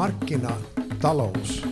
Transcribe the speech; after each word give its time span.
markkinatalous 0.00 1.66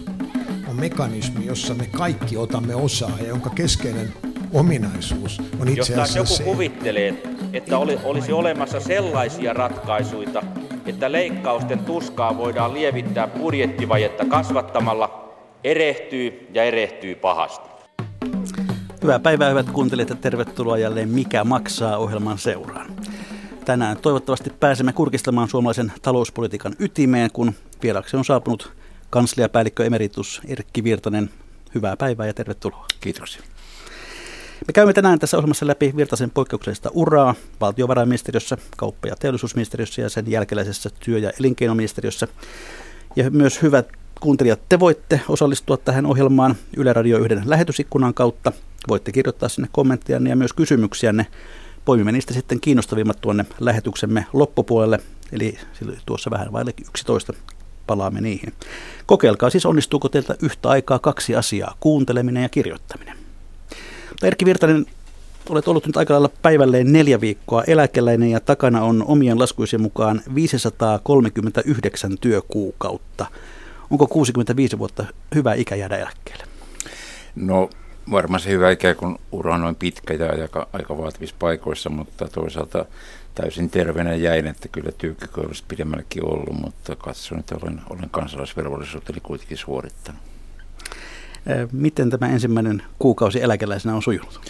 on 0.68 0.76
mekanismi, 0.76 1.46
jossa 1.46 1.74
me 1.74 1.86
kaikki 1.86 2.36
otamme 2.36 2.74
osaa 2.74 3.12
ja 3.20 3.28
jonka 3.28 3.50
keskeinen 3.50 4.12
ominaisuus 4.54 5.42
on 5.60 5.68
itse 5.68 5.94
asiassa 5.94 6.18
joku 6.18 6.34
se, 6.34 6.42
kuvittelee, 6.42 7.22
että 7.52 7.78
oli, 7.78 7.98
olisi 8.04 8.32
olemassa 8.32 8.80
sellaisia 8.80 9.52
ratkaisuja, 9.52 10.42
että 10.86 11.12
leikkausten 11.12 11.78
tuskaa 11.78 12.38
voidaan 12.38 12.74
lievittää 12.74 13.26
budjettivajetta 13.26 14.24
kasvattamalla, 14.24 15.34
erehtyy 15.64 16.48
ja 16.54 16.64
erehtyy 16.64 17.14
pahasti. 17.14 17.68
Hyvää 19.02 19.18
päivää 19.18 19.48
hyvät 19.50 19.70
kuuntelijat 19.70 20.10
ja 20.10 20.16
tervetuloa 20.16 20.78
jälleen 20.78 21.08
Mikä 21.08 21.44
maksaa 21.44 21.96
ohjelman 21.96 22.38
seuraan. 22.38 22.86
Tänään 23.68 23.96
toivottavasti 23.96 24.50
pääsemme 24.50 24.92
kurkistamaan 24.92 25.48
suomalaisen 25.48 25.92
talouspolitiikan 26.02 26.74
ytimeen, 26.78 27.30
kun 27.32 27.54
vieraksi 27.82 28.16
on 28.16 28.24
saapunut 28.24 28.72
kansliapäällikkö 29.10 29.86
emeritus 29.86 30.40
Erkki 30.46 30.84
Virtanen. 30.84 31.30
Hyvää 31.74 31.96
päivää 31.96 32.26
ja 32.26 32.34
tervetuloa. 32.34 32.86
Kiitoksia. 33.00 33.42
Me 34.66 34.72
käymme 34.72 34.92
tänään 34.92 35.18
tässä 35.18 35.36
ohjelmassa 35.36 35.66
läpi 35.66 35.92
Virtasen 35.96 36.30
poikkeuksellista 36.30 36.90
uraa 36.92 37.34
valtiovarainministeriössä, 37.60 38.56
kauppa- 38.76 39.08
ja 39.08 39.16
teollisuusministeriössä 39.16 40.02
ja 40.02 40.08
sen 40.08 40.30
jälkeläisessä 40.30 40.90
työ- 41.00 41.18
ja 41.18 41.32
elinkeinoministeriössä. 41.40 42.28
Ja 43.16 43.30
myös 43.30 43.62
hyvät 43.62 43.88
kuuntelijat, 44.20 44.60
te 44.68 44.80
voitte 44.80 45.20
osallistua 45.28 45.76
tähän 45.76 46.06
ohjelmaan 46.06 46.56
Yle 46.76 46.92
Radio 46.92 47.18
1 47.18 47.38
lähetysikkunan 47.44 48.14
kautta. 48.14 48.52
Voitte 48.88 49.12
kirjoittaa 49.12 49.48
sinne 49.48 49.68
kommenttejanne 49.72 50.30
ja 50.30 50.36
myös 50.36 50.52
kysymyksiänne. 50.52 51.26
Poimimme 51.88 52.12
niistä 52.12 52.34
sitten 52.34 52.60
kiinnostavimmat 52.60 53.20
tuonne 53.20 53.44
lähetyksemme 53.60 54.26
loppupuolelle, 54.32 55.00
eli 55.32 55.58
tuossa 56.06 56.30
vähän 56.30 56.52
vaille 56.52 56.74
11 56.88 57.32
palaamme 57.86 58.20
niihin. 58.20 58.52
Kokeilkaa 59.06 59.50
siis, 59.50 59.66
onnistuuko 59.66 60.08
teiltä 60.08 60.36
yhtä 60.42 60.68
aikaa 60.68 60.98
kaksi 60.98 61.36
asiaa, 61.36 61.76
kuunteleminen 61.80 62.42
ja 62.42 62.48
kirjoittaminen. 62.48 63.18
Erkki 64.22 64.44
Virtanen, 64.44 64.86
olet 65.48 65.68
ollut 65.68 65.86
nyt 65.86 65.96
aika 65.96 66.14
lailla 66.14 66.30
päivälleen 66.42 66.92
neljä 66.92 67.20
viikkoa 67.20 67.64
eläkeläinen 67.64 68.30
ja 68.30 68.40
takana 68.40 68.82
on 68.82 69.04
omien 69.06 69.38
laskuisen 69.38 69.82
mukaan 69.82 70.22
539 70.34 72.18
työkuukautta. 72.20 73.26
Onko 73.90 74.06
65 74.06 74.78
vuotta 74.78 75.04
hyvä 75.34 75.54
ikä 75.54 75.74
jäädä 75.74 75.96
eläkkeelle? 75.96 76.44
No 77.36 77.70
varmaan 78.10 78.40
se 78.40 78.50
hyvä 78.50 78.70
ikä, 78.70 78.94
kun 78.94 79.18
ura 79.32 79.54
on 79.54 79.60
noin 79.60 79.74
pitkä 79.74 80.14
ja 80.14 80.42
aika, 80.42 80.68
aika 80.72 80.98
vaativissa 80.98 81.36
paikoissa, 81.38 81.90
mutta 81.90 82.28
toisaalta 82.28 82.84
täysin 83.34 83.70
terveenä 83.70 84.14
jäin, 84.14 84.46
että 84.46 84.68
kyllä 84.68 84.92
työkyky 84.92 85.40
olisi 85.40 85.64
pidemmällekin 85.68 86.24
ollut, 86.24 86.60
mutta 86.60 86.96
katson, 86.96 87.38
että 87.38 87.56
olen, 87.62 87.80
olen 87.90 88.10
kansalaisvelvollisuuteni 88.10 89.20
kuitenkin 89.20 89.56
suorittanut. 89.56 90.20
Miten 91.72 92.10
tämä 92.10 92.28
ensimmäinen 92.28 92.82
kuukausi 92.98 93.42
eläkeläisenä 93.42 93.94
on 93.94 94.02
sujunut? 94.02 94.40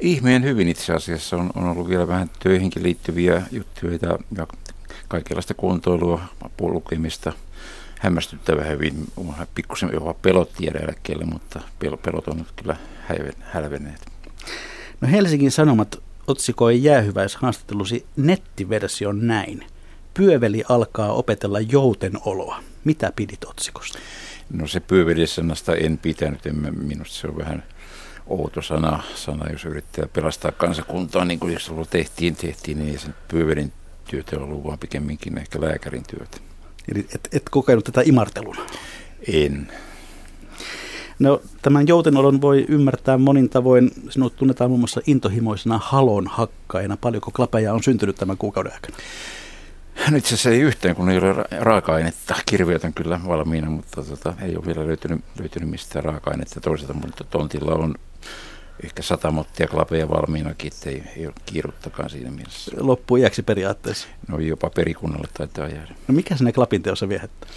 Ihmeen 0.00 0.42
hyvin 0.42 0.68
itse 0.68 0.92
asiassa 0.92 1.36
on, 1.36 1.50
on 1.54 1.64
ollut 1.64 1.88
vielä 1.88 2.08
vähän 2.08 2.30
töihinkin 2.42 2.82
liittyviä 2.82 3.42
juttuja 3.50 3.98
ja, 4.02 4.18
ja 4.36 4.46
kaikenlaista 5.08 5.54
kuntoilua, 5.54 6.20
lukemista, 6.60 7.32
hämmästyttävä 7.98 8.64
hyvin. 8.64 9.06
Pikkusen 9.54 9.90
jopa 9.92 10.14
pelotti 10.14 10.66
jäädä 10.66 10.78
eläkkeelle, 10.78 11.24
mutta 11.24 11.60
pelot 11.78 12.28
on 12.28 12.36
nyt 12.36 12.52
kyllä 12.56 12.76
hälvenneet. 13.40 14.06
No 15.00 15.08
Helsingin 15.08 15.50
Sanomat 15.50 16.02
otsikoi 16.26 16.82
jäähyväishaastattelusi 16.82 18.06
nettiversion 18.16 19.26
näin. 19.26 19.66
Pyöveli 20.14 20.64
alkaa 20.68 21.12
opetella 21.12 21.60
joutenoloa. 21.60 22.62
Mitä 22.84 23.12
pidit 23.16 23.44
otsikosta? 23.44 23.98
No 24.50 24.66
se 24.66 24.80
pyövelisanasta 24.80 25.74
en 25.74 25.98
pitänyt. 25.98 26.46
En, 26.46 26.78
minusta 26.78 27.14
se 27.14 27.26
on 27.26 27.38
vähän 27.38 27.62
outo 28.26 28.62
sana, 28.62 29.02
sana 29.14 29.50
jos 29.50 29.64
yrittää 29.64 30.06
pelastaa 30.12 30.52
kansakuntaa, 30.52 31.24
niin 31.24 31.40
kuin 31.40 31.52
jos 31.52 31.70
tehtiin, 31.90 32.36
tehtiin, 32.36 32.78
niin 32.78 32.90
ei 32.90 32.98
sen 32.98 33.14
pyövelin 33.28 33.72
työtä 34.10 34.36
ollut, 34.36 34.64
vaan 34.64 34.78
pikemminkin 34.78 35.38
ehkä 35.38 35.60
lääkärin 35.60 36.04
työtä. 36.06 36.47
Eli 36.92 37.06
et, 37.14 37.28
et 37.32 37.42
kokenut 37.50 37.84
tätä 37.84 38.02
imarteluna? 38.04 38.60
En. 39.32 39.72
No, 41.18 41.42
tämän 41.62 41.88
joutenolon 41.88 42.40
voi 42.40 42.64
ymmärtää 42.68 43.18
monin 43.18 43.48
tavoin. 43.48 43.90
Sinut 44.10 44.36
tunnetaan 44.36 44.70
muun 44.70 44.80
muassa 44.80 45.00
intohimoisena 45.06 45.80
halon 45.82 46.26
hakkaina. 46.26 46.96
Paljonko 46.96 47.30
klapeja 47.30 47.74
on 47.74 47.82
syntynyt 47.82 48.16
tämän 48.16 48.36
kuukauden 48.36 48.72
aikana? 48.72 48.96
No 50.10 50.16
itse 50.16 50.28
asiassa 50.28 50.50
ei 50.50 50.60
yhteen, 50.60 50.96
kun 50.96 51.10
ei 51.10 51.18
ole 51.18 51.34
raaka-ainetta. 51.60 52.34
Kirviöt 52.46 52.84
on 52.84 52.94
kyllä 52.94 53.20
valmiina, 53.28 53.70
mutta 53.70 54.02
tota, 54.02 54.34
ei 54.42 54.56
ole 54.56 54.66
vielä 54.66 54.86
löytynyt, 54.86 55.24
löytynyt 55.38 55.70
mistään 55.70 56.04
raaka-ainetta 56.04 56.60
toiselta, 56.60 56.94
mutta 56.94 57.24
tontilla 57.24 57.74
on 57.74 57.94
ehkä 58.84 59.02
sata 59.02 59.30
mottia 59.30 59.68
klapeja 59.68 60.08
valmiinakin, 60.08 60.72
että 60.72 60.90
ei, 60.90 61.26
ole 61.26 61.34
kiiruttakaan 61.46 62.10
siinä 62.10 62.30
mielessä. 62.30 62.72
Loppu 62.80 63.16
iäksi 63.16 63.42
periaatteessa? 63.42 64.08
No 64.28 64.38
jopa 64.38 64.70
perikunnalle 64.70 65.28
taitaa 65.34 65.68
jäädä. 65.68 65.94
No 66.08 66.14
mikä 66.14 66.36
sinne 66.36 66.52
klapin 66.52 66.82
teossa 66.82 67.08
viehättää? 67.08 67.50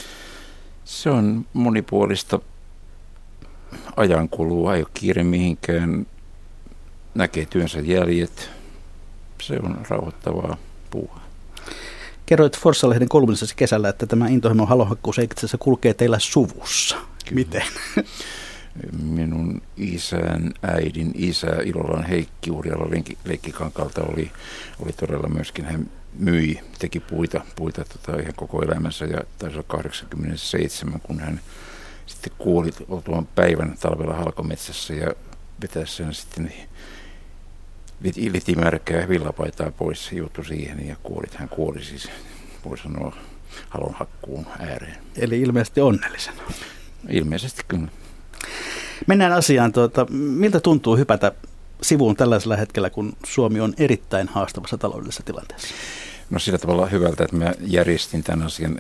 Se 0.85 1.09
on 1.09 1.45
monipuolista 1.53 2.39
ajankulua, 3.95 4.75
ei 4.75 4.81
ole 4.81 4.89
kiire 4.93 5.23
mihinkään, 5.23 6.07
näkee 7.15 7.45
työnsä 7.45 7.79
jäljet. 7.79 8.49
Se 9.41 9.59
on 9.63 9.85
rauhoittavaa 9.89 10.57
puuhaa. 10.89 11.21
Kerroit 12.25 12.57
Forssa-lehden 12.57 13.09
kolumnissasi 13.09 13.55
kesällä, 13.55 13.89
että 13.89 14.05
tämä 14.05 14.27
intohimon 14.27 14.67
halohakkuus 14.67 15.17
itse 15.17 15.39
asiassa 15.39 15.57
kulkee 15.57 15.93
teillä 15.93 16.19
suvussa. 16.19 16.95
Kyllä. 16.95 17.35
Miten? 17.35 17.63
Minun 19.01 19.61
isän, 19.77 20.51
äidin 20.61 21.11
isä 21.15 21.47
Ilolan 21.65 22.03
Heikki 22.03 22.51
Urjala 22.51 22.89
Leikkikankalta 23.25 24.01
oli, 24.01 24.31
oli 24.79 24.91
todella 24.91 25.27
myöskin, 25.27 25.65
hän 25.65 25.89
myi, 26.13 26.59
teki 26.79 26.99
puita, 26.99 27.41
puita 27.55 27.85
tota, 27.85 28.19
ihan 28.19 28.33
koko 28.35 28.61
elämänsä 28.61 29.05
ja 29.05 29.21
taisi 29.37 29.55
olla 29.55 29.65
87, 29.67 31.01
kun 31.01 31.19
hän 31.19 31.41
sitten 32.05 32.33
kuoli 32.37 32.69
oltuaan 32.87 33.27
päivän 33.35 33.77
talvella 33.79 34.13
halkometsässä 34.13 34.93
ja 34.93 35.13
vetäessään 35.61 36.13
sitten 36.13 36.53
litimärkää 38.31 39.09
villapaitaa 39.09 39.71
pois, 39.71 40.11
juuttu 40.11 40.43
siihen 40.43 40.87
ja 40.87 40.95
kuoli. 41.03 41.27
Hän 41.35 41.49
kuoli 41.49 41.83
siis, 41.83 42.09
voi 42.65 42.77
sanoa, 42.77 43.15
halonhakkuun 43.69 44.45
ääreen. 44.59 44.97
Eli 45.15 45.41
ilmeisesti 45.41 45.81
onnellisena. 45.81 46.43
Ilmeisesti 47.09 47.61
kyllä. 47.67 47.87
Mennään 49.07 49.31
asiaan. 49.31 49.71
Tuota, 49.71 50.05
miltä 50.09 50.59
tuntuu 50.59 50.97
hypätä 50.97 51.31
sivuun 51.81 52.15
tällaisella 52.15 52.55
hetkellä, 52.55 52.89
kun 52.89 53.13
Suomi 53.25 53.59
on 53.59 53.73
erittäin 53.77 54.27
haastavassa 54.27 54.77
taloudellisessa 54.77 55.23
tilanteessa? 55.23 55.67
No 56.29 56.39
sillä 56.39 56.57
tavalla 56.57 56.85
hyvältä, 56.85 57.23
että 57.23 57.35
mä 57.35 57.53
järjestin 57.59 58.23
tämän 58.23 58.45
asian 58.45 58.79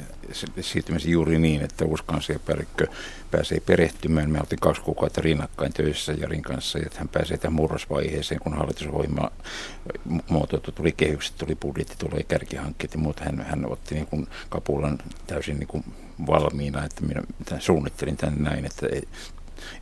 siirtymisen 0.61 1.11
juuri 1.11 1.39
niin, 1.39 1.61
että 1.61 1.85
uusi 1.85 2.03
pääsee 3.31 3.59
perehtymään. 3.59 4.29
Me 4.29 4.39
oltiin 4.39 4.59
kaksi 4.59 4.81
kuukautta 4.81 5.21
rinnakkain 5.21 5.73
töissä 5.73 6.13
Jarin 6.13 6.41
kanssa, 6.41 6.79
että 6.79 6.99
hän 6.99 7.07
pääsee 7.07 7.37
tähän 7.37 7.53
murrosvaiheeseen, 7.53 8.41
kun 8.41 8.53
hallitusohjelma 8.53 9.31
muotoiltu, 10.29 10.71
tuli 10.71 10.91
kehykset, 10.91 11.37
tuli 11.37 11.55
budjetti, 11.55 11.95
tuli 11.97 12.23
kärkihankkeet 12.23 12.93
ja 12.93 12.99
muuta. 12.99 13.23
Hän, 13.23 13.45
hän 13.49 13.71
otti 13.71 13.95
niin 13.95 14.07
kuin 14.07 14.27
kapulan 14.49 14.97
täysin 15.27 15.59
niin 15.59 15.67
kuin 15.67 15.83
valmiina, 16.27 16.85
että 16.85 17.01
minä 17.01 17.21
suunnittelin 17.59 18.17
tämän 18.17 18.43
näin, 18.43 18.65
että 18.65 18.87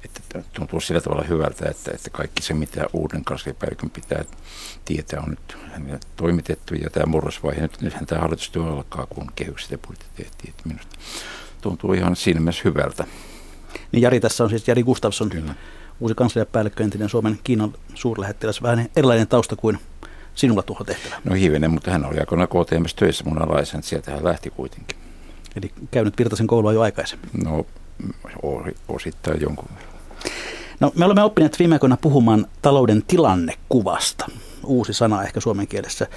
että 0.05 0.43
tuntuu 0.53 0.79
sillä 0.79 1.01
tavalla 1.01 1.23
hyvältä, 1.23 1.69
että, 1.69 1.91
että 1.93 2.09
kaikki 2.09 2.43
se, 2.43 2.53
mitä 2.53 2.85
uuden 2.93 3.23
kansliapäällikön 3.23 3.89
pitää 3.89 4.23
tietää, 4.85 5.19
on 5.19 5.29
nyt 5.29 5.57
hänelle 5.71 5.99
toimitettu. 6.15 6.75
Ja 6.75 6.89
tämä 6.89 7.05
murrosvaihe, 7.05 7.61
nyt, 7.61 7.81
nythän 7.81 8.05
tämä 8.05 8.21
hallitustyö 8.21 8.63
alkaa, 8.63 9.05
kun 9.05 9.31
kehykset 9.35 9.71
ja 9.71 9.77
budjetti 9.77 10.23
tehtiin. 10.23 10.49
Että 10.49 10.69
minusta 10.69 10.97
tuntuu 11.61 11.93
ihan 11.93 12.15
siinä 12.15 12.39
mielessä 12.39 12.61
hyvältä. 12.65 13.05
Niin 13.91 14.01
Jari, 14.01 14.19
tässä 14.19 14.43
on 14.43 14.49
siis 14.49 14.67
Jari 14.67 14.83
Gustafsson, 14.83 15.29
Kyllä. 15.29 15.55
uusi 15.99 16.15
kansliapäällikkö, 16.15 16.83
entinen 16.83 17.09
Suomen 17.09 17.39
Kiinan 17.43 17.73
suurlähettiläs. 17.93 18.61
Vähän 18.61 18.89
erilainen 18.95 19.27
tausta 19.27 19.55
kuin 19.55 19.79
sinulla 20.35 20.63
tuohon 20.63 20.85
tehtävä. 20.85 21.15
No 21.23 21.35
hivenen, 21.35 21.71
mutta 21.71 21.91
hän 21.91 22.05
oli 22.05 22.19
aikoinaan 22.19 22.47
KTMS 22.47 22.95
töissä 22.95 23.23
mun 23.23 23.41
alaisen, 23.41 23.83
sieltä 23.83 24.11
hän 24.11 24.23
lähti 24.23 24.49
kuitenkin. 24.49 24.97
Eli 25.55 25.71
käynyt 25.91 26.17
Virtasen 26.17 26.47
koulua 26.47 26.73
jo 26.73 26.81
aikaisemmin? 26.81 27.29
No 27.43 27.65
osittain 28.87 29.41
jonkun. 29.41 29.69
No, 30.79 30.91
me 30.95 31.05
olemme 31.05 31.23
oppineet 31.23 31.59
viime 31.59 31.75
aikoina 31.75 31.97
puhumaan 31.97 32.45
talouden 32.61 33.03
tilannekuvasta. 33.07 34.25
Uusi 34.63 34.93
sana 34.93 35.23
ehkä 35.23 35.39
suomen 35.39 35.67
kielessä. 35.67 36.07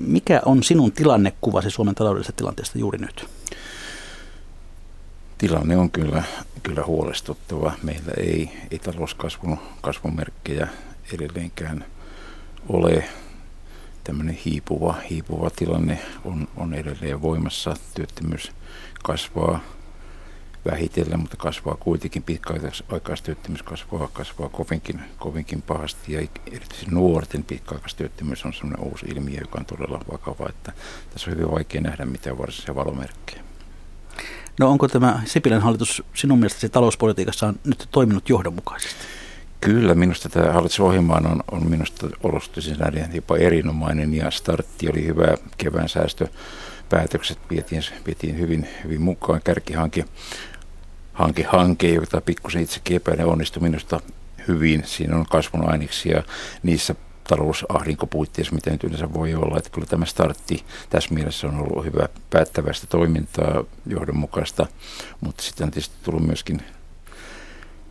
Mikä 0.00 0.42
on 0.44 0.62
sinun 0.62 0.92
tilannekuvasi 0.92 1.70
Suomen 1.70 1.94
taloudellisesta 1.94 2.36
tilanteesta 2.36 2.78
juuri 2.78 2.98
nyt? 2.98 3.28
Tilanne 5.38 5.76
on 5.76 5.90
kyllä, 5.90 6.22
kyllä 6.62 6.84
huolestuttava. 6.86 7.72
Meillä 7.82 8.12
ei, 8.16 8.50
ei 8.70 8.78
talouskasvun 8.78 9.58
kasvun 9.80 10.16
merkkejä 10.16 10.68
edelleenkään 11.14 11.84
ole. 12.68 13.04
Tämmöinen 14.04 14.38
hiipuva, 14.44 14.94
hiipuva 15.10 15.50
tilanne 15.50 15.98
on, 16.24 16.48
on 16.56 16.74
edelleen 16.74 17.22
voimassa. 17.22 17.76
Työttömyys 17.94 18.52
kasvaa 19.02 19.60
vähitellen, 20.66 21.20
mutta 21.20 21.36
kasvaa 21.36 21.76
kuitenkin 21.80 22.22
pitkäaikaistyöttömyys 22.22 23.62
kasvaa, 23.62 24.08
kasvaa 24.12 24.48
kovinkin, 24.48 25.00
kovinkin 25.18 25.62
pahasti 25.62 26.12
ja 26.12 26.20
erityisesti 26.46 26.90
nuorten 26.90 27.44
pitkäaikaistyöttömyys 27.44 28.44
on 28.44 28.52
sellainen 28.52 28.86
uusi 28.86 29.06
ilmiö, 29.06 29.40
joka 29.40 29.58
on 29.58 29.66
todella 29.66 30.00
vakava, 30.12 30.48
että 30.48 30.72
tässä 31.10 31.30
on 31.30 31.36
hyvin 31.36 31.50
vaikea 31.50 31.80
nähdä 31.80 32.04
mitään 32.04 32.38
varsinaisia 32.38 32.74
valomerkkejä. 32.74 33.42
No 34.60 34.70
onko 34.70 34.88
tämä 34.88 35.22
Sipilän 35.24 35.62
hallitus 35.62 36.02
sinun 36.14 36.38
mielestäsi 36.38 36.68
talouspolitiikassa 36.68 37.46
on 37.46 37.58
nyt 37.64 37.88
toiminut 37.90 38.28
johdonmukaisesti? 38.28 39.04
Kyllä, 39.60 39.94
minusta 39.94 40.28
tämä 40.28 40.52
hallitusohjelma 40.52 41.14
on, 41.14 41.42
on 41.50 41.70
minusta 41.70 42.08
näiden 42.78 43.10
jopa 43.14 43.36
erinomainen 43.36 44.14
ja 44.14 44.30
startti 44.30 44.88
oli 44.90 45.06
hyvä 45.06 45.34
kevään 45.56 45.88
säästöpäätökset 46.88 47.38
vietiin, 47.50 47.82
vietiin 48.06 48.38
hyvin, 48.38 48.68
hyvin 48.84 49.00
mukaan. 49.00 49.40
Kärkihanke 49.44 50.04
hanke, 51.12 51.42
hanke, 51.42 51.88
jota 51.88 52.20
pikkusen 52.20 52.62
itsekin 52.62 52.96
epäilen 52.96 53.26
onnistui 53.26 53.62
minusta 53.62 54.00
hyvin. 54.48 54.82
Siinä 54.86 55.16
on 55.16 55.26
kasvun 55.26 55.70
aineksia 55.70 56.22
niissä 56.62 56.94
talousahdinkopuitteissa, 57.28 58.54
mitä 58.54 58.70
nyt 58.70 58.84
yleensä 58.84 59.12
voi 59.12 59.34
olla. 59.34 59.58
Että 59.58 59.70
kyllä 59.70 59.86
tämä 59.86 60.04
startti 60.04 60.64
tässä 60.90 61.14
mielessä 61.14 61.46
on 61.46 61.60
ollut 61.60 61.84
hyvä 61.84 62.08
päättävästä 62.30 62.86
toimintaa, 62.86 63.64
johdonmukaista, 63.86 64.66
mutta 65.20 65.42
sitten 65.42 65.64
on 65.64 65.70
tietysti 65.70 65.96
tullut 66.02 66.26
myöskin 66.26 66.62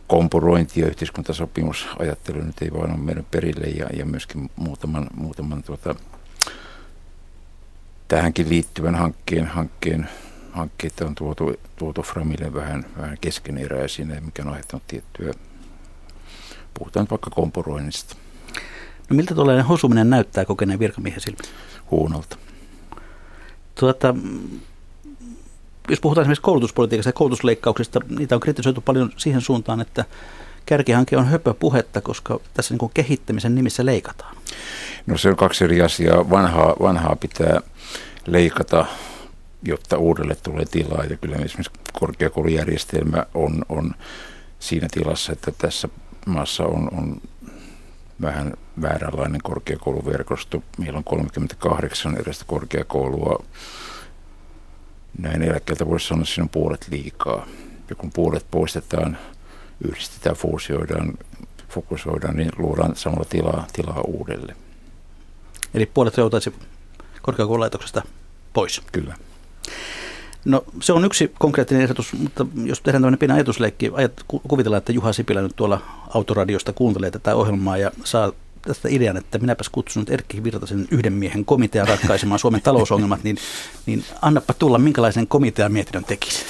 kompurointi 0.06 0.80
ja 0.80 0.86
yhteiskuntasopimusajattelu 0.86 2.40
nyt 2.40 2.62
ei 2.62 2.72
vaan 2.72 2.90
ole 2.90 2.98
meidän 2.98 3.26
perille 3.30 3.66
ja, 3.66 3.86
ja 3.96 4.06
myöskin 4.06 4.50
muutaman, 4.56 5.06
muutaman 5.14 5.62
tuota, 5.62 5.94
tähänkin 8.08 8.48
liittyvän 8.48 8.94
hankkeen, 8.94 9.46
hankkeen 9.46 10.08
hankkeita 10.52 11.06
on 11.06 11.14
tuotu, 11.14 11.54
tuotu 11.76 12.02
Framille 12.02 12.54
vähän, 12.54 12.84
vähän 12.98 13.18
keskeneräisinä, 13.20 14.20
mikä 14.20 14.42
on 14.42 14.48
aiheuttanut 14.48 14.86
tiettyä, 14.86 15.32
puhutaan 16.74 17.06
vaikka 17.10 17.30
kompuroinnista. 17.30 18.16
No 19.10 19.16
miltä 19.16 19.34
tuollainen 19.34 19.64
hosuminen 19.64 20.10
näyttää 20.10 20.44
kokeneen 20.44 20.78
virkamiehen 20.78 21.20
silmiin? 21.20 21.54
Huunolta. 21.90 22.36
Tuota, 23.74 24.14
jos 25.88 26.00
puhutaan 26.00 26.22
esimerkiksi 26.22 26.42
koulutuspolitiikasta 26.42 27.08
ja 27.08 27.12
koulutusleikkauksista, 27.12 28.00
niitä 28.18 28.34
on 28.34 28.40
kritisoitu 28.40 28.80
paljon 28.80 29.12
siihen 29.16 29.40
suuntaan, 29.40 29.80
että 29.80 30.04
kärkihanke 30.66 31.16
on 31.16 31.26
höpöpuhetta, 31.26 32.00
koska 32.00 32.40
tässä 32.54 32.74
niin 32.74 32.90
kehittämisen 32.94 33.54
nimissä 33.54 33.86
leikataan. 33.86 34.36
No 35.06 35.18
se 35.18 35.28
on 35.28 35.36
kaksi 35.36 35.64
eri 35.64 35.82
asiaa. 35.82 36.30
Vanhaa, 36.30 36.76
vanhaa 36.80 37.16
pitää 37.16 37.60
leikata, 38.32 38.86
jotta 39.62 39.98
uudelle 39.98 40.34
tulee 40.34 40.64
tilaa. 40.64 41.04
Ja 41.04 41.16
kyllä 41.16 41.36
esimerkiksi 41.36 41.80
korkeakoulujärjestelmä 42.00 43.26
on, 43.34 43.64
on 43.68 43.94
siinä 44.58 44.88
tilassa, 44.90 45.32
että 45.32 45.52
tässä 45.58 45.88
maassa 46.26 46.64
on, 46.64 46.88
on 46.98 47.20
vähän 48.20 48.52
vääränlainen 48.82 49.40
korkeakouluverkosto. 49.42 50.62
Meillä 50.78 50.96
on 50.96 51.04
38 51.04 52.16
erästä 52.16 52.44
korkeakoulua 52.46 53.44
näin 55.18 55.42
eläkkeeltä 55.42 55.86
voisi 55.86 56.06
sanoa, 56.06 56.22
että 56.22 56.34
siinä 56.34 56.44
on 56.44 56.48
puolet 56.48 56.86
liikaa. 56.90 57.46
Ja 57.90 57.96
kun 57.96 58.10
puolet 58.14 58.46
poistetaan, 58.50 59.18
yhdistetään, 59.88 60.36
fuusioidaan, 60.36 61.12
fokusoidaan, 61.68 62.36
niin 62.36 62.50
luodaan 62.58 62.96
samalla 62.96 63.24
tilaa, 63.24 63.66
tilaa 63.72 64.00
uudelle. 64.00 64.56
Eli 65.74 65.86
puolet 65.86 66.16
joutaisi 66.16 66.54
korkeakoululaitoksesta 67.22 68.02
pois? 68.58 68.82
Kyllä. 68.92 69.14
No 70.44 70.64
se 70.80 70.92
on 70.92 71.04
yksi 71.04 71.32
konkreettinen 71.38 71.82
ehdotus, 71.82 72.12
mutta 72.12 72.46
jos 72.64 72.80
tehdään 72.80 73.02
tämmöinen 73.02 73.18
pieni 73.18 73.34
ajatusleikki, 73.34 73.90
ajat, 73.94 74.12
kuvitellaan, 74.48 74.78
että 74.78 74.92
Juha 74.92 75.12
Sipilä 75.12 75.42
nyt 75.42 75.56
tuolla 75.56 75.80
autoradiosta 76.14 76.72
kuuntelee 76.72 77.10
tätä 77.10 77.34
ohjelmaa 77.34 77.76
ja 77.76 77.90
saa 78.04 78.32
tästä 78.62 78.88
idean, 78.88 79.16
että 79.16 79.38
minäpäs 79.38 79.68
kutsun 79.68 80.00
nyt 80.00 80.10
Erkki 80.10 80.44
Virtasen 80.44 80.88
yhden 80.90 81.12
miehen 81.12 81.44
komitean 81.44 81.88
ratkaisemaan 81.88 82.38
Suomen 82.38 82.62
talousongelmat, 82.62 83.24
niin, 83.24 83.36
niin 83.86 84.04
annapa 84.22 84.54
tulla, 84.54 84.78
minkälaisen 84.78 85.26
komitean 85.26 85.72
mietinnön 85.72 86.04
tekisit? 86.04 86.46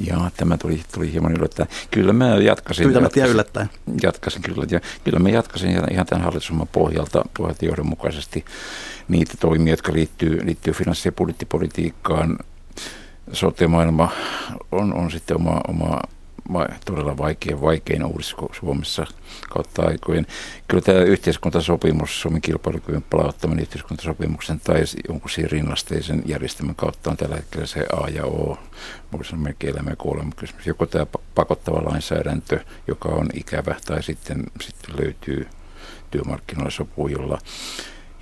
Joo, 0.00 0.30
tämä 0.36 0.56
tuli, 0.56 0.80
tuli 0.94 1.12
hieman 1.12 1.32
yllättäen. 1.32 1.68
Kyllä 1.90 2.12
mä 2.12 2.26
jatkasin. 2.26 2.84
Pyytämättä 2.84 3.26
yllättäen. 3.26 3.70
Jatkasin 4.02 4.42
kyllä. 4.42 4.66
Ja 4.70 4.80
kyllä 5.04 5.18
mä 5.18 5.28
jatkasin 5.28 5.70
ihan 5.90 6.06
tämän 6.06 6.24
hallitusohjelman 6.24 6.68
pohjalta, 6.72 7.24
pohjalta 7.36 7.64
johdonmukaisesti 7.64 8.44
niitä 9.08 9.34
toimia, 9.40 9.72
jotka 9.72 9.92
liittyy, 9.92 10.46
liittyy 10.46 10.72
finanssi- 10.72 11.08
ja 11.08 11.12
budjettipolitiikkaan. 11.12 12.38
Sote-maailma 13.32 14.08
on, 14.72 14.94
on 14.94 15.10
sitten 15.10 15.36
oma, 15.36 15.60
oma 15.68 16.00
todella 16.84 17.16
vaikea, 17.16 17.60
vaikein 17.60 18.04
uudistus 18.04 18.58
Suomessa 18.58 19.06
kautta 19.50 19.82
aikojen. 19.82 20.26
Kyllä 20.68 20.82
tämä 20.82 20.98
yhteiskuntasopimus, 20.98 22.20
Suomen 22.20 22.40
kilpailukyvyn 22.40 23.04
palauttaminen 23.10 23.62
yhteiskuntasopimuksen 23.62 24.60
tai 24.60 24.82
jonkun 25.08 25.30
siinä 25.30 25.48
rinnasteisen 25.52 26.22
järjestelmän 26.26 26.74
kautta 26.74 27.10
on 27.10 27.16
tällä 27.16 27.36
hetkellä 27.36 27.66
se 27.66 27.86
A 27.92 28.08
ja 28.08 28.24
O, 28.24 28.58
voisi 29.12 29.30
sanoa 29.30 29.42
melkein 29.42 29.74
elämä 29.74 29.90
ja 29.90 29.96
kuolema 29.96 30.32
kysymys. 30.36 30.66
Joko 30.66 30.86
tämä 30.86 31.06
pakottava 31.34 31.84
lainsäädäntö, 31.90 32.60
joka 32.86 33.08
on 33.08 33.28
ikävä, 33.34 33.76
tai 33.86 34.02
sitten, 34.02 34.44
sitten 34.60 34.96
löytyy 35.04 35.46
työmarkkinoilla 36.10 36.70
sopu, 36.70 37.08
jolla 37.08 37.38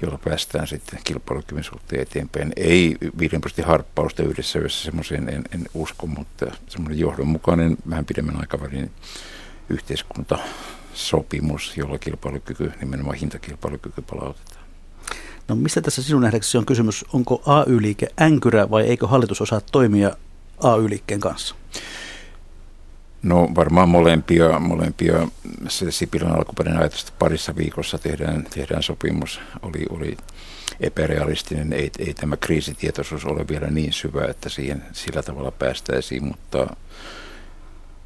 jolla 0.02 0.18
päästään 0.24 0.66
sitten 0.66 0.98
kilpailukyvyn 1.04 1.64
suhteen 1.64 2.02
eteenpäin. 2.02 2.52
Ei 2.56 2.96
5 3.18 3.38
prosentin 3.38 3.64
harppausta 3.64 4.22
yhdessä 4.22 4.58
yössä, 4.58 4.84
semmoiseen 4.84 5.28
en, 5.28 5.44
en 5.54 5.66
usko, 5.74 6.06
mutta 6.06 6.46
semmoinen 6.68 6.98
johdonmukainen 6.98 7.76
vähän 7.90 8.04
pidemmän 8.04 8.40
aikavälin 8.40 8.90
yhteiskuntasopimus, 9.68 11.76
jolla 11.76 11.98
kilpailukyky, 11.98 12.72
nimenomaan 12.80 13.16
hintakilpailukyky 13.16 14.02
palautetaan. 14.02 14.66
No 15.48 15.56
mistä 15.56 15.80
tässä 15.80 16.02
sinun 16.02 16.22
nähdäksesi 16.22 16.58
on 16.58 16.66
kysymys? 16.66 17.04
Onko 17.12 17.42
AY-liike 17.46 18.08
änkyrä 18.22 18.70
vai 18.70 18.82
eikö 18.82 19.06
hallitus 19.06 19.40
osaa 19.40 19.60
toimia 19.60 20.16
AY-liikkeen 20.62 21.20
kanssa? 21.20 21.54
No 23.26 23.48
varmaan 23.54 23.88
molempia, 23.88 24.58
molempia. 24.58 25.28
Se 25.68 25.90
Sipilän 25.90 26.36
alkuperäinen 26.36 26.80
ajatus, 26.82 27.00
että 27.00 27.12
parissa 27.18 27.56
viikossa 27.56 27.98
tehdään, 27.98 28.46
tehdään 28.54 28.82
sopimus, 28.82 29.40
oli, 29.62 29.86
oli 29.90 30.16
epärealistinen. 30.80 31.72
Ei, 31.72 31.90
ei 31.98 32.14
tämä 32.14 32.36
kriisitietoisuus 32.36 33.24
ole 33.24 33.48
vielä 33.48 33.66
niin 33.66 33.92
syvä, 33.92 34.24
että 34.24 34.48
siihen 34.48 34.82
sillä 34.92 35.22
tavalla 35.22 35.50
päästäisiin, 35.50 36.24
mutta 36.24 36.76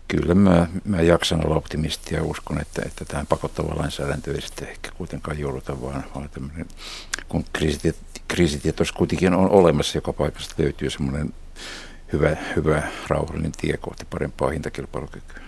kyllä 0.08 0.34
mä, 0.34 0.66
mä 0.84 1.02
jaksan 1.02 1.46
olla 1.46 1.56
optimisti 1.56 2.14
ja 2.14 2.24
uskon, 2.24 2.60
että, 2.60 2.82
että 2.86 3.04
tähän 3.04 3.26
pakottava 3.26 3.76
lainsäädäntö 3.76 4.34
ei 4.34 4.40
sitten 4.40 4.68
ehkä 4.68 4.90
kuitenkaan 4.96 5.38
jouduta, 5.38 5.82
vaan, 5.82 6.04
vaan 6.14 6.30
kun 7.28 7.44
kriisitietoisuus 8.28 8.92
kuitenkin 8.92 9.34
on 9.34 9.50
olemassa, 9.50 9.98
joka 9.98 10.12
paikasta 10.12 10.54
löytyy 10.58 10.90
semmoinen 10.90 11.32
hyvä, 12.12 12.36
hyvä 12.56 12.82
rauhallinen 13.08 13.52
tie 13.52 13.76
kohti 13.76 14.06
parempaa 14.10 14.50
hintakilpailukykyä. 14.50 15.40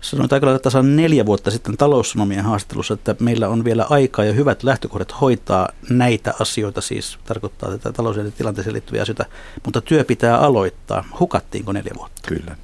Sanoit 0.00 0.32
aika 0.32 0.46
lailla 0.46 0.58
tasan 0.58 0.96
neljä 0.96 1.26
vuotta 1.26 1.50
sitten 1.50 1.76
taloussanomien 1.76 2.44
haastattelussa, 2.44 2.94
että 2.94 3.16
meillä 3.20 3.48
on 3.48 3.64
vielä 3.64 3.86
aikaa 3.90 4.24
ja 4.24 4.32
hyvät 4.32 4.62
lähtökohdat 4.62 5.20
hoitaa 5.20 5.68
näitä 5.90 6.34
asioita, 6.40 6.80
siis 6.80 7.18
tarkoittaa 7.24 7.70
tätä 7.70 7.92
talouden 7.92 8.32
tilanteeseen 8.32 8.74
liittyviä 8.74 9.02
asioita, 9.02 9.24
mutta 9.64 9.80
työ 9.80 10.04
pitää 10.04 10.38
aloittaa. 10.38 11.04
Hukattiinko 11.20 11.72
neljä 11.72 11.92
vuotta? 11.96 12.28
Kyllä. 12.28 12.56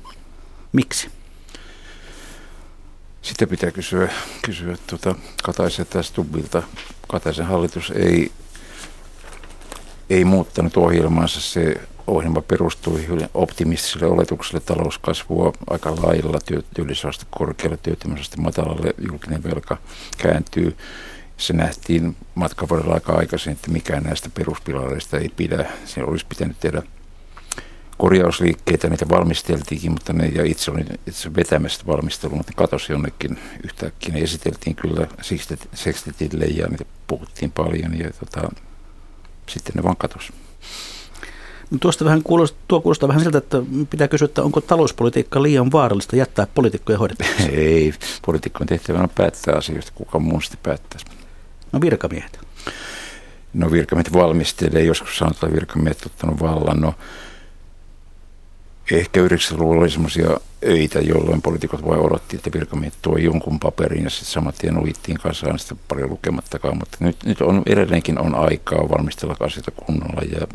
Miksi? 0.72 1.08
Sitä 3.22 3.46
pitää 3.46 3.70
kysyä, 3.70 4.12
kysyä 4.42 4.76
tuota 4.86 5.14
Kataisen 5.42 5.86
tai 5.86 6.04
Stubbilta. 6.04 6.62
Kataisen 7.08 7.46
hallitus 7.46 7.90
ei, 7.90 8.32
ei 10.10 10.24
muuttanut 10.24 10.76
ohjelmaansa. 10.76 11.40
Se 11.40 11.80
ohjelma 12.06 12.42
perustui 12.42 13.06
optimistiselle 13.34 14.06
oletukselle 14.06 14.60
talouskasvua 14.60 15.52
aika 15.70 15.96
lailla, 15.96 16.38
työllisyysaste 16.74 17.26
korkealle, 17.30 17.76
työttömyysaste 17.76 18.36
matalalle, 18.40 18.94
julkinen 19.08 19.42
velka 19.42 19.76
kääntyy. 20.18 20.76
Se 21.36 21.52
nähtiin 21.52 22.16
matkan 22.34 22.68
varrella 22.68 22.94
aika 22.94 23.12
aikaisin, 23.12 23.52
että 23.52 23.70
mikään 23.70 24.02
näistä 24.02 24.30
peruspilareista 24.34 25.18
ei 25.18 25.28
pidä. 25.28 25.70
Se 25.84 26.04
olisi 26.04 26.26
pitänyt 26.28 26.60
tehdä 26.60 26.82
korjausliikkeitä, 27.98 28.88
niitä 28.88 29.08
valmisteltiinkin, 29.08 29.92
mutta 29.92 30.12
ne 30.12 30.26
ja 30.26 30.44
itse 30.44 30.70
olin 30.70 30.86
itse 31.06 31.34
vetämästä 31.34 31.86
valmistelua, 31.86 32.36
mutta 32.36 32.52
katosi 32.56 32.92
jonnekin 32.92 33.38
yhtäkkiä. 33.64 34.14
Ne 34.14 34.20
esiteltiin 34.20 34.76
kyllä 34.76 35.06
Sextetille 35.74 36.44
ja 36.44 36.68
niitä 36.68 36.84
puhuttiin 37.06 37.50
paljon 37.50 37.98
ja 37.98 38.10
tota, 38.10 38.48
sitten 39.48 39.72
ne 39.76 39.82
vaan 39.82 39.96
katosi. 39.96 40.32
No 41.70 41.78
tuosta 41.80 42.04
vähän 42.04 42.22
kuulostaa, 42.22 42.60
tuo 42.68 42.80
kuulostaa 42.80 43.08
vähän 43.08 43.22
siltä, 43.22 43.38
että 43.38 43.62
pitää 43.90 44.08
kysyä, 44.08 44.26
että 44.26 44.42
onko 44.42 44.60
talouspolitiikka 44.60 45.42
liian 45.42 45.72
vaarallista 45.72 46.16
jättää 46.16 46.46
poliitikkoja 46.54 46.98
hoidettavaksi? 46.98 47.48
Ei, 47.56 47.94
poliitikkojen 48.26 48.68
tehtävänä 48.68 49.02
on 49.02 49.10
päättää 49.14 49.54
asioista, 49.56 49.92
kuka 49.94 50.18
muun 50.18 50.42
sitten 50.42 50.60
päättäisi. 50.62 51.06
No 51.72 51.80
virkamiehet? 51.80 52.40
No 53.54 53.70
virkamiehet 53.70 54.12
valmistelee, 54.12 54.82
joskus 54.82 55.18
sanotaan, 55.18 55.48
että 55.50 55.60
virkamiehet 55.60 56.06
ottanut 56.06 56.40
vallan. 56.40 56.80
No, 56.80 56.94
Ehkä 58.90 59.20
90-luvulla 59.20 59.80
oli 59.80 59.90
semmoisia 59.90 60.36
öitä, 60.64 60.98
jolloin 60.98 61.42
poliitikot 61.42 61.84
voi 61.84 61.98
odotti, 61.98 62.36
että 62.36 62.50
virkamiehet 62.54 62.98
tuo 63.02 63.16
jonkun 63.16 63.60
paperin 63.60 64.04
ja 64.04 64.10
sitten 64.10 64.32
saman 64.32 64.52
tien 64.58 64.78
uittiin 64.78 65.18
kasaan 65.18 65.58
sitä 65.58 65.74
paljon 65.88 66.10
lukemattakaan. 66.10 66.78
Mutta 66.78 66.98
nyt, 67.00 67.16
nyt 67.24 67.40
on, 67.40 67.62
edelleenkin 67.66 68.18
on 68.18 68.34
aikaa 68.34 68.88
valmistella 68.88 69.36
asioita 69.40 69.70
kunnolla 69.70 70.22
ja 70.22 70.46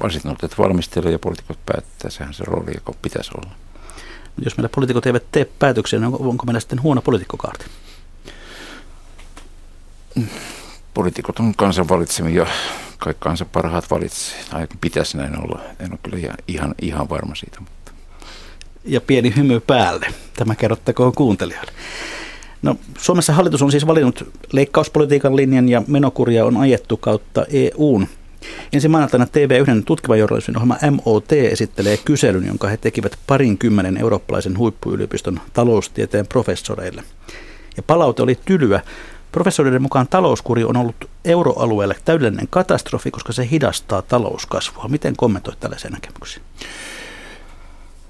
asiantuntijat 0.00 0.58
valmistelee 0.58 1.12
ja 1.12 1.18
poliitikot 1.18 1.58
päättää. 1.66 2.10
Sehän 2.10 2.34
se 2.34 2.44
rooli, 2.44 2.70
joka 2.74 2.92
pitäisi 3.02 3.30
olla. 3.36 3.50
Jos 4.44 4.56
meillä 4.56 4.68
poliitikot 4.74 5.06
eivät 5.06 5.24
tee 5.32 5.44
päätöksiä, 5.58 5.98
niin 5.98 6.14
onko 6.18 6.46
meillä 6.46 6.60
sitten 6.60 6.82
huono 6.82 7.02
poliitikkokaarti? 7.02 7.64
Poliitikot 10.94 11.38
on 11.38 11.54
kansan 11.54 11.88
valitsemia 11.88 12.46
kai 13.00 13.14
kansan 13.18 13.48
parhaat 13.52 13.90
valitsee. 13.90 14.38
Tai 14.50 14.66
pitäisi 14.80 15.16
näin 15.16 15.42
olla. 15.44 15.60
En 15.80 15.92
ole 15.92 15.98
kyllä 16.02 16.34
ihan, 16.48 16.74
ihan 16.82 17.08
varma 17.08 17.34
siitä. 17.34 17.60
Mutta. 17.60 17.92
Ja 18.84 19.00
pieni 19.00 19.32
hymy 19.36 19.60
päälle. 19.60 20.06
Tämä 20.36 20.54
kerrottakoon 20.54 21.12
kuuntelijoille. 21.12 21.72
No, 22.62 22.76
Suomessa 22.98 23.32
hallitus 23.32 23.62
on 23.62 23.70
siis 23.70 23.86
valinnut 23.86 24.32
leikkauspolitiikan 24.52 25.36
linjan 25.36 25.68
ja 25.68 25.82
menokuria 25.86 26.44
on 26.44 26.56
ajettu 26.56 26.96
kautta 26.96 27.46
EUn. 27.48 28.08
Ensi 28.72 28.88
maanantaina 28.88 29.24
TV1 29.24 29.82
tutkivan 29.84 30.18
journalismin 30.18 30.56
ohjelma 30.56 30.78
MOT 30.90 31.32
esittelee 31.32 31.96
kyselyn, 31.96 32.46
jonka 32.46 32.68
he 32.68 32.76
tekivät 32.76 33.18
parin 33.26 33.58
kymmenen 33.58 33.96
eurooppalaisen 33.96 34.58
huippuyliopiston 34.58 35.40
taloustieteen 35.52 36.26
professoreille. 36.26 37.02
Ja 37.76 37.82
palaute 37.82 38.22
oli 38.22 38.38
tylyä. 38.44 38.80
Professorien 39.32 39.82
mukaan 39.82 40.08
talouskuri 40.08 40.64
on 40.64 40.76
ollut 40.76 41.10
euroalueelle 41.24 41.96
täydellinen 42.04 42.48
katastrofi, 42.50 43.10
koska 43.10 43.32
se 43.32 43.48
hidastaa 43.50 44.02
talouskasvua. 44.02 44.88
Miten 44.88 45.16
kommentoit 45.16 45.60
tällaisia 45.60 45.90
näkemyksiä? 45.90 46.42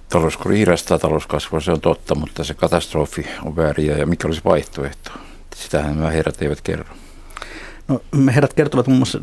Talouskuri 0.08 0.58
hidastaa 0.58 0.99
talouskasvua, 0.99 1.60
se 1.60 1.72
on 1.72 1.80
totta, 1.80 2.14
mutta 2.14 2.44
se 2.44 2.54
katastrofi 2.54 3.26
on 3.44 3.56
väärin 3.56 3.87
ja 3.87 4.06
mikä 4.06 4.28
olisi 4.28 4.40
vaihtoehto? 4.44 5.10
Sitähän 5.56 5.96
nämä 5.99 6.10
herrat 6.10 6.42
eivät 6.42 6.60
kerro. 6.60 6.94
No, 7.90 8.00
herrat 8.35 8.54
kertovat 8.54 8.87
muun 8.87 8.99
muassa, 8.99 9.20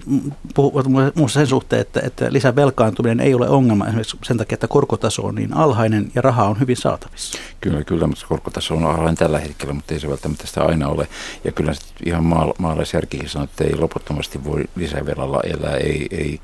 puhuvat 0.53 0.88
muun 0.88 1.12
muassa 1.15 1.39
sen 1.39 1.47
suhteen, 1.47 1.81
että, 1.81 2.00
että 2.03 2.33
lisävelkaantuminen 2.33 3.19
ei 3.19 3.33
ole 3.33 3.50
ongelma 3.50 3.86
esimerkiksi 3.86 4.17
sen 4.24 4.38
takia, 4.38 4.53
että 4.53 4.67
korkotaso 4.67 5.21
on 5.21 5.36
niin 5.36 5.53
alhainen 5.53 6.12
ja 6.15 6.21
raha 6.21 6.45
on 6.45 6.59
hyvin 6.59 6.77
saatavissa. 6.77 7.38
Kyllä, 7.62 7.83
kyllä, 7.83 8.07
mutta 8.07 8.25
korkotaso 8.27 8.75
on 8.75 8.86
alhainen 8.86 9.15
tällä 9.15 9.39
hetkellä, 9.39 9.74
mutta 9.74 9.93
ei 9.93 10.00
se 10.00 10.09
välttämättä 10.09 10.47
sitä 10.47 10.63
aina 10.63 10.88
ole. 10.88 11.07
Ja 11.43 11.51
kyllä 11.51 11.74
ihan 12.05 12.24
maal- 12.24 12.53
maalaisjärkikin 12.57 13.29
sanoo, 13.29 13.43
että 13.43 13.63
ei 13.63 13.75
loputtomasti 13.75 14.43
voi 14.43 14.63
lisävelalla 14.75 15.41
elää, 15.43 15.75
ei, 15.75 16.07
ei, 16.12 16.39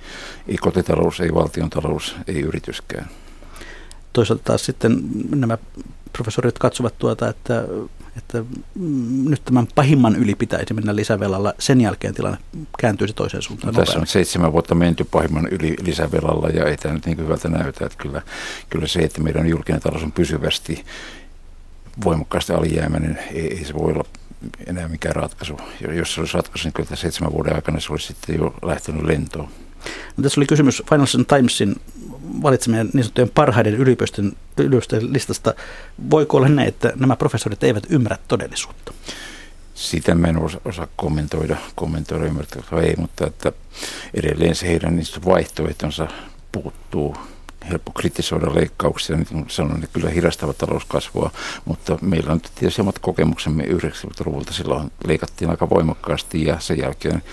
ei 0.47 0.57
kotitalous, 0.57 1.19
ei 1.19 1.33
valtiontalous, 1.33 2.15
ei 2.27 2.41
yrityskään. 2.41 3.09
Toisaalta 4.13 4.43
taas 4.43 4.65
sitten 4.65 4.99
nämä 5.35 5.57
professorit 6.13 6.59
katsovat 6.59 6.93
tuota, 6.97 7.29
että 7.29 7.63
että 8.17 8.43
mm, 8.75 9.29
nyt 9.29 9.45
tämän 9.45 9.67
pahimman 9.75 10.15
yli 10.15 10.35
pitäisi 10.35 10.73
mennä 10.73 10.95
lisävelalla, 10.95 11.53
sen 11.59 11.81
jälkeen 11.81 12.13
tilanne 12.13 12.37
kääntyisi 12.79 13.13
toiseen 13.13 13.43
suuntaan. 13.43 13.73
No, 13.73 13.79
tässä 13.79 13.99
on 13.99 14.07
seitsemän 14.07 14.51
vuotta 14.51 14.75
menty 14.75 15.03
pahimman 15.03 15.47
yli 15.47 15.75
lisävelalla 15.81 16.49
ja 16.49 16.65
ei 16.65 16.77
tämä 16.77 16.93
nyt 16.93 17.05
niin 17.05 17.17
hyvältä 17.17 17.49
näytä, 17.49 17.85
että 17.85 17.97
kyllä, 17.97 18.21
kyllä 18.69 18.87
se, 18.87 18.99
että 18.99 19.21
meidän 19.21 19.47
julkinen 19.47 19.81
talous 19.81 20.03
on 20.03 20.11
pysyvästi 20.11 20.85
voimakkaasti 22.05 22.53
alijäämäinen, 22.53 23.19
ei, 23.31 23.57
ei 23.57 23.65
se 23.65 23.73
voi 23.73 23.91
olla 23.91 24.05
enää 24.67 24.87
mikään 24.87 25.15
ratkaisu. 25.15 25.57
Jos 25.93 26.13
se 26.13 26.21
olisi 26.21 26.33
ratkaisu, 26.33 26.67
niin 26.67 26.73
kyllä 26.73 26.95
seitsemän 26.95 27.33
vuoden 27.33 27.55
aikana 27.55 27.79
se 27.79 27.91
olisi 27.91 28.07
sitten 28.07 28.37
jo 28.37 28.53
lähtenyt 28.61 29.03
lentoon. 29.03 29.49
No, 30.17 30.23
tässä 30.23 30.39
oli 30.39 30.45
kysymys 30.45 30.83
Financial 30.89 31.23
Timesin 31.23 31.75
valitsemien 32.43 32.89
niin 32.93 33.03
sanottujen 33.03 33.31
parhaiden 33.35 33.73
yliopistojen, 33.73 34.33
yliopistojen 34.57 35.13
listasta. 35.13 35.53
Voiko 36.09 36.37
olla 36.37 36.49
näin, 36.49 36.67
että 36.67 36.93
nämä 36.95 37.15
professorit 37.15 37.63
eivät 37.63 37.83
ymmärrä 37.89 38.17
todellisuutta? 38.27 38.93
Sitä 39.73 40.15
mä 40.15 40.27
en 40.27 40.37
osaa, 40.65 40.87
kommentoida, 40.95 41.57
kommentoida 41.75 42.25
ei, 42.81 42.95
mutta 42.97 43.27
että 43.27 43.51
edelleen 44.13 44.55
se 44.55 44.67
heidän 44.67 45.01
vaihtoehtonsa 45.25 46.07
puuttuu 46.51 47.15
helppo 47.69 47.91
kritisoida 47.91 48.55
leikkauksia, 48.55 49.15
niin 49.15 49.27
kuin 49.27 49.45
sanoin, 49.47 49.81
ne 49.81 49.87
kyllä 49.93 50.09
hidastavat 50.09 50.57
talouskasvua, 50.57 51.31
mutta 51.65 51.97
meillä 52.01 52.31
on 52.31 52.41
tietysti 52.41 52.81
omat 52.81 52.99
kokemuksemme 52.99 53.63
90-luvulta, 53.63 54.53
silloin 54.53 54.91
leikattiin 55.05 55.49
aika 55.49 55.69
voimakkaasti 55.69 56.45
ja 56.45 56.59
sen 56.59 56.77
jälkeen 56.77 57.23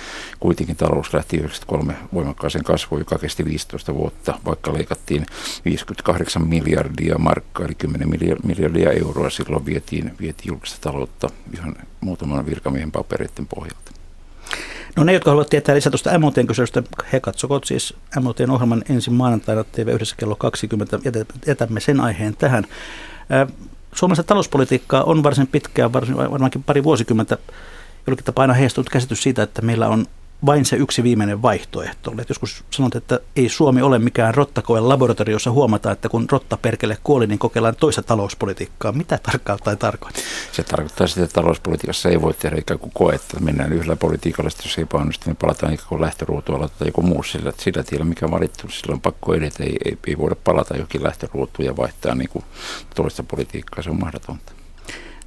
kuitenkin 0.41 0.77
talous 0.77 1.15
lähti 1.15 1.37
93 1.37 1.97
voimakkaaseen 2.15 2.65
kasvuun, 2.65 3.01
joka 3.01 3.19
kesti 3.19 3.45
15 3.45 3.95
vuotta, 3.95 4.39
vaikka 4.45 4.73
leikattiin 4.73 5.27
58 5.65 6.49
miljardia 6.49 7.19
markkaa, 7.19 7.67
eli 7.67 7.75
10 7.75 8.09
miljardia 8.45 8.93
euroa 8.93 9.31
silloin 9.31 9.67
vietiin, 9.67 10.13
vietiin 10.21 10.49
julkista 10.49 10.79
taloutta 10.81 11.29
ihan 11.55 11.77
muutaman 12.01 12.47
virkamiehen 12.47 12.93
papereiden 12.93 13.47
pohjalta. 13.47 14.00
No 14.97 15.05
ne, 15.05 15.13
jotka 15.13 15.31
haluavat 15.31 15.51
tietää 15.51 15.75
lisää 15.75 15.91
tuosta 15.91 16.19
MOTn 16.19 16.47
kyselystä, 16.47 16.83
he 17.13 17.21
katsokot 17.21 17.65
siis 17.65 17.95
MOTn 18.21 18.51
ohjelman 18.51 18.85
ensin 18.89 19.15
maanantaina 19.15 19.63
TV1 19.63 20.15
kello 20.17 20.37
20. 20.37 20.99
Jätämme 21.47 21.81
sen 21.81 22.01
aiheen 22.01 22.37
tähän. 22.37 22.65
Suomessa 23.95 24.23
talouspolitiikkaa 24.23 25.05
on 25.05 25.23
varsin 25.23 25.47
pitkään, 25.47 25.93
varsin, 25.93 26.17
varmaankin 26.17 26.63
pari 26.63 26.85
vuosikymmentä 26.85 27.39
jollakin 28.07 28.25
tapaa 28.25 28.43
aina 28.43 28.55
heijastunut 28.55 28.91
käsitys 28.91 29.23
siitä, 29.23 29.43
että 29.43 29.63
meillä 29.63 29.89
on 29.89 30.07
vain 30.47 30.65
se 30.65 30.77
yksi 30.77 31.03
viimeinen 31.03 31.43
vaihtoehto. 31.43 32.13
Et 32.19 32.29
joskus 32.29 32.65
sanot, 32.71 32.95
että 32.95 33.21
ei 33.37 33.49
Suomi 33.49 33.83
ole 33.83 33.99
mikään 33.99 34.35
rottakoen 34.35 34.89
laboratorio, 34.89 35.33
jossa 35.33 35.51
huomataan, 35.51 35.93
että 35.93 36.09
kun 36.09 36.27
rotta 36.33 36.57
perkele 36.57 36.99
kuoli, 37.05 37.27
niin 37.27 37.39
kokeillaan 37.39 37.77
toista 37.77 38.03
talouspolitiikkaa. 38.03 38.93
Mitä 38.93 39.19
tarkoittaa 39.23 39.77
tarkoittaa? 39.77 40.23
Se 40.53 40.63
tarkoittaa 40.63 41.07
sitä, 41.07 41.25
että 41.25 41.35
talouspolitiikassa 41.35 42.09
ei 42.09 42.23
voi 42.23 42.35
tehdä 42.35 42.57
ikään 42.59 42.81
kuin 42.81 42.93
koetta. 42.95 43.41
Mennään 43.41 43.73
yhdellä 43.73 43.97
politiikalla, 43.97 44.51
jos 44.65 44.79
ei 44.79 44.83
epäonnistu, 44.83 45.31
niin 45.31 45.37
palataan 45.37 45.73
ikään 45.73 45.89
kuin 45.89 46.01
lähtöruutuun, 46.01 46.59
aloitetaan 46.59 46.89
joku 46.89 47.03
muu 47.03 47.23
sillä, 47.23 47.53
sillä 47.59 47.83
tiellä, 47.83 48.05
mikä 48.05 48.27
on 48.27 48.33
valittu. 48.33 48.69
Silloin 48.69 48.97
on 48.97 49.01
pakko 49.01 49.35
edetä, 49.35 49.65
ei, 49.65 49.77
ei, 49.85 49.99
ei 50.07 50.19
voida 50.19 50.37
palata 50.45 50.77
jokin 50.77 51.03
lähtöruutuun 51.03 51.67
ja 51.67 51.77
vaihtaa 51.77 52.15
niin 52.15 52.31
kuin 52.31 52.45
toista 52.95 53.23
politiikkaa, 53.23 53.83
se 53.83 53.91
on 53.91 54.01
mahdotonta 54.01 54.60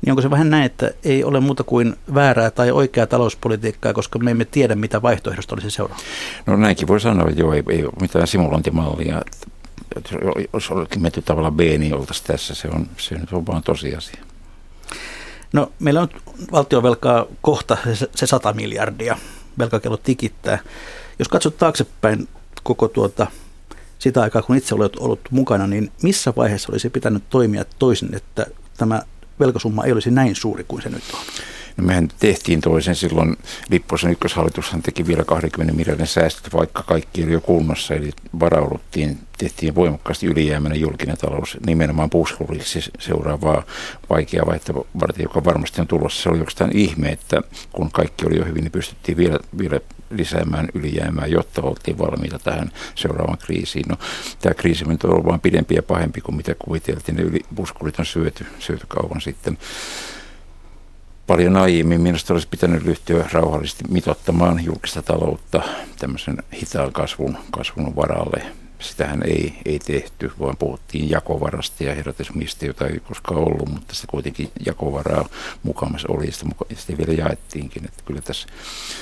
niin 0.05 0.12
onko 0.12 0.22
se 0.22 0.29
vähän 0.29 0.50
näin, 0.50 0.63
että 0.63 0.91
ei 1.03 1.24
ole 1.24 1.39
muuta 1.39 1.63
kuin 1.63 1.95
väärää 2.13 2.51
tai 2.51 2.72
oikeaa 2.72 3.07
talouspolitiikkaa, 3.07 3.93
koska 3.93 4.19
me 4.19 4.31
emme 4.31 4.45
tiedä, 4.45 4.75
mitä 4.75 5.01
vaihtoehdosta 5.01 5.55
olisi 5.55 5.72
seuraava? 5.72 6.03
No 6.45 6.55
näinkin 6.55 6.88
voi 6.88 7.00
sanoa, 7.00 7.29
että 7.29 7.41
joo, 7.41 7.53
ei, 7.53 7.63
ei 7.69 7.83
ole 7.83 7.93
mitään 8.01 8.27
simulointimallia. 8.27 9.22
Jos 10.53 10.72
olisikin 10.72 11.01
menty 11.01 11.22
tavallaan 11.22 11.55
B, 11.55 11.60
niin 11.60 11.93
oltaisiin 11.93 12.27
tässä. 12.27 12.55
Se 12.55 12.67
on, 12.67 12.88
se 12.98 13.15
on 13.31 13.48
vaan 13.48 13.63
tosiasia. 13.63 14.24
No 15.53 15.72
meillä 15.79 16.01
on 16.01 16.10
valtiovelkaa 16.51 17.25
kohta 17.41 17.77
se 18.15 18.27
100 18.27 18.53
miljardia. 18.53 19.17
Velkakello 19.60 19.98
tikittää. 19.98 20.60
Jos 21.19 21.27
katsot 21.27 21.57
taaksepäin 21.57 22.27
koko 22.63 22.88
tuota 22.88 23.27
sitä 24.00 24.22
aikaa, 24.22 24.41
kun 24.41 24.55
itse 24.55 24.75
olet 24.75 24.95
ollut 24.95 25.19
mukana, 25.31 25.67
niin 25.67 25.91
missä 26.01 26.33
vaiheessa 26.38 26.72
olisi 26.72 26.89
pitänyt 26.89 27.24
toimia 27.29 27.65
toisin, 27.79 28.15
että 28.15 28.45
tämä 28.77 29.01
velkasumma 29.40 29.86
ei 29.86 29.92
olisi 29.92 30.12
näin 30.12 30.36
suuri 30.36 30.63
kuin 30.68 30.82
se 30.82 30.90
nyt 30.90 31.04
on? 31.13 31.20
No 31.77 31.84
mehän 31.84 32.08
tehtiin 32.20 32.62
toisen 32.62 32.96
silloin, 32.96 33.38
Lipposen 33.70 34.12
ykköshallitushan 34.12 34.82
teki 34.82 35.08
vielä 35.08 35.24
20 35.24 35.74
miljardin 35.74 36.08
säästöt, 36.08 36.53
vaikka 36.53 36.84
kaikki 36.84 37.24
oli 37.24 37.32
jo 37.32 37.42
kunnossa, 37.42 37.94
eli 37.94 38.12
varauduttiin, 38.39 39.20
tehtiin 39.38 39.75
voimakkaasti 39.75 40.27
ylijäämäinen 40.27 40.82
julkinen 40.82 41.18
talous 41.18 41.58
nimenomaan 41.65 42.10
puskuriksi 42.10 42.92
seuraavaa 43.00 43.63
vaikeaa 44.10 44.46
vaihtoa 44.46 44.86
varten, 45.00 45.24
joka 45.24 45.46
varmasti 45.46 45.82
on 45.82 45.88
tulossa. 45.88 46.24
Se 46.24 46.30
oli 46.30 46.39
oikeastaan 46.39 46.77
ihme, 46.77 47.10
että 47.10 47.42
kun 47.72 47.92
kaikki 47.92 48.25
oli 48.25 48.38
jo 48.38 48.46
hyvin, 48.46 48.63
niin 48.63 48.72
pystyttiin 48.72 49.18
vielä, 49.18 49.39
vielä 49.58 49.80
lisäämään 50.10 50.68
ylijäämää, 50.74 51.27
jotta 51.27 51.62
oltiin 51.62 51.98
valmiita 51.98 52.39
tähän 52.39 52.72
seuraavaan 52.96 53.38
kriisiin. 53.38 53.86
No, 53.89 53.96
tämä 54.39 54.53
kriisi 54.53 54.86
on 54.86 54.98
ollut 55.03 55.25
vain 55.25 55.39
pidempi 55.39 55.75
ja 55.75 55.84
pahempi 55.84 56.22
kuin 56.22 56.36
mitä 56.36 56.56
kuviteltiin. 56.60 57.15
Ne 57.15 57.24
yli, 57.24 57.39
puskurit 57.56 58.00
on 58.00 58.06
syöty, 58.06 58.46
syöty 58.60 58.86
kauan 58.88 59.22
sitten 59.22 59.58
paljon 61.27 61.58
aiemmin 61.58 62.01
minusta 62.01 62.34
olisi 62.34 62.48
pitänyt 62.48 62.84
ryhtyä 62.84 63.30
rauhallisesti 63.32 63.84
mitottamaan 63.89 64.65
julkista 64.65 65.01
taloutta 65.01 65.62
tämmöisen 66.00 66.38
hitaan 66.62 66.94
kasvun, 66.94 67.38
kasvun 67.51 67.96
varalle. 67.96 68.46
Sitähän 68.80 69.24
ei, 69.24 69.60
ei 69.65 69.80
tehty, 69.80 70.32
vaan 70.39 70.58
puhuttiin 70.58 71.10
jakovarasta 71.10 71.84
ja 71.84 71.96
herätysmistä, 71.96 72.65
jota 72.65 72.88
ei 72.88 73.00
koskaan 73.00 73.39
ollut, 73.39 73.70
mutta 73.70 73.96
se 73.96 74.08
kuitenkin 74.08 74.51
jakovaraa 74.65 75.30
mukamassa 75.63 76.08
oli 76.12 76.25
ja 76.25 76.32
sitä, 76.32 76.46
sitä 76.75 76.98
vielä 76.98 77.13
jaettiinkin. 77.13 77.86
Että 77.86 78.03
kyllä 78.06 78.22
tässä, 78.22 78.48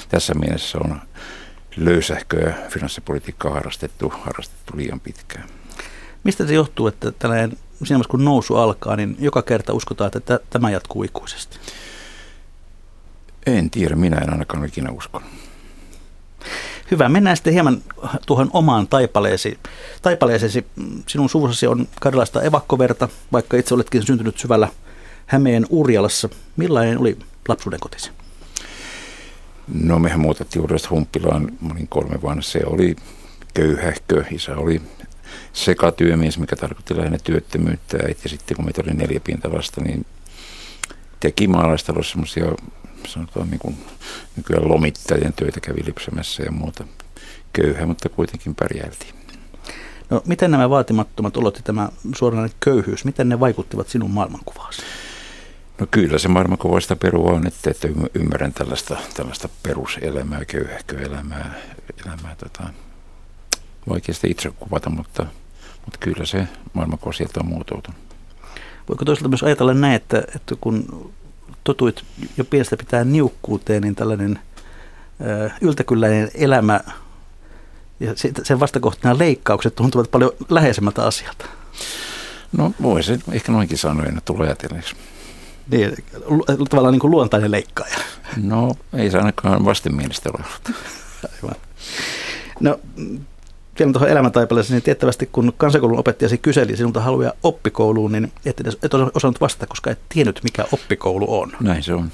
tässä 0.10 0.34
mielessä 0.34 0.78
on 0.78 1.02
löysähköä 1.78 2.54
finanssipolitiikkaa 2.70 3.54
harrastettu, 3.54 4.14
harrastettu 4.22 4.78
liian 4.78 5.00
pitkään. 5.00 5.50
Mistä 6.24 6.48
se 6.48 6.54
johtuu, 6.54 6.88
että 6.88 7.12
tällainen 7.12 7.58
siinä 7.84 8.02
kun 8.10 8.26
nousu 8.26 8.56
alkaa, 8.56 8.96
niin 8.96 9.16
joka 9.20 9.42
kerta 9.42 9.74
uskotaan, 9.74 10.12
että 10.16 10.40
tämä 10.50 10.70
jatkuu 10.70 11.04
ikuisesti? 11.04 11.58
En 13.46 13.70
tiedä, 13.70 13.96
minä 13.96 14.18
en 14.18 14.30
ainakaan 14.30 14.66
ikinä 14.66 14.92
uskonut. 14.92 15.28
Hyvä, 16.92 17.10
mennään 17.10 17.38
sitten 17.38 17.54
hieman 17.54 17.82
tuohon 18.26 18.50
omaan 18.54 18.88
taipaleesi. 18.88 19.60
taipaleeseesi. 20.02 20.66
Sinun 21.08 21.30
suvussasi 21.30 21.68
on 21.68 21.88
karjalaista 22.02 22.42
evakkoverta, 22.42 23.10
vaikka 23.32 23.58
itse 23.58 23.74
oletkin 23.74 24.06
syntynyt 24.06 24.38
syvällä 24.38 24.68
Hämeen 25.26 25.66
Urjalassa. 25.70 26.30
Millainen 26.58 26.98
oli 26.98 27.18
lapsuuden 27.48 27.80
kotisi? 27.80 28.12
No 29.84 30.00
mehän 30.00 30.20
muutettiin 30.20 30.62
uudesta 30.62 30.90
Humppilaan, 30.90 31.52
mä 31.62 31.74
olin 31.74 31.88
kolme 31.88 32.22
vuonna. 32.22 32.42
Se 32.42 32.60
oli 32.66 32.96
köyhähkö. 33.54 34.24
Isä 34.32 34.58
oli 34.58 34.82
sekatyömies, 35.54 36.40
mikä 36.40 36.56
tarkoitti 36.56 36.98
lähinnä 36.98 37.18
työttömyyttä. 37.24 37.98
Äiti 38.04 38.30
sitten, 38.30 38.56
kun 38.56 38.66
meitä 38.66 38.82
oli 38.86 38.94
neljä 38.94 39.20
pinta 39.20 39.54
lasta, 39.54 39.82
niin 39.82 40.06
teki 41.20 41.48
maalaistalossa 41.48 42.12
semmoisia 42.12 42.46
sanotaan 43.08 43.50
niin 43.50 43.60
kuin 43.60 43.78
nykyään 44.36 44.70
lomittajien 44.70 45.34
töitä 45.34 45.60
kävi 45.60 45.86
lipsemässä 45.86 46.44
ja 46.44 46.52
muuta. 46.52 46.84
Köyhä, 47.54 47.86
mutta 47.86 48.10
kuitenkin 48.10 48.56
pärjäiltiin. 48.56 49.14
No, 50.10 50.22
miten 50.26 50.52
nämä 50.52 50.70
vaatimattomat 50.70 51.38
olot 51.38 51.56
ja 51.56 51.62
tämä 51.64 51.90
suoranainen 52.16 52.58
köyhyys, 52.60 53.06
miten 53.06 53.30
ne 53.30 53.40
vaikuttivat 53.40 53.88
sinun 53.88 54.12
maailmankuvaasi? 54.12 54.82
No 55.80 55.88
kyllä 55.92 56.18
se 56.18 56.28
maailmankuva 56.28 56.80
sitä 56.80 56.96
perua 56.96 57.32
on, 57.32 57.48
että, 57.48 57.72
että 57.72 57.88
ymmärrän 58.14 58.54
tällaista, 58.54 58.98
tällaista 59.14 59.50
peruselämää, 59.64 60.46
köyhäköelämää, 60.46 61.54
elämää, 62.06 62.36
tota, 62.36 62.64
vaikea 63.90 64.16
sitä 64.16 64.28
itse 64.28 64.52
kuvata, 64.60 64.90
mutta, 64.90 65.26
mutta 65.86 65.98
kyllä 66.00 66.26
se 66.26 66.48
maailmankuva 66.74 67.14
sieltä 67.14 67.40
on 67.40 67.46
muotoutunut. 67.46 68.02
Voiko 68.90 69.06
toisaalta 69.06 69.30
myös 69.30 69.44
ajatella 69.44 69.74
näin, 69.74 69.96
että, 69.96 70.24
että 70.36 70.56
kun 70.62 71.12
totuit 71.64 72.04
jo 72.38 72.46
pienestä 72.46 72.78
pitää 72.78 73.04
niukkuuteen, 73.04 73.82
niin 73.82 73.96
tällainen 73.96 74.40
yltäkylläinen 75.62 76.32
elämä 76.34 76.80
ja 78.00 78.14
sen 78.44 78.60
vastakohtana 78.60 79.18
leikkaukset 79.18 79.76
tuntuvat 79.76 80.12
paljon 80.12 80.32
läheisemmältä 80.50 81.06
asialta. 81.06 81.46
No 82.58 82.74
voisi 82.82 83.20
ehkä 83.32 83.52
noinkin 83.52 83.78
sanoa, 83.78 84.06
että 84.06 84.22
tulee 84.26 84.48
ajatelleeksi. 84.48 84.96
Niin, 85.72 85.96
tavallaan 86.70 86.92
niin 86.92 87.00
kuin 87.00 87.12
luontainen 87.12 87.52
leikkaaja. 87.52 87.98
No 88.38 88.72
ei 88.94 89.12
se 89.12 89.18
ainakaan 89.18 89.66
vastenmielistä 89.66 90.30
ole 90.30 90.46
Aivan. 91.36 91.56
No 92.60 92.80
vielä 93.80 93.92
tuohon 93.92 94.10
elämäntaipaleeseen, 94.10 94.76
niin 94.76 94.84
tiettävästi 94.84 95.30
kun 95.32 95.54
kansakoulun 95.58 96.00
opettajasi 96.00 96.38
kyseli 96.38 96.78
sinulta 96.78 97.02
haluja 97.02 97.34
oppikouluun, 97.44 98.12
niin 98.12 98.32
et, 98.46 98.60
edes, 98.60 98.78
et 98.84 98.94
osannut 98.94 99.42
vastata, 99.42 99.68
koska 99.68 99.92
et 99.92 100.00
tiennyt, 100.10 100.40
mikä 100.44 100.66
oppikoulu 100.72 101.40
on. 101.40 101.52
Näin 101.60 101.84
se 101.84 101.94
on. 101.94 102.12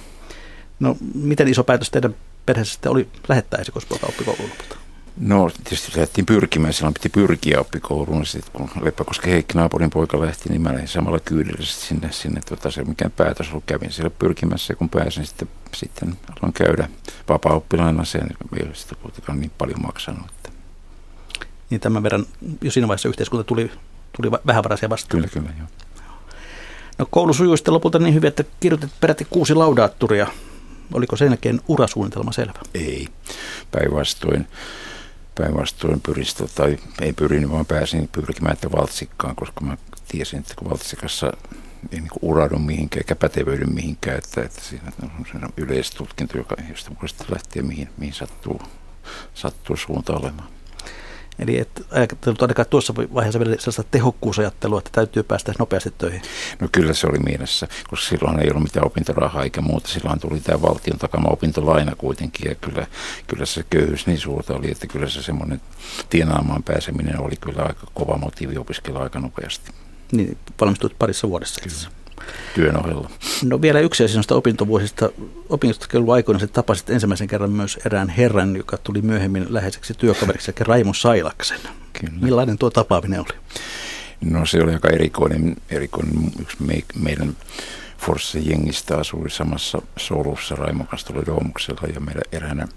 No, 0.80 0.98
miten 1.14 1.48
iso 1.48 1.64
päätös 1.64 1.92
teidän 1.92 2.16
perheessä 2.46 2.74
sitten 2.74 2.92
oli 2.92 3.08
lähettää 3.28 3.60
esikoispuolta 3.62 4.08
oppikouluun 4.08 4.50
lopulta? 4.50 4.78
No 5.18 5.50
tietysti 5.64 5.92
lähdettiin 5.96 6.26
pyrkimään, 6.26 6.74
silloin 6.74 6.94
piti 6.94 7.10
pyrkiä 7.10 7.60
oppikouluun. 7.60 8.26
Sitten 8.26 8.52
kun 8.54 8.70
Leppäkoski 8.82 9.32
Heikki 9.32 9.58
naapurin 9.58 9.90
poika 9.90 10.22
lähti, 10.22 10.50
niin 10.50 10.62
mä 10.62 10.74
lähdin 10.74 10.88
samalla 10.88 11.20
kyydillä 11.20 11.62
sinne, 11.62 12.12
sinne 12.12 12.42
tota, 12.50 12.72
se 12.72 12.84
mikä 12.84 13.10
päätös 13.10 13.50
ollut. 13.50 13.64
Kävin 13.66 13.92
siellä 13.92 14.10
pyrkimässä 14.10 14.72
ja 14.72 14.76
kun 14.76 14.90
pääsin 14.90 15.26
sitten, 15.26 15.48
sitten 15.76 16.18
aloin 16.30 16.54
käydä 16.54 16.90
vapaa-oppilaina, 17.30 18.06
se 18.06 18.18
ei 18.18 18.70
sitä 18.74 18.96
kuitenkaan 18.96 19.40
niin 19.40 19.52
paljon 19.58 19.82
maksanut 19.82 20.37
niin 21.70 21.82
tämän 21.82 22.04
verran 22.04 22.26
jo 22.62 22.72
siinä 22.72 22.88
vaiheessa 22.88 23.10
yhteiskunta 23.10 23.44
tuli, 23.44 23.72
tuli 24.16 24.32
vähävaraisia 24.32 24.90
vastaan. 24.90 25.10
Kyllä, 25.10 25.28
kyllä, 25.28 25.50
joo. 25.60 25.68
No 26.98 27.08
koulu 27.12 27.34
sujui 27.34 27.58
sitten 27.58 27.74
lopulta 27.74 28.00
niin 28.00 28.14
hyvin, 28.14 28.28
että 28.28 28.44
kirjoitit 28.60 28.92
peräti 29.00 29.28
kuusi 29.30 29.54
laudaatturia. 29.54 30.28
Oliko 30.94 31.16
sen 31.16 31.26
jälkeen 31.26 31.62
urasuunnitelma 31.68 32.32
selvä? 32.32 32.60
Ei, 32.74 33.08
päinvastoin. 33.72 34.48
Päinvastoin 35.36 36.02
pyristä, 36.02 36.46
tai 36.56 36.78
ei 37.02 37.14
pyrin, 37.14 37.52
vaan 37.52 37.66
pääsin 37.66 38.10
pyrkimään 38.12 38.54
että 38.54 38.72
valtsikkaan, 38.72 39.36
koska 39.36 39.62
mä 39.62 39.78
tiesin, 40.08 40.40
että 40.40 40.54
kun 40.58 40.70
valtsikassa 40.70 41.34
ei 41.92 42.00
niin 42.00 42.10
uraudu 42.22 42.60
mihinkään 42.60 43.00
eikä 43.00 43.16
pätevöidy 43.16 43.66
mihinkään, 43.66 44.18
että, 44.18 44.42
että 44.42 44.62
siinä 44.62 44.92
on 45.44 45.54
yleistutkinto, 45.58 46.38
joka, 46.38 46.56
josta 46.70 46.92
voi 47.02 47.10
sitten 47.10 47.28
lähteä 47.34 47.64
mihin, 47.64 47.90
mihin 47.98 48.14
sattuu, 48.14 48.62
sattuu 49.34 49.78
suunta 49.78 50.14
olemaan. 50.14 50.57
Eli 51.40 51.60
et 51.60 51.86
ajatellut 51.92 52.42
ainakaan 52.42 52.68
tuossa 52.70 52.96
vaiheessa 52.96 53.40
vielä 53.40 53.56
sellaista 53.60 53.84
tehokkuusajattelua, 53.92 54.80
että 54.80 54.90
täytyy 54.94 55.24
päästä 55.24 55.54
nopeasti 55.60 55.94
töihin. 55.98 56.22
No 56.60 56.68
kyllä 56.72 56.94
se 56.94 57.08
oli 57.08 57.20
mielessä, 57.20 57.68
koska 57.90 58.10
silloin 58.10 58.40
ei 58.40 58.50
ollut 58.50 58.64
mitään 58.64 58.86
opintorahaa 58.86 59.44
eikä 59.44 59.62
muuta. 59.62 59.88
Silloin 59.88 60.20
tuli 60.20 60.40
tämä 60.40 60.62
valtion 60.62 60.98
takama 60.98 61.30
opintolaina 61.30 61.96
kuitenkin 61.96 62.50
ja 62.50 62.56
kyllä, 62.56 62.88
kyllä 63.28 63.46
se 63.46 63.66
köyhyys 63.70 64.08
niin 64.08 64.20
suurta 64.20 64.56
oli, 64.56 64.72
että 64.72 64.88
kyllä 64.88 65.10
se 65.10 65.24
semmoinen 65.24 65.62
tienaamaan 66.10 66.64
pääseminen 66.64 67.22
oli 67.22 67.36
kyllä 67.42 67.64
aika 67.64 67.88
kova 67.94 68.18
motiivi 68.18 68.58
opiskella 68.58 69.04
aika 69.04 69.20
nopeasti. 69.20 69.72
Niin, 70.12 70.38
valmistuit 70.62 70.94
parissa 71.00 71.30
vuodessa 71.30 71.62
itse 71.66 71.88
työn 72.56 72.78
ohella. 72.78 73.10
No 73.44 73.62
vielä 73.62 73.80
yksi 73.80 74.04
asia 74.04 74.16
noista 74.16 74.36
opintovuosista. 74.36 75.10
Opiskeluaikoina 75.50 76.40
se 76.40 76.48
tapasit 76.48 76.90
ensimmäisen 76.90 77.28
kerran 77.28 77.52
myös 77.52 77.80
erään 77.86 78.10
herran, 78.10 78.56
joka 78.56 78.78
tuli 78.78 79.02
myöhemmin 79.02 79.46
läheiseksi 79.50 79.94
työkaveriksi, 79.94 80.52
eli 80.52 80.64
Raimo 80.64 80.94
Sailaksen. 80.94 81.60
Kyllä. 81.94 82.14
Millainen 82.22 82.58
tuo 82.58 82.70
tapaaminen 82.70 83.20
oli? 83.20 83.38
No 84.22 84.46
se 84.46 84.64
oli 84.64 84.74
aika 84.74 84.90
erikoinen. 84.90 85.56
erikoinen. 85.70 86.32
Yksi 86.42 86.58
me, 86.60 86.84
meidän 87.00 87.38
Forsse 87.98 88.40
jengistä 88.40 88.98
asui 88.98 89.30
samassa 89.30 89.82
solussa. 89.98 90.56
Raimo 90.56 90.84
kanssa 90.84 91.14
tuli 91.14 91.26
Doomuksella 91.26 91.82
ja 91.94 92.00
meidän 92.00 92.24
eräänä 92.32 92.68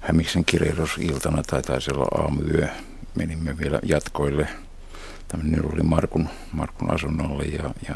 Hämiksen 0.00 0.44
kirjoitusiltana 0.44 1.42
tai 1.42 1.62
taisi 1.62 1.90
olla 1.94 2.22
aamuyö. 2.22 2.68
Menimme 3.14 3.58
vielä 3.58 3.80
jatkoille. 3.82 4.48
Tämmöinen 5.28 5.72
oli 5.72 5.82
Markun, 5.82 6.28
Markun 6.52 6.90
asunnolle 6.94 7.44
ja, 7.44 7.70
ja 7.88 7.94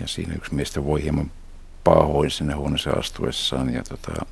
ja 0.00 0.08
siinä 0.08 0.34
yksi 0.34 0.54
miestä 0.54 0.84
voi 0.84 1.02
hieman 1.02 1.30
pahoin 1.84 2.30
sinne 2.30 2.54
huoneeseen 2.54 2.98
astuessaan 2.98 3.74
ja 3.74 3.82
tota, 3.82 4.26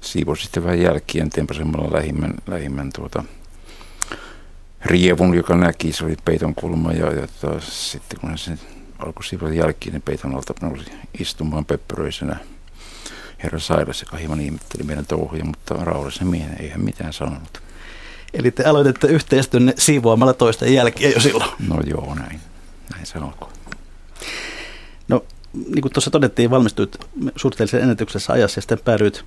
siivosi 0.00 0.42
sitten 0.42 0.64
vähän 0.64 0.80
jälkien 0.80 1.30
tempasemalla 1.30 1.96
lähimmän, 1.96 2.34
lähimmän 2.46 2.90
tuota, 2.92 3.24
rievun, 4.84 5.34
joka 5.34 5.56
näki, 5.56 5.92
se 5.92 6.04
oli 6.04 6.16
peiton 6.24 6.54
kulma 6.54 6.92
ja, 6.92 7.12
ja 7.12 7.26
tota, 7.40 7.60
sitten 7.60 8.20
kun 8.20 8.28
hän 8.28 8.38
sen 8.38 8.60
alkoi 8.98 9.24
siivota 9.24 9.54
jälkiin, 9.54 9.92
niin 9.92 10.02
peiton 10.02 10.34
alta 10.34 10.54
nousi 10.60 10.92
istumaan 11.18 11.64
pöppöröisenä 11.64 12.36
herra 13.42 13.58
Sailas, 13.58 14.00
joka 14.02 14.16
hieman 14.16 14.40
ihmetteli 14.40 14.82
meidän 14.82 15.06
touhuja, 15.06 15.44
mutta 15.44 15.74
rauhallisen 15.74 16.26
miehen 16.26 16.60
ei 16.60 16.68
hän 16.68 16.84
mitään 16.84 17.12
sanonut. 17.12 17.62
Eli 18.34 18.50
te 18.50 18.64
aloititte 18.64 19.06
yhteistyönne 19.06 19.74
siivoamalla 19.78 20.34
toisten 20.34 20.74
jälkiä 20.74 21.10
jo 21.10 21.20
silloin? 21.20 21.50
No 21.68 21.80
joo, 21.86 22.14
näin 22.14 22.40
näin 23.04 23.32
se. 23.32 23.44
No, 25.08 25.24
niin 25.52 25.82
kuin 25.82 25.92
tuossa 25.92 26.10
todettiin, 26.10 26.50
valmistuit 26.50 26.96
suhteellisen 27.36 27.82
ennätyksessä 27.82 28.32
ajassa 28.32 28.58
ja 28.58 28.62
sitten 28.62 28.78
päädyit 28.84 29.24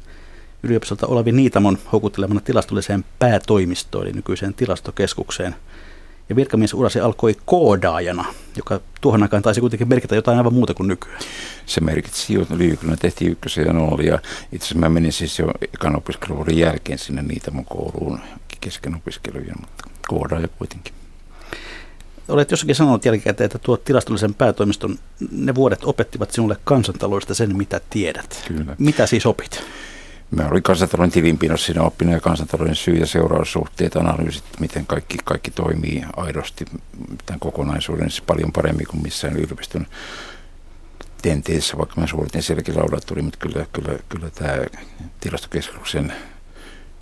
yliopistolta 0.63 1.07
Olavi 1.07 1.31
Niitamon 1.31 1.77
houkuttelemana 1.91 2.39
tilastolliseen 2.39 3.05
päätoimistoon, 3.19 4.03
eli 4.03 4.13
nykyiseen 4.13 4.53
tilastokeskukseen. 4.53 5.55
Ja 6.29 6.35
virkamiesurasi 6.35 6.99
alkoi 6.99 7.35
koodaajana, 7.45 8.25
joka 8.57 8.79
tuohon 9.01 9.23
aikaan 9.23 9.43
taisi 9.43 9.61
kuitenkin 9.61 9.87
merkitä 9.87 10.15
jotain 10.15 10.37
aivan 10.37 10.53
muuta 10.53 10.73
kuin 10.73 10.87
nykyään. 10.87 11.19
Se 11.65 11.81
merkitsi 11.81 12.33
jo 12.33 12.45
liikunnan 12.55 12.97
tehtiin 12.97 13.31
ykkösen 13.31 13.65
ja 13.65 13.73
nolla. 13.73 14.03
Ja 14.03 14.19
itse 14.51 14.65
asiassa 14.65 14.79
mä 14.79 14.89
menin 14.89 15.13
siis 15.13 15.39
jo 15.39 15.51
ekan 15.73 15.95
opiskeluvuoden 15.95 16.57
jälkeen 16.57 16.99
sinne 16.99 17.21
Niitamon 17.21 17.65
kouluun 17.65 18.19
kesken 18.61 18.95
opiskelujen, 18.95 19.55
mutta 19.59 19.89
koodaaja 20.07 20.47
kuitenkin. 20.47 20.93
Olet 22.27 22.51
jossakin 22.51 22.75
sanonut 22.75 23.05
jälkikäteen, 23.05 23.45
että 23.45 23.59
tuo 23.59 23.77
tilastollisen 23.77 24.33
päätoimiston, 24.33 24.99
ne 25.31 25.55
vuodet 25.55 25.83
opettivat 25.83 26.31
sinulle 26.31 26.57
kansantaloudesta 26.63 27.33
sen, 27.33 27.57
mitä 27.57 27.81
tiedät. 27.89 28.43
Kyllä. 28.47 28.75
Mitä 28.79 29.07
siis 29.07 29.25
opit? 29.25 29.63
Mä 30.31 30.47
olin 30.51 30.63
kansantalouden 30.63 31.11
tilinpidossa 31.11 31.65
siinä 31.65 31.81
oppinut 31.81 32.13
ja 32.13 32.19
kansantalouden 32.19 32.75
syy- 32.75 32.97
ja 32.97 33.05
seuraussuhteet, 33.05 33.95
analyysit, 33.95 34.43
miten 34.59 34.85
kaikki, 34.85 35.17
kaikki 35.23 35.51
toimii 35.51 36.03
aidosti 36.15 36.65
tämän 37.25 37.39
kokonaisuuden 37.39 38.09
siis 38.09 38.21
paljon 38.21 38.51
paremmin 38.51 38.87
kuin 38.87 39.03
missään 39.03 39.37
yliopiston 39.37 39.87
tenteessä, 41.21 41.77
vaikka 41.77 42.01
mä 42.01 42.07
suoritin 42.07 42.43
sielläkin 42.43 42.77
laudattori, 42.77 43.21
mutta 43.21 43.39
kyllä, 43.39 43.65
kyllä, 43.73 43.99
kyllä 44.09 44.29
tämä 44.29 44.57
tilastokeskuksen 45.19 46.13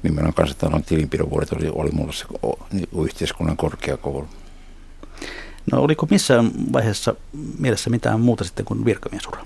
nimenomaan 0.03 0.33
kansantalouden 0.33 0.85
tilinpidon 0.85 1.29
vuodet 1.29 1.53
oli, 1.53 1.69
oli 1.73 1.91
mulle 1.91 2.13
se 2.13 2.25
yhteiskunnan 3.03 3.57
korkeakoulu. 3.57 4.27
No 5.71 5.81
oliko 5.81 6.07
missään 6.11 6.51
vaiheessa 6.73 7.15
mielessä 7.59 7.89
mitään 7.89 8.21
muuta 8.21 8.43
sitten 8.43 8.65
kuin 8.65 8.85
virkamiesura? 8.85 9.45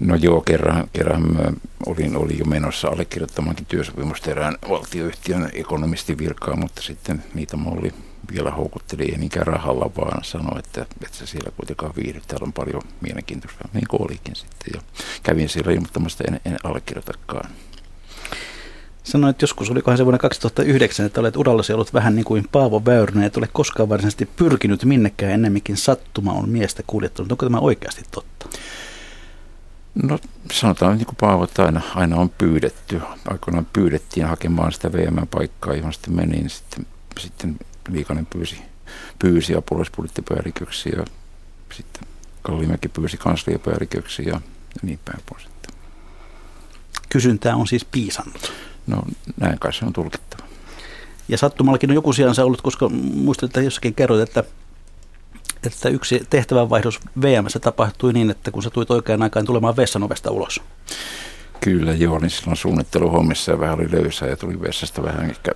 No 0.00 0.14
joo, 0.14 0.40
kerran, 0.40 0.88
kerran 0.92 1.34
mä 1.34 1.52
olin, 1.86 2.16
olin 2.16 2.38
jo 2.38 2.44
menossa 2.44 2.88
allekirjoittamankin 2.88 3.66
työsopimusta 3.66 4.30
erään 4.30 4.56
valtioyhtiön 4.68 5.50
ekonomistin 5.52 6.18
virkaa, 6.18 6.56
mutta 6.56 6.82
sitten 6.82 7.24
niitä 7.34 7.56
oli 7.66 7.92
vielä 8.32 8.50
houkutteli, 8.50 9.02
ei 9.02 9.18
niinkään 9.18 9.46
rahalla, 9.46 9.90
vaan 9.96 10.24
sanoi, 10.24 10.58
että, 10.58 10.86
että 11.04 11.16
se 11.16 11.26
siellä 11.26 11.50
kuitenkaan 11.56 11.92
viihdy. 11.96 12.20
Täällä 12.26 12.44
on 12.44 12.52
paljon 12.52 12.82
mielenkiintoista, 13.00 13.68
niin 13.72 13.86
kuin 13.90 14.02
olikin 14.02 14.36
sitten. 14.36 14.72
Ja 14.74 14.80
kävin 15.22 15.48
siellä 15.48 15.72
ilmoittamasta, 15.72 16.24
en, 16.28 16.40
en 16.44 16.56
allekirjoitakaan. 16.64 17.50
Sanoit 19.06 19.42
joskus, 19.42 19.70
olikohan 19.70 19.98
se 19.98 20.04
vuonna 20.04 20.18
2009, 20.18 21.06
että 21.06 21.20
olet 21.20 21.36
urallasi 21.36 21.72
ollut 21.72 21.94
vähän 21.94 22.14
niin 22.14 22.24
kuin 22.24 22.48
Paavo 22.52 22.82
Väyrynen, 22.84 23.24
et 23.24 23.36
ole 23.36 23.48
koskaan 23.52 23.88
varsinaisesti 23.88 24.26
pyrkinyt 24.36 24.84
minnekään 24.84 25.32
ennemminkin 25.32 25.76
sattuma 25.76 26.32
on 26.32 26.48
miestä 26.48 26.82
kuljettanut. 26.86 27.32
Onko 27.32 27.46
tämä 27.46 27.58
oikeasti 27.58 28.02
totta? 28.10 28.48
No 30.02 30.18
sanotaan 30.52 30.98
niin 30.98 31.06
kuin 31.06 31.16
Paavo, 31.20 31.44
että 31.44 31.64
aina, 31.64 31.80
aina 31.94 32.16
on 32.16 32.30
pyydetty. 32.30 33.00
Aikoinaan 33.28 33.66
pyydettiin 33.72 34.26
hakemaan 34.26 34.72
sitä 34.72 34.92
VM-paikkaa, 34.92 35.74
johon 35.74 35.92
sitten 35.92 36.14
meni, 36.14 36.32
niin 36.32 36.50
sitten, 36.50 36.86
sitten 37.18 37.56
Liikanen 37.88 38.26
pyysi, 38.26 38.62
pyysi 39.18 39.54
apulaisbudjettipäälliköksi 39.54 40.88
ja 40.96 41.04
sitten 41.72 42.08
Kallimäki 42.42 42.88
pyysi 42.88 43.16
kansliapäälliköksi 43.16 44.22
ja, 44.22 44.34
ja 44.34 44.80
niin 44.82 44.98
päin 45.04 45.20
pois. 45.30 45.48
Kysyntää 47.08 47.56
on 47.56 47.66
siis 47.66 47.84
piisannut. 47.84 48.52
No 48.86 49.02
näin 49.40 49.58
kai 49.58 49.72
se 49.72 49.84
on 49.84 49.92
tulkittava. 49.92 50.48
Ja 51.28 51.38
sattumallakin 51.38 51.90
on 51.90 51.94
joku 51.94 52.12
sijansa 52.12 52.44
ollut, 52.44 52.62
koska 52.62 52.88
muistat, 52.88 53.48
että 53.48 53.60
jossakin 53.60 53.94
kerroit, 53.94 54.20
että, 54.20 54.44
että 55.66 55.88
yksi 55.88 56.26
tehtävänvaihdos 56.30 57.00
VMssä 57.22 57.58
tapahtui 57.58 58.12
niin, 58.12 58.30
että 58.30 58.50
kun 58.50 58.62
sä 58.62 58.70
tulit 58.70 58.90
oikeaan 58.90 59.22
aikaan 59.22 59.46
tulemaan 59.46 59.76
vessanovesta 59.76 60.30
ulos. 60.30 60.60
Kyllä, 61.60 61.92
joo, 61.92 62.18
niin 62.18 62.30
silloin 62.30 62.56
suunnitteluhommissa 62.56 63.52
ja 63.52 63.60
vähän 63.60 63.74
oli 63.74 63.92
löysää 63.92 64.28
ja 64.28 64.36
tuli 64.36 64.60
vessasta 64.60 65.02
vähän 65.02 65.30
ehkä 65.30 65.52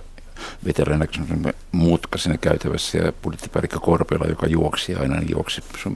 veteränä 0.65 1.05
mutka 1.71 2.17
siinä 2.17 2.37
käytävässä 2.37 2.97
ja 2.97 3.11
budjettipäällikkö 3.11 3.79
Korpela, 3.79 4.25
joka 4.29 4.47
juoksi 4.47 4.95
aina, 4.95 5.15
niin 5.15 5.31
juoksi 5.31 5.63
sun 5.83 5.95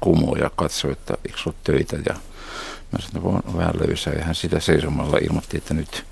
kumoon 0.00 0.38
ja 0.38 0.50
katsoi, 0.56 0.92
että 0.92 1.14
eikö 1.24 1.38
ole 1.46 1.54
töitä 1.64 1.96
ja 1.96 2.14
mä 2.92 2.98
sanoin, 2.98 3.36
että 3.36 3.48
on 3.48 3.58
vähän 3.58 3.74
löysää 3.86 4.12
ja 4.12 4.24
hän 4.24 4.34
sitä 4.34 4.60
seisomalla 4.60 5.18
ilmoitti, 5.18 5.56
että 5.56 5.74
nyt 5.74 6.04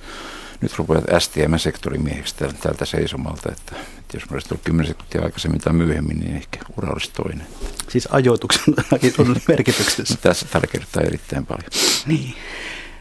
nyt 0.62 0.78
rupeat 0.78 1.04
STM-sektorimieheksi 1.18 2.34
tältä 2.62 2.84
seisomalta, 2.84 3.52
että, 3.52 3.76
että 3.98 4.16
jos 4.16 4.30
mä 4.30 4.34
olisin 4.34 4.48
tullut 4.48 4.64
10 4.64 4.88
sekuntia 4.88 5.22
aikaisemmin 5.22 5.60
tai 5.60 5.72
myöhemmin, 5.72 6.18
niin 6.18 6.36
ehkä 6.36 6.58
ura 6.76 6.92
olisi 6.92 7.10
toinen. 7.12 7.46
Siis 7.88 8.08
ajoituksen 8.10 8.74
on 9.18 9.36
merkityksessä. 9.48 10.18
Tässä 10.22 10.46
tällä 10.52 10.66
kertaa 10.66 11.02
erittäin 11.02 11.46
paljon. 11.46 11.70
Niin. 12.06 12.34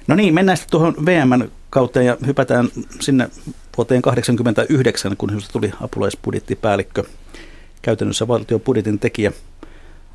No 0.08 0.16
niin, 0.16 0.34
mennään 0.34 0.58
sitten 0.58 0.72
tuohon 0.72 1.06
VM 1.06 1.50
kautta 1.70 2.02
ja 2.02 2.18
hypätään 2.26 2.70
sinne 3.00 3.30
vuoteen 3.78 4.02
1989, 4.02 5.18
kun 5.18 5.30
sinusta 5.30 5.54
tuli 5.54 5.72
apulaisbudjettipäällikkö, 5.82 7.04
käytännössä 7.82 8.28
valtion 8.28 8.62
budjetin 8.62 9.00
tekijä. 9.00 9.32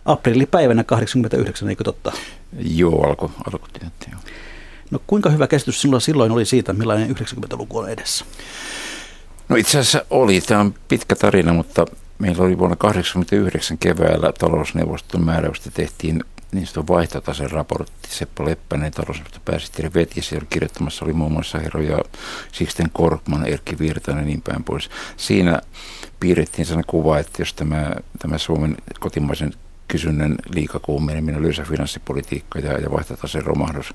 Aprillipäivänä 0.04 0.85
89, 0.85 1.68
eikö 1.68 1.85
totta? 1.85 2.12
Joo, 2.59 3.06
alkoi 3.06 3.28
alko, 3.46 3.68
joo. 4.11 4.20
No 4.90 5.01
kuinka 5.07 5.31
hyvä 5.31 5.46
käsitys 5.46 5.81
sinulla 5.81 6.01
silloin 6.01 6.33
oli 6.33 6.44
siitä, 6.44 6.72
millainen 6.72 7.16
90-luku 7.16 7.79
on 7.79 7.90
edessä? 7.90 8.25
No 9.49 9.57
itse 9.57 9.79
asiassa 9.79 10.05
oli. 10.11 10.40
Tämä 10.40 10.61
on 10.61 10.75
pitkä 10.88 11.16
tarina, 11.16 11.53
mutta 11.53 11.87
meillä 12.18 12.44
oli 12.44 12.59
vuonna 12.59 12.77
1989 12.77 13.79
keväällä 13.79 14.33
talousneuvoston 14.33 15.25
määräystä 15.25 15.70
tehtiin 15.70 16.25
niin 16.53 16.66
vaihtotasen 16.88 17.51
raportti. 17.51 18.09
Seppo 18.09 18.44
Leppänen, 18.44 18.92
talousneuvoston 18.92 19.42
pääsihteeri 19.44 19.94
veti, 19.94 20.22
siellä 20.22 20.46
kirjoittamassa 20.51 21.05
oli 21.05 21.12
muun 21.12 21.33
muassa 21.33 21.59
herroja 21.59 21.99
Sixten 22.53 22.90
Korkman, 22.92 23.46
Erkki 23.46 23.79
Virtanen 23.79 24.22
ja 24.22 24.27
niin 24.27 24.42
päin 24.42 24.64
pois. 24.64 24.90
Siinä 25.16 25.61
piirrettiin 26.20 26.66
sellainen 26.66 26.90
kuva, 26.90 27.18
että 27.18 27.42
jos 27.42 27.55
tämä, 27.55 27.92
tämä 28.18 28.38
Suomen 28.38 28.77
kotimaisen 29.01 29.53
kysynnän 29.88 30.37
liikakuumeneminen, 30.55 31.42
löysä 31.42 31.62
finanssipolitiikka 31.62 32.59
ja, 32.59 32.79
ja 32.79 32.90
vaihtotaseen 32.90 33.44
romahdus 33.44 33.94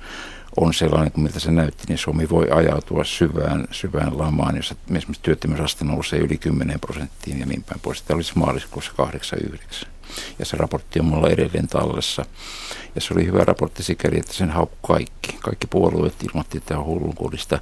on 0.57 0.73
sellainen 0.73 1.11
kuin 1.11 1.23
miltä 1.23 1.39
se 1.39 1.51
näytti, 1.51 1.83
niin 1.87 1.97
Suomi 1.97 2.29
voi 2.29 2.47
ajautua 2.51 3.03
syvään, 3.03 3.67
syvään 3.71 4.17
lamaan, 4.17 4.55
jossa 4.55 4.75
esimerkiksi 4.95 5.23
työttömyysaste 5.23 5.85
nousee 5.85 6.19
yli 6.19 6.37
10 6.37 6.79
prosenttiin 6.79 7.39
ja 7.39 7.45
niin 7.45 7.63
päin 7.63 7.79
pois. 7.79 8.01
Tämä 8.01 8.15
olisi 8.15 8.31
maaliskuussa 8.35 8.91
89. 8.95 9.89
Ja 10.39 10.45
se 10.45 10.57
raportti 10.57 10.99
on 10.99 11.05
mulla 11.05 11.29
edelleen 11.29 11.67
tallessa. 11.67 12.25
Ja 12.95 13.01
se 13.01 13.13
oli 13.13 13.25
hyvä 13.25 13.43
raportti 13.45 13.83
sikäli, 13.83 14.19
että 14.19 14.33
sen 14.33 14.49
haukku 14.49 14.87
kaikki. 14.87 15.37
Kaikki 15.41 15.67
puolueet 15.67 16.23
ilmoitti, 16.23 16.57
että 16.57 16.79
on. 16.79 17.59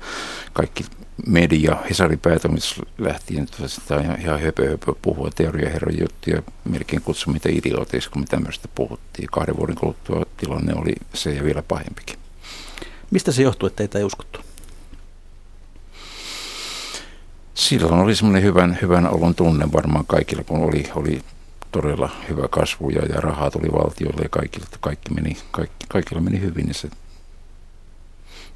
Kaikki 0.54 0.86
media, 1.28 1.78
Hesari 1.89 2.17
päätoimitus 2.17 2.82
lähtien 2.97 3.47
sitä 3.67 3.99
ihan, 3.99 4.21
ihan 4.21 4.41
höpö, 4.41 4.69
höpö 4.69 4.93
puhua 5.02 5.30
teoriaherran 5.36 5.99
juttuja, 5.99 6.41
melkein 6.65 7.02
kutsu 7.02 7.32
mitä 7.32 7.49
idiooteiksi, 7.52 8.10
kun 8.10 8.21
me 8.21 8.25
tämmöistä 8.25 8.67
puhuttiin. 8.75 9.28
Kahden 9.32 9.58
vuoden 9.58 9.75
kuluttua 9.75 10.25
tilanne 10.38 10.73
oli 10.75 10.95
se 11.13 11.34
ja 11.34 11.43
vielä 11.43 11.62
pahempikin. 11.62 12.19
Mistä 13.12 13.32
se 13.32 13.43
johtuu, 13.43 13.67
että 13.67 13.78
teitä 13.78 13.98
ei 13.98 14.04
uskottu? 14.04 14.39
Silloin 17.54 17.93
oli 17.93 18.15
semmoinen 18.15 18.43
hyvän, 18.43 18.78
hyvän 18.82 19.10
olon 19.10 19.36
tunne 19.36 19.72
varmaan 19.74 20.06
kaikilla, 20.06 20.43
kun 20.43 20.63
oli, 20.63 20.84
oli 20.95 21.22
todella 21.72 22.10
hyvä 22.30 22.48
kasvu 22.48 22.89
ja, 22.89 23.06
ja 23.06 23.22
rahaa 23.22 23.52
tuli 23.52 23.72
valtiolle 23.72 24.22
ja 24.24 24.30
kaikille, 24.30 24.65
kaikki 24.80 25.13
meni, 25.13 25.38
kaikki, 25.52 25.86
kaikilla 25.89 26.22
meni 26.22 26.41
hyvin. 26.41 26.65
Niin 26.65 26.76
se, 26.76 26.89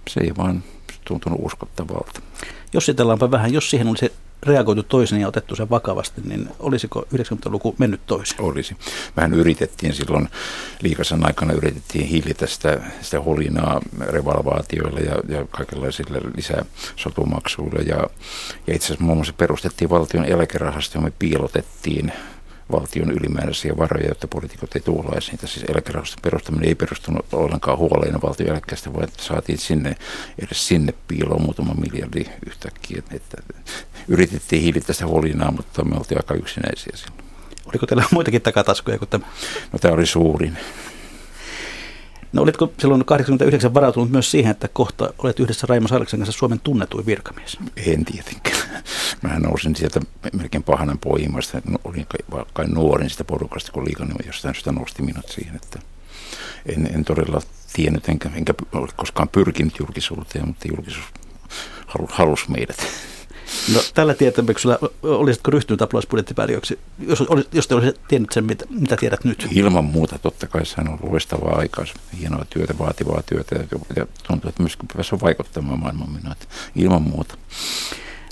se 0.08 0.20
ei 0.20 0.32
vaan 0.38 0.64
tuntunut 1.08 1.40
uskottavalta. 1.42 2.22
Jos 2.74 2.88
vähän, 3.32 3.54
jos 3.54 3.70
siihen 3.70 3.88
olisi 3.88 4.12
reagoitu 4.46 4.84
toisin 4.84 5.22
ja 5.22 5.28
otettu 5.28 5.56
sen 5.56 5.70
vakavasti, 5.70 6.22
niin 6.26 6.50
olisiko 6.60 7.06
90-luku 7.16 7.76
mennyt 7.78 8.02
toisin? 8.06 8.42
Olisi. 8.42 8.78
Vähän 9.18 9.34
yritettiin 9.34 9.94
silloin, 9.94 10.30
liikasen 10.82 11.26
aikana 11.26 11.54
yritettiin 11.54 12.08
hillitä 12.08 12.48
sitä, 12.48 12.82
sitä 13.02 13.22
holinaa 13.22 13.82
revalvaatioilla 14.00 15.00
ja, 15.00 15.36
ja 15.38 15.46
kaikenlaisilla 15.52 16.18
lisäsotumaksuilla. 16.36 17.82
Ja, 17.82 18.10
ja 18.68 18.76
itse 18.76 18.86
asiassa 18.86 19.04
muun 19.04 19.18
muassa 19.18 19.34
perustettiin 19.34 19.90
valtion 19.90 20.26
eläkerahasto, 20.26 21.02
me 21.02 21.12
piilotettiin 21.20 22.12
valtion 22.74 23.12
ylimääräisiä 23.12 23.78
varoja, 23.78 24.08
jotta 24.08 24.28
poliitikot 24.28 24.76
ei 24.76 24.82
tuhlaisi 24.82 25.32
niitä. 25.32 25.48
Siis 25.48 25.66
eläkerahaston 25.70 26.22
perustaminen 26.22 26.68
ei 26.68 26.76
perustunut 26.76 27.34
ollenkaan 27.34 27.78
huoleen 27.78 28.22
valtion 28.22 28.50
eläkkeestä, 28.50 28.94
vaan 28.94 29.04
että 29.04 29.24
saatiin 29.24 29.58
sinne, 29.58 29.96
edes 30.40 30.68
sinne 30.68 30.94
piiloon 31.08 31.42
muutama 31.42 31.74
miljardi 31.74 32.26
yhtäkkiä. 32.46 33.04
Että 33.12 33.38
yritettiin 34.08 34.62
hillitä 34.62 34.94
sitä 34.94 35.08
holinaa, 35.08 35.52
mutta 35.52 35.84
me 35.84 35.96
oltiin 35.96 36.20
aika 36.20 36.34
yksinäisiä 36.34 36.94
silloin. 36.96 37.24
Oliko 37.66 37.86
teillä 37.86 38.04
muitakin 38.12 38.42
takataskuja 38.42 38.98
kuin 38.98 39.10
tämä? 39.10 39.26
No 39.72 39.80
tämä 39.80 39.94
oli 39.94 40.06
suurin. 40.06 40.58
No 42.34 42.42
olitko 42.42 42.74
silloin 42.80 43.06
89 43.06 43.74
varautunut 43.74 44.10
myös 44.12 44.32
siihen, 44.32 44.52
että 44.52 44.68
kohta 44.68 45.14
olet 45.18 45.40
yhdessä 45.40 45.68
Raimo 45.70 45.88
Sarksen 45.88 46.20
kanssa 46.20 46.40
Suomen 46.40 46.60
tunnetuin 46.60 47.06
virkamies? 47.06 47.58
En 47.78 48.06
tietenkään. 48.06 48.84
Mä 49.22 49.40
nousin 49.40 49.76
sieltä 49.76 50.00
melkein 50.34 50.64
pahanan 50.64 51.00
poimasta. 51.00 51.62
Olin 51.84 52.08
kai, 52.54 52.68
nuorin 52.68 53.10
sitä 53.10 53.24
porukasta, 53.24 53.72
kun 53.72 53.86
liikannut 53.86 54.26
jostain 54.26 54.56
sitä 54.56 54.72
nosti 54.72 55.02
minut 55.02 55.28
siihen. 55.28 55.56
Että 55.56 55.80
en, 56.66 56.90
en 56.96 57.06
todella 57.06 57.42
tiennyt, 57.74 58.10
enkä, 58.10 58.30
enkä 58.36 58.54
ole 58.74 58.88
koskaan 58.96 59.30
pyrkinyt 59.30 59.80
julkisuuteen, 59.80 60.48
mutta 60.48 60.68
julkisuus 60.68 61.06
halusi 62.10 62.52
meidät. 62.52 62.78
No, 63.74 63.80
tällä 63.94 64.14
tietämyksellä 64.14 64.80
olisitko 65.04 65.52
ryhtynyt 65.52 65.82
apulaisbudjettipäälliköksi, 65.82 66.80
jos, 67.00 67.24
jos 67.54 67.68
te 67.68 67.76
olisitte 67.76 68.02
tiennyt 68.08 68.32
sen, 68.32 68.46
mitä, 68.46 68.66
mitä 68.70 68.98
tiedät 68.98 69.24
nyt? 69.24 69.48
Ilman 69.52 69.86
muuta, 69.86 70.20
totta 70.20 70.48
kai 70.48 70.66
sehän 70.66 70.88
on 70.88 71.00
loistavaa 71.12 71.56
aikaa, 71.58 71.86
hienoa 72.20 72.46
työtä, 72.50 72.80
vaativaa 72.80 73.24
työtä 73.26 73.56
ja 73.96 74.08
tuntuu, 74.28 74.50
että 74.50 74.64
myöskin 74.64 74.90
pääsee 74.96 75.20
vaikuttamaan 75.22 75.80
maailman 75.80 76.36
Ilman 76.76 77.02
muuta. 77.02 77.38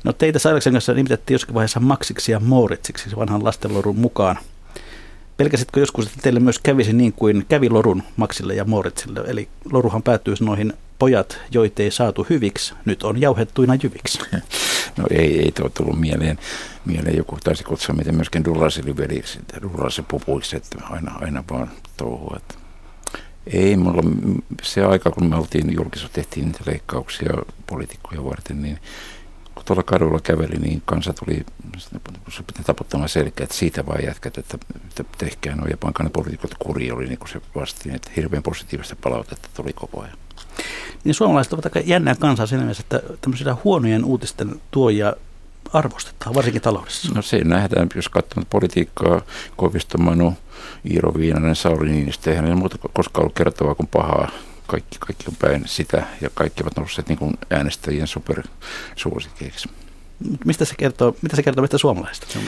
No 0.04 0.14
teitä 0.14 0.40
Sailaksen 0.40 0.74
kanssa 0.74 0.94
nimitettiin 0.94 1.36
jossakin 1.36 1.56
vaiheessa 1.56 1.80
Maksiksi 1.80 2.32
ja 2.32 2.40
Mooritsiksi 2.40 3.16
vanhan 3.16 3.44
lastenlorun 3.44 4.00
mukaan. 4.00 4.38
Pelkäsitkö 5.42 5.80
joskus, 5.80 6.06
että 6.06 6.20
teille 6.22 6.40
myös 6.40 6.60
kävisi 6.60 6.94
niin 6.94 7.14
kuin 7.14 7.46
kävi 7.50 7.70
Lorun 7.70 8.04
Maksille 8.16 8.56
ja 8.56 8.66
Mooritsille? 8.66 9.20
Eli 9.28 9.50
Loruhan 9.72 10.04
päättyy 10.04 10.36
noihin 10.40 10.74
pojat, 11.00 11.40
joita 11.52 11.84
ei 11.84 11.92
saatu 11.92 12.28
hyviksi, 12.30 12.74
nyt 12.86 13.04
on 13.04 13.22
jauhettuina 13.22 13.76
jyviksi. 13.84 14.20
No 14.98 15.04
ei, 15.10 15.40
ei 15.40 15.52
tuo 15.52 15.70
tullut 15.70 16.00
mieleen. 16.00 16.40
Mieleen 16.86 17.18
joku 17.18 17.38
taisi 17.44 17.64
kutsua 17.64 17.96
miten 17.96 18.16
myöskin 18.16 18.46
Dullasi 18.46 18.98
veliksi, 18.98 19.40
Dullasi 19.62 20.02
pupuiksi, 20.02 20.56
että 20.56 20.78
aina, 20.90 21.12
aina 21.22 21.44
vaan 21.52 21.72
touhua. 21.98 22.40
Ei 23.48 23.78
mulla, 23.78 24.02
se 24.62 24.86
aika 24.86 25.12
kun 25.12 25.30
me 25.30 25.36
oltiin 25.36 25.74
julkisuus, 25.74 26.12
tehtiin 26.12 26.46
niitä 26.46 26.60
leikkauksia 26.66 27.34
poliitikkoja 27.68 28.24
varten, 28.24 28.62
niin 28.62 28.80
kun 29.62 29.66
tuolla 29.68 29.84
kadulla 29.84 30.20
käveli, 30.20 30.56
niin 30.56 30.82
kansa 30.86 31.14
tuli 31.14 31.46
taputtamaan 32.66 33.10
selkeä, 33.10 33.44
että 33.44 33.56
siitä 33.56 33.86
vaan 33.86 34.04
jätkät, 34.04 34.38
että, 34.38 34.58
että 34.90 35.04
tehkää 35.18 35.56
nuo 35.56 35.68
ja 35.68 35.78
pankaa 35.78 36.04
ne 36.04 36.10
poliitikot 36.10 36.52
kuri, 36.60 36.92
oli 36.92 37.06
niin 37.06 37.18
kuin 37.18 37.30
se 37.30 37.42
vastiin, 37.56 37.96
että 37.96 38.12
hirveän 38.16 38.44
positiivista 38.44 38.96
palautetta 39.04 39.50
tuli 39.54 39.74
koko 39.74 40.02
ajan. 40.02 40.18
Niin 41.04 41.16
suomalaiset 41.16 41.54
ovat 41.54 41.66
aika 41.66 41.80
jännää 41.80 42.16
kansaa 42.16 42.46
siinä 42.46 42.64
mielessä, 42.64 42.84
että 42.84 43.02
tämmöisiä 43.22 43.58
huonojen 43.64 44.06
uutisten 44.06 44.62
tuojia 44.72 45.14
arvostetaan, 45.74 46.36
varsinkin 46.36 46.62
taloudessa. 46.62 47.14
No 47.16 47.22
se 47.22 47.44
nähdään, 47.44 47.88
jos 47.96 48.10
katsoo 48.10 48.44
politiikkaa, 48.50 49.22
Koivisto 49.58 49.98
Manu, 49.98 50.34
Iiro 50.92 51.14
Viinanen, 51.18 51.56
Sauli 51.56 51.90
Niinistö, 51.90 52.30
eihän 52.30 52.46
ne 52.46 52.56
muuta 52.56 52.78
koskaan 52.94 53.24
ollut 53.24 53.36
kertovaa 53.36 53.76
kuin 53.76 53.88
pahaa 53.88 54.32
kaikki, 54.72 54.98
kaikki 55.00 55.26
on 55.28 55.36
päin 55.36 55.64
sitä 55.66 56.08
ja 56.22 56.30
kaikki 56.34 56.64
ovat 56.64 56.78
nousseet 56.78 57.10
niin 57.10 57.18
kuin 57.18 57.34
äänestäjien 57.50 58.08
supersuosikeiksi. 58.08 59.70
Mistä 60.46 60.66
se 60.66 60.76
kertoo, 60.76 61.16
mitä 61.22 61.36
se 61.36 61.44
kertoo 61.44 61.62
mistä 61.62 61.78
suomalaisista 61.78 62.40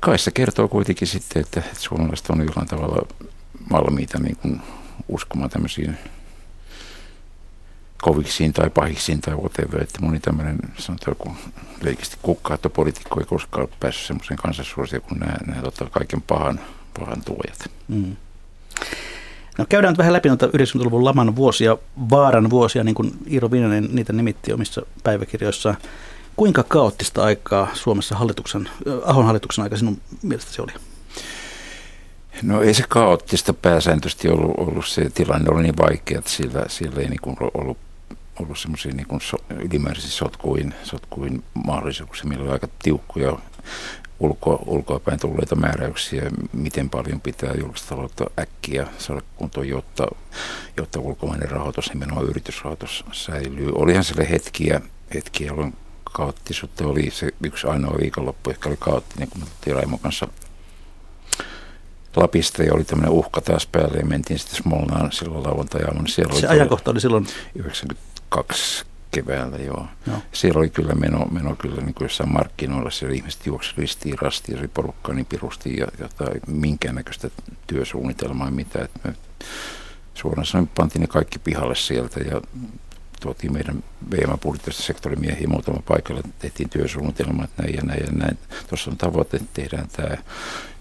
Kai 0.00 0.18
se 0.18 0.30
kertoo 0.30 0.68
kuitenkin 0.68 1.08
sitten, 1.08 1.42
että, 1.42 1.60
että 1.60 1.80
suomalaiset 1.80 2.30
on 2.30 2.38
jollain 2.38 2.68
tavalla 2.68 3.06
valmiita 3.70 4.18
niin 4.18 4.36
kuin 4.36 4.62
uskomaan 5.08 5.50
tämmöisiin 5.50 5.98
koviksiin 8.02 8.52
tai 8.52 8.70
pahiksiin 8.70 9.20
tai 9.20 9.34
whatever, 9.34 9.82
että 9.82 9.98
moni 10.02 10.20
tämmöinen 10.20 10.58
sanotaan 10.78 11.10
joku 11.10 11.36
leikisti 11.82 12.16
kukkaattopolitiikko 12.22 13.20
ei 13.20 13.26
koskaan 13.26 13.62
ole 13.62 13.76
päässyt 13.80 14.06
semmoisen 14.06 14.36
kansansuosioon 14.36 15.08
kuin 15.08 15.20
nämä, 15.20 15.36
nämä 15.46 15.62
tota, 15.62 15.90
kaiken 15.90 16.22
pahan, 16.22 16.60
pahan 16.98 17.22
tuojat. 17.24 17.70
Mm. 17.88 18.16
No 19.58 19.66
käydään 19.68 19.92
nyt 19.92 19.98
vähän 19.98 20.12
läpi 20.12 20.28
noita 20.28 20.46
90-luvun 20.46 21.04
laman 21.04 21.36
vuosia, 21.36 21.76
vaaran 22.10 22.50
vuosia, 22.50 22.84
niin 22.84 22.94
kuin 22.94 23.12
Iiro 23.30 23.50
Viinanen 23.50 23.88
niitä 23.92 24.12
nimitti 24.12 24.52
omissa 24.52 24.82
päiväkirjoissaan. 25.02 25.76
Kuinka 26.36 26.62
kaoottista 26.62 27.24
aikaa 27.24 27.68
Suomessa 27.74 28.16
hallituksen, 28.16 28.68
Ahon 29.04 29.24
hallituksen 29.26 29.62
aika 29.62 29.76
sinun 29.76 30.00
mielestäsi 30.22 30.62
oli? 30.62 30.72
No 32.42 32.62
ei 32.62 32.74
se 32.74 32.84
kaoottista 32.88 33.52
pääsääntöisesti 33.52 34.28
ollut, 34.28 34.54
ollut 34.56 34.86
se 34.86 35.10
tilanne, 35.10 35.50
oli 35.50 35.62
niin 35.62 35.76
vaikea, 35.76 36.18
että 36.18 36.30
siellä, 36.30 36.64
siellä 36.68 37.00
ei 37.00 37.08
niin 37.08 37.36
ollut, 37.54 37.78
ollut 38.40 38.58
semmoisia 38.58 38.92
niin 38.92 39.20
so, 39.20 39.36
ylimääräisiä 39.50 40.10
sotkuin, 40.10 40.74
sotkuin 40.82 41.44
mahdollisuuksia, 41.66 42.28
millä 42.28 42.44
oli 42.44 42.52
aika 42.52 42.68
tiukkoja 42.82 43.38
ulko, 44.22 44.62
ulkoapäin 44.66 45.20
tulleita 45.20 45.56
määräyksiä, 45.56 46.30
miten 46.52 46.90
paljon 46.90 47.20
pitää 47.20 47.54
julkista 47.60 47.88
taloutta 47.88 48.24
äkkiä 48.38 48.86
saada 48.98 49.22
kuntoon, 49.36 49.68
jotta, 49.68 50.06
jotta 50.76 51.00
ulkomainen 51.00 51.50
rahoitus, 51.50 51.88
nimenomaan 51.88 52.26
yritysrahoitus 52.26 53.04
säilyy. 53.12 53.72
Olihan 53.74 54.04
sille 54.04 54.30
hetkiä, 54.30 54.80
hetkiä 55.14 55.46
jolloin 55.46 55.74
kaoottisuutta 56.04 56.86
oli 56.86 57.10
se 57.10 57.28
yksi 57.44 57.66
ainoa 57.66 57.98
viikonloppu, 58.00 58.50
ehkä 58.50 58.68
oli 58.68 58.76
kaoottinen, 58.78 59.28
kun 59.28 59.40
me 59.40 59.46
tultiin 59.46 59.76
Raimon 59.76 59.98
kanssa 59.98 60.28
Lapista 62.16 62.62
ja 62.62 62.74
oli 62.74 62.84
tämmöinen 62.84 63.12
uhka 63.12 63.40
taas 63.40 63.66
päälle 63.66 63.98
ja 63.98 64.06
mentiin 64.06 64.38
sitten 64.38 64.56
Smolnaan 64.56 65.12
silloin 65.12 65.44
lauantai 65.44 65.80
Siellä 66.08 66.40
se 66.40 66.46
ajankohta 66.46 66.90
oli 66.90 67.00
silloin? 67.00 67.26
92 67.54 68.84
keväällä, 69.12 69.56
joo. 69.56 69.86
joo. 70.06 70.18
Siellä 70.32 70.58
oli 70.58 70.70
kyllä 70.70 70.94
meno, 70.94 71.26
meno 71.30 71.56
kyllä 71.56 71.82
niin 71.82 71.94
kuin 71.94 72.04
jossain 72.04 72.32
markkinoilla, 72.32 72.90
siellä 72.90 73.14
ihmiset 73.14 73.46
juoksivat 73.46 73.78
ristiin 73.78 74.18
rastiin, 74.18 74.58
se 74.58 74.68
porukka 74.68 75.12
niin 75.12 75.26
pirusti 75.26 75.76
ja 75.76 75.86
jotain 75.98 76.40
minkäännäköistä 76.46 77.30
työsuunnitelmaa, 77.66 78.50
mitä, 78.50 78.84
että 78.84 79.00
me 79.04 79.14
suoraan 80.14 80.46
sanoen 80.46 80.70
pantiin 80.74 81.00
ne 81.00 81.06
kaikki 81.06 81.38
pihalle 81.38 81.74
sieltä 81.74 82.20
ja 82.20 82.40
tuotiin 83.20 83.52
meidän 83.52 83.84
VM-budjettista 84.10 84.82
sektorimiehiä 84.82 85.48
muutama 85.48 85.82
paikalla, 85.88 86.22
tehtiin 86.38 86.68
työsuunnitelma, 86.68 87.44
että 87.44 87.62
näin 87.62 87.74
ja 87.74 87.82
näin 87.82 88.04
ja 88.04 88.12
näin. 88.12 88.38
Tuossa 88.68 88.90
on 88.90 88.96
tavoite, 88.96 89.36
että 89.36 89.48
tehdään 89.54 89.88
tämä 89.88 90.16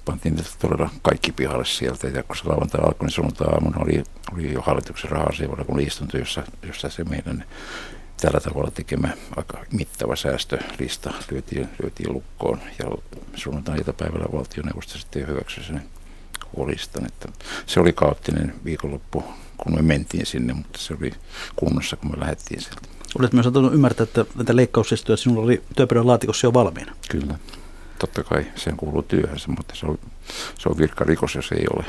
pantiin 0.05 0.37
todella 0.59 0.89
kaikki 1.01 1.31
pihalle 1.31 1.65
sieltä. 1.65 2.07
Ja 2.07 2.23
kun 2.23 2.35
se 2.35 2.47
lauantai 2.47 2.81
alkoi, 2.81 3.05
niin 3.05 3.11
sunnuntai 3.11 3.47
aamuna 3.47 3.77
oli, 3.79 4.03
oli 4.33 4.53
jo 4.53 4.61
hallituksen 4.61 5.11
raha 5.11 5.29
kun 5.67 5.79
istunto, 5.79 6.17
jossa, 6.17 6.43
jossa 6.67 6.89
se 6.89 7.03
meidän 7.03 7.45
tällä 8.21 8.39
tavalla 8.39 8.71
tekemä 8.71 9.09
aika 9.35 9.65
mittava 9.71 10.15
säästölista 10.15 11.13
lyötiin, 11.31 11.69
lyötiin 11.83 12.13
lukkoon. 12.13 12.59
Ja 12.79 12.85
sunnuntai-iltapäivällä 13.35 14.25
valtioneuvosto 14.33 14.97
sitten 14.97 15.27
hyväksyi 15.27 15.63
sen 15.63 15.81
huolistan. 16.55 17.05
Että 17.05 17.29
se 17.65 17.79
oli 17.79 17.93
kaoottinen 17.93 18.55
viikonloppu, 18.65 19.23
kun 19.57 19.75
me 19.75 19.81
mentiin 19.81 20.25
sinne, 20.25 20.53
mutta 20.53 20.79
se 20.79 20.93
oli 21.01 21.11
kunnossa, 21.55 21.95
kun 21.95 22.11
me 22.11 22.19
lähdettiin 22.19 22.61
sieltä. 22.61 22.81
Olet 23.19 23.33
myös 23.33 23.47
antanut 23.47 23.73
ymmärtää, 23.73 24.03
että 24.03 24.25
näitä 24.35 24.55
leikkauslistoja 24.55 25.17
sinulla 25.17 25.41
oli 25.41 25.63
työpöydän 25.75 26.07
laatikossa 26.07 26.47
jo 26.47 26.53
valmiina. 26.53 26.95
Kyllä. 27.09 27.35
Totta 27.99 28.23
kai 28.23 28.45
sen 28.55 28.77
kuuluu 28.77 29.03
työhönsä, 29.03 29.47
mutta 29.47 29.75
se 29.75 29.85
on, 29.85 29.99
se 30.59 30.69
on 30.69 30.77
virkarikos, 30.77 31.35
jos 31.35 31.51
ei 31.51 31.65
ole. 31.75 31.85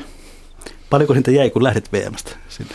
Paljonko 0.90 1.14
niitä 1.14 1.31
jäi, 1.31 1.51
kun 1.51 1.64
lähdit 1.64 1.92
VMstä 1.92 2.31
sinne? 2.49 2.75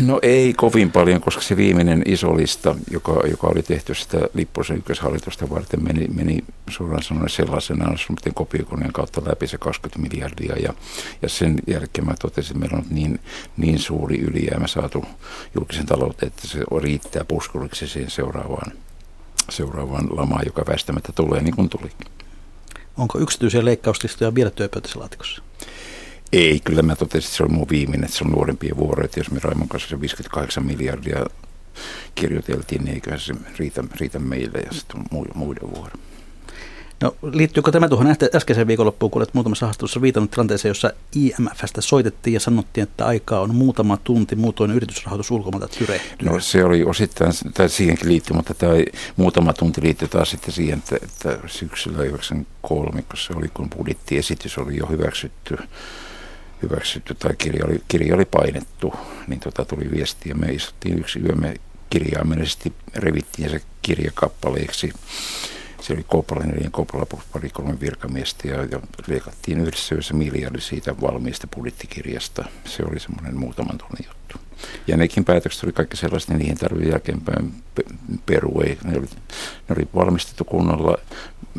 No 0.00 0.18
ei 0.22 0.54
kovin 0.54 0.92
paljon, 0.92 1.20
koska 1.20 1.42
se 1.42 1.56
viimeinen 1.56 2.02
iso 2.06 2.36
lista, 2.36 2.74
joka, 2.90 3.12
joka 3.30 3.46
oli 3.46 3.62
tehty 3.62 3.94
sitä 3.94 4.18
Lipposen 4.34 4.76
ykköshallitusta 4.76 5.50
varten, 5.50 5.84
meni, 5.84 6.08
meni 6.08 6.44
suoraan 6.70 7.02
sanoen 7.02 7.28
sellaisena 7.28 7.94
miten 8.08 8.34
kopiokoneen 8.34 8.92
kautta 8.92 9.22
läpi 9.26 9.46
se 9.46 9.58
20 9.58 9.98
miljardia. 10.08 10.56
Ja, 10.62 10.74
ja 11.22 11.28
sen 11.28 11.56
jälkeen 11.66 12.06
mä 12.06 12.14
totesin, 12.20 12.56
että 12.56 12.60
meillä 12.60 12.76
on 12.76 12.84
niin, 12.90 13.20
niin 13.56 13.78
suuri 13.78 14.18
ylijäämä 14.18 14.66
saatu 14.66 15.04
julkisen 15.54 15.86
talouteen, 15.86 16.32
että 16.32 16.48
se 16.48 16.58
riittää 16.82 17.24
puskuriksi 17.24 17.88
siihen 17.88 18.10
seuraavaan, 18.10 18.72
seuraavaan 19.50 20.16
lamaan, 20.16 20.42
joka 20.46 20.64
väistämättä 20.68 21.12
tulee 21.14 21.42
niin 21.42 21.56
kuin 21.56 21.68
tulikin. 21.68 22.06
Onko 22.96 23.18
yksityisiä 23.18 23.64
leikkauslistoja 23.64 24.34
vielä 24.34 24.50
työpöytässä 24.50 24.98
laatikossa? 24.98 25.42
Ei, 26.32 26.60
kyllä 26.64 26.82
mä 26.82 26.96
totesin, 26.96 27.28
että 27.28 27.36
se 27.36 27.42
oli 27.42 27.52
mun 27.52 27.66
viimeinen, 27.70 28.04
että 28.04 28.16
se 28.16 28.24
on 28.24 28.30
nuorempia 28.30 28.76
vuoroja, 28.76 29.04
että 29.04 29.20
jos 29.20 29.30
me 29.30 29.40
Raimon 29.42 29.68
kanssa 29.68 29.88
se 29.88 30.00
58 30.00 30.66
miljardia 30.66 31.26
kirjoiteltiin, 32.14 32.84
niin 32.84 32.94
eiköhän 32.94 33.20
se 33.20 33.34
riitä, 33.58 33.84
riitä 34.00 34.18
meille 34.18 34.58
ja 34.58 34.72
sitten 34.72 35.04
muiden 35.34 35.74
vuoro. 35.74 35.92
No 37.00 37.16
liittyykö 37.32 37.70
tämä 37.70 37.88
tuohon 37.88 38.14
äskeiseen 38.34 38.66
viikonloppuun, 38.66 39.10
kun 39.10 39.22
olet 39.22 39.34
muutamassa 39.34 39.66
haastattelussa 39.66 40.02
viitannut 40.02 40.30
tilanteeseen, 40.30 40.70
jossa 40.70 40.92
IMFstä 41.14 41.80
soitettiin 41.80 42.34
ja 42.34 42.40
sanottiin, 42.40 42.82
että 42.82 43.06
aikaa 43.06 43.40
on 43.40 43.54
muutama 43.54 43.96
tunti, 43.96 44.36
muutoin 44.36 44.70
yritysrahoitus 44.70 45.30
ulkomailta 45.30 45.68
tyrehtyy? 45.78 46.28
No 46.28 46.40
se 46.40 46.64
oli 46.64 46.84
osittain, 46.84 47.32
tai 47.54 47.68
siihenkin 47.68 48.08
liittyy, 48.08 48.36
mutta 48.36 48.54
tämä 48.54 48.72
muutama 49.16 49.52
tunti 49.52 49.82
liittyy 49.82 50.08
taas 50.08 50.30
sitten 50.30 50.52
siihen, 50.52 50.78
että, 50.78 50.96
että 51.02 51.48
syksyllä 51.48 52.04
93, 52.04 53.02
kun 53.02 53.18
se 53.18 53.32
oli, 53.36 53.48
kun 53.54 53.70
budjettiesitys 53.70 54.58
oli 54.58 54.76
jo 54.76 54.86
hyväksytty, 54.86 55.56
hyväksytty 56.62 57.14
tai 57.14 57.34
kirja 57.38 57.66
oli, 57.66 57.82
kirja 57.88 58.14
oli 58.14 58.24
painettu, 58.24 58.94
niin 59.26 59.40
tota 59.40 59.64
tuli 59.64 59.90
viesti 59.90 60.28
ja 60.28 60.34
me 60.34 60.52
istuttiin 60.52 60.98
yksi 60.98 61.20
yö, 61.20 61.34
me 61.34 61.54
kirjaimellisesti 61.90 62.72
revittiin 62.94 63.50
se 63.50 63.60
kirjakappaleeksi. 63.82 64.92
Se 65.88 65.94
oli 65.94 66.04
Koopalainen 66.08 66.64
ja 66.64 66.70
Koopala 66.70 67.06
pari 67.32 67.50
kolme 67.50 67.80
virkamiestä 67.80 68.48
ja, 68.48 68.64
ja 68.64 68.80
leikattiin 69.06 69.60
yhdessä 69.60 69.94
yössä 69.94 70.14
miljardi 70.14 70.60
siitä 70.60 71.00
valmiista 71.00 71.46
budjettikirjasta. 71.56 72.44
Se 72.64 72.82
oli 72.90 73.00
semmoinen 73.00 73.36
muutaman 73.36 73.78
tunnin 73.78 74.06
juttu. 74.06 74.38
Ja 74.86 74.96
nekin 74.96 75.24
päätökset 75.24 75.64
oli 75.64 75.72
kaikki 75.72 75.96
sellaiset, 75.96 76.28
niin 76.28 76.38
niihin 76.38 76.58
tarvii 76.58 76.88
jälkeenpäin 76.88 77.52
perua. 78.26 78.62
Ne 78.84 78.98
oli, 78.98 79.06
ne 79.68 79.76
oli 79.76 79.88
valmistettu 79.94 80.44
kunnolla. 80.44 80.98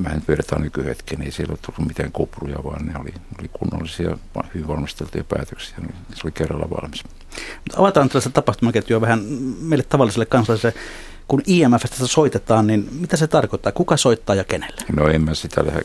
Vähän 0.03 0.21
pyydetään 0.21 0.61
nykyhetken, 0.61 1.21
ei 1.21 1.31
siellä 1.31 1.51
ole 1.51 1.59
tullut 1.65 1.87
mitään 1.87 2.11
kupruja, 2.11 2.63
vaan 2.63 2.85
ne 2.85 2.93
oli, 2.99 3.13
oli 3.39 3.49
kunnollisia, 3.53 4.17
hyvin 4.53 4.67
valmisteltuja 4.67 5.23
päätöksiä. 5.23 5.77
Se 6.13 6.21
oli 6.23 6.31
kerralla 6.31 6.69
valmis. 6.69 7.03
Avataan 7.77 8.09
tällaista 8.09 8.29
tapahtumaketjua 8.29 9.01
vähän 9.01 9.19
meille 9.59 9.83
tavalliselle 9.83 10.25
kansalaiselle 10.25 10.79
kun 11.29 11.41
IMFstä 11.45 12.07
soitetaan, 12.07 12.67
niin 12.67 12.89
mitä 12.91 13.17
se 13.17 13.27
tarkoittaa? 13.27 13.71
Kuka 13.71 13.97
soittaa 13.97 14.35
ja 14.35 14.43
kenelle? 14.43 14.81
No 14.95 15.07
en 15.07 15.21
mä 15.21 15.33
sitä 15.33 15.65
lähde, 15.65 15.81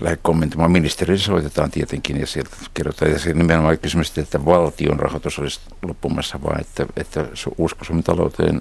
lähde 0.00 0.18
kommentoimaan. 0.22 0.70
Ministerille 0.70 1.22
soitetaan 1.22 1.70
tietenkin 1.70 2.20
ja 2.20 2.26
sieltä 2.26 2.50
kerrotaan. 2.74 3.10
Ja 3.10 3.18
se 3.18 3.34
nimenomaan 3.34 3.78
kysymys, 3.78 4.18
että 4.18 4.44
valtion 4.44 4.98
rahoitus 4.98 5.38
olisi 5.38 5.60
loppumassa, 5.82 6.42
vaan 6.42 6.60
että, 6.60 6.86
että 6.96 7.26
usko 7.58 7.84
Suomen 7.84 8.04
talouteen 8.04 8.60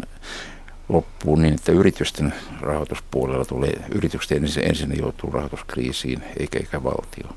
loppuu 0.89 1.35
niin, 1.35 1.53
että 1.53 1.71
yritysten 1.71 2.33
rahoituspuolella 2.61 3.45
tulee, 3.45 3.73
yritykset 3.95 4.31
ensin, 4.31 4.67
ensin 4.67 4.97
joutuu 4.97 5.31
rahoituskriisiin, 5.31 6.23
eikä, 6.39 6.59
eikä 6.59 6.83
valtio. 6.83 7.35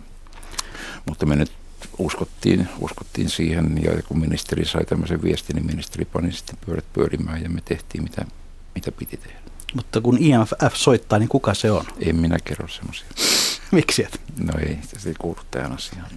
Mutta 1.06 1.26
me 1.26 1.36
nyt 1.36 1.52
uskottiin, 1.98 2.68
uskottiin 2.78 3.30
siihen 3.30 3.80
ja 3.84 4.02
kun 4.08 4.20
ministeri 4.20 4.64
sai 4.64 4.84
tämmöisen 4.84 5.22
viestin, 5.22 5.56
niin 5.56 5.66
ministeri 5.66 6.04
pani 6.04 6.32
sitten 6.32 6.56
pyörät 6.66 6.84
pyörimään 6.92 7.42
ja 7.42 7.48
me 7.48 7.60
tehtiin 7.64 8.04
mitä, 8.04 8.24
mitä 8.74 8.92
piti 8.92 9.16
tehdä. 9.16 9.38
Mutta 9.74 10.00
kun 10.00 10.18
IMF 10.20 10.52
soittaa, 10.74 11.18
niin 11.18 11.28
kuka 11.28 11.54
se 11.54 11.70
on? 11.70 11.84
En 12.00 12.16
minä 12.16 12.38
kerro 12.44 12.68
semmoisia. 12.68 13.06
Miksi 13.70 14.04
et? 14.04 14.20
No 14.44 14.52
ei, 14.58 14.78
se 14.98 15.08
ei 15.08 15.14
kuulu 15.18 15.38
tähän 15.50 15.72
asiaan. 15.72 16.10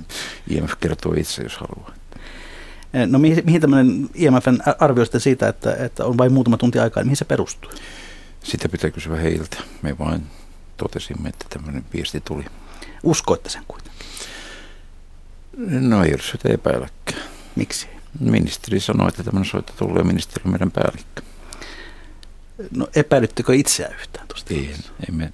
IMF 0.49 0.73
kertoo 0.79 1.13
itse, 1.13 1.43
jos 1.43 1.57
haluaa. 1.57 1.93
Eh, 2.93 3.07
no 3.07 3.19
mihin, 3.19 3.45
mihin 3.45 3.61
tämmöinen 3.61 4.09
IMFn 4.15 4.57
arvio 4.79 5.05
sitten 5.05 5.21
siitä, 5.21 5.47
että, 5.47 5.75
että 5.75 6.05
on 6.05 6.17
vain 6.17 6.33
muutama 6.33 6.57
tunti 6.57 6.79
aikaa, 6.79 7.03
niin 7.03 7.07
mihin 7.07 7.17
se 7.17 7.25
perustuu? 7.25 7.71
Sitä 8.43 8.69
pitää 8.69 8.91
kysyä 8.91 9.15
heiltä. 9.15 9.57
Me 9.81 9.97
vain 9.99 10.25
totesimme, 10.77 11.29
että 11.29 11.45
tämmöinen 11.49 11.85
viesti 11.93 12.21
tuli. 12.21 12.45
Uskoitte 13.03 13.49
sen 13.49 13.63
kuitenkin? 13.67 14.01
No 15.89 16.03
ei 16.03 16.21
sitä 16.31 16.49
epäilläkään. 16.49 17.21
Miksi? 17.55 17.87
Ministeri 18.19 18.79
sanoi, 18.79 19.07
että 19.07 19.23
tämmöinen 19.23 19.49
soitto 19.51 19.73
tulee 19.77 20.03
ministeri 20.03 20.49
meidän 20.49 20.71
päällikkö. 20.71 21.21
No 22.75 22.87
epäilyttekö 22.95 23.55
itseä 23.55 23.87
yhtään 23.87 24.27
tuosta? 24.27 24.53
Ei, 24.53 24.75
ei, 24.99 25.11
me, 25.11 25.33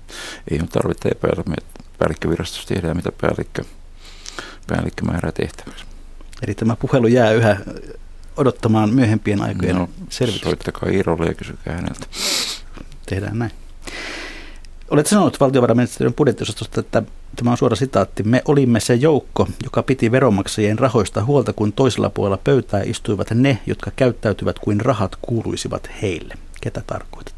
ei 0.51 0.59
ole 0.59 0.67
tarvitse 0.67 1.09
epäillä. 1.09 1.43
Me 1.47 1.55
päällikkövirastossa 1.97 2.67
tehdään, 2.67 2.95
mitä 2.95 3.11
päällikkö, 3.21 3.63
päällikkö 4.67 5.05
määrää 5.05 5.31
tehtäväksi. 5.31 5.85
Eli 6.41 6.55
tämä 6.55 6.75
puhelu 6.75 7.07
jää 7.07 7.31
yhä 7.31 7.57
odottamaan 8.37 8.93
myöhempien 8.93 9.41
aikojen 9.41 9.75
no, 9.75 9.89
selvitystä. 10.09 10.49
Soittakaa 10.49 10.89
Iirolle 10.89 11.25
ja 11.25 11.33
kysykää 11.33 11.75
häneltä. 11.75 12.05
Tehdään 13.05 13.39
näin. 13.39 13.51
Olet 14.89 15.07
sanonut 15.07 15.39
valtiovarainministeriön 15.39 16.13
budjettiosastosta, 16.13 16.79
että 16.79 17.03
tämä 17.35 17.51
on 17.51 17.57
suora 17.57 17.75
sitaatti, 17.75 18.23
me 18.23 18.41
olimme 18.45 18.79
se 18.79 18.95
joukko, 18.95 19.47
joka 19.63 19.83
piti 19.83 20.11
veronmaksajien 20.11 20.79
rahoista 20.79 21.23
huolta, 21.23 21.53
kun 21.53 21.73
toisella 21.73 22.09
puolella 22.09 22.39
pöytää 22.43 22.81
istuivat 22.83 23.31
ne, 23.31 23.59
jotka 23.65 23.91
käyttäytyvät 23.95 24.59
kuin 24.59 24.81
rahat 24.81 25.15
kuuluisivat 25.21 25.89
heille. 26.01 26.33
Ketä 26.61 26.81
tarkoitit? 26.87 27.35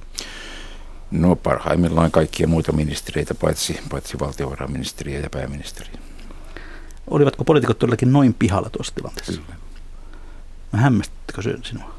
No 1.12 1.36
parhaimmillaan 1.36 2.12
kaikkia 2.12 2.48
muita 2.48 2.72
ministeriöitä, 2.72 3.36
paitsi, 3.36 3.80
paitsi 3.90 4.20
valtiovarainministeriä 4.20 5.20
ja 5.20 5.30
pääministeriä. 5.30 6.00
Olivatko 7.08 7.44
poliitikot 7.44 7.80
todellakin 7.80 8.14
noin 8.14 8.34
pihalla 8.34 8.70
tuossa 8.70 8.96
tilanteessa? 8.96 9.42
Kyllä. 9.42 9.56
No 10.72 10.80
hämmästittekö 10.80 11.42
se 11.42 11.58
sinua? 11.64 11.94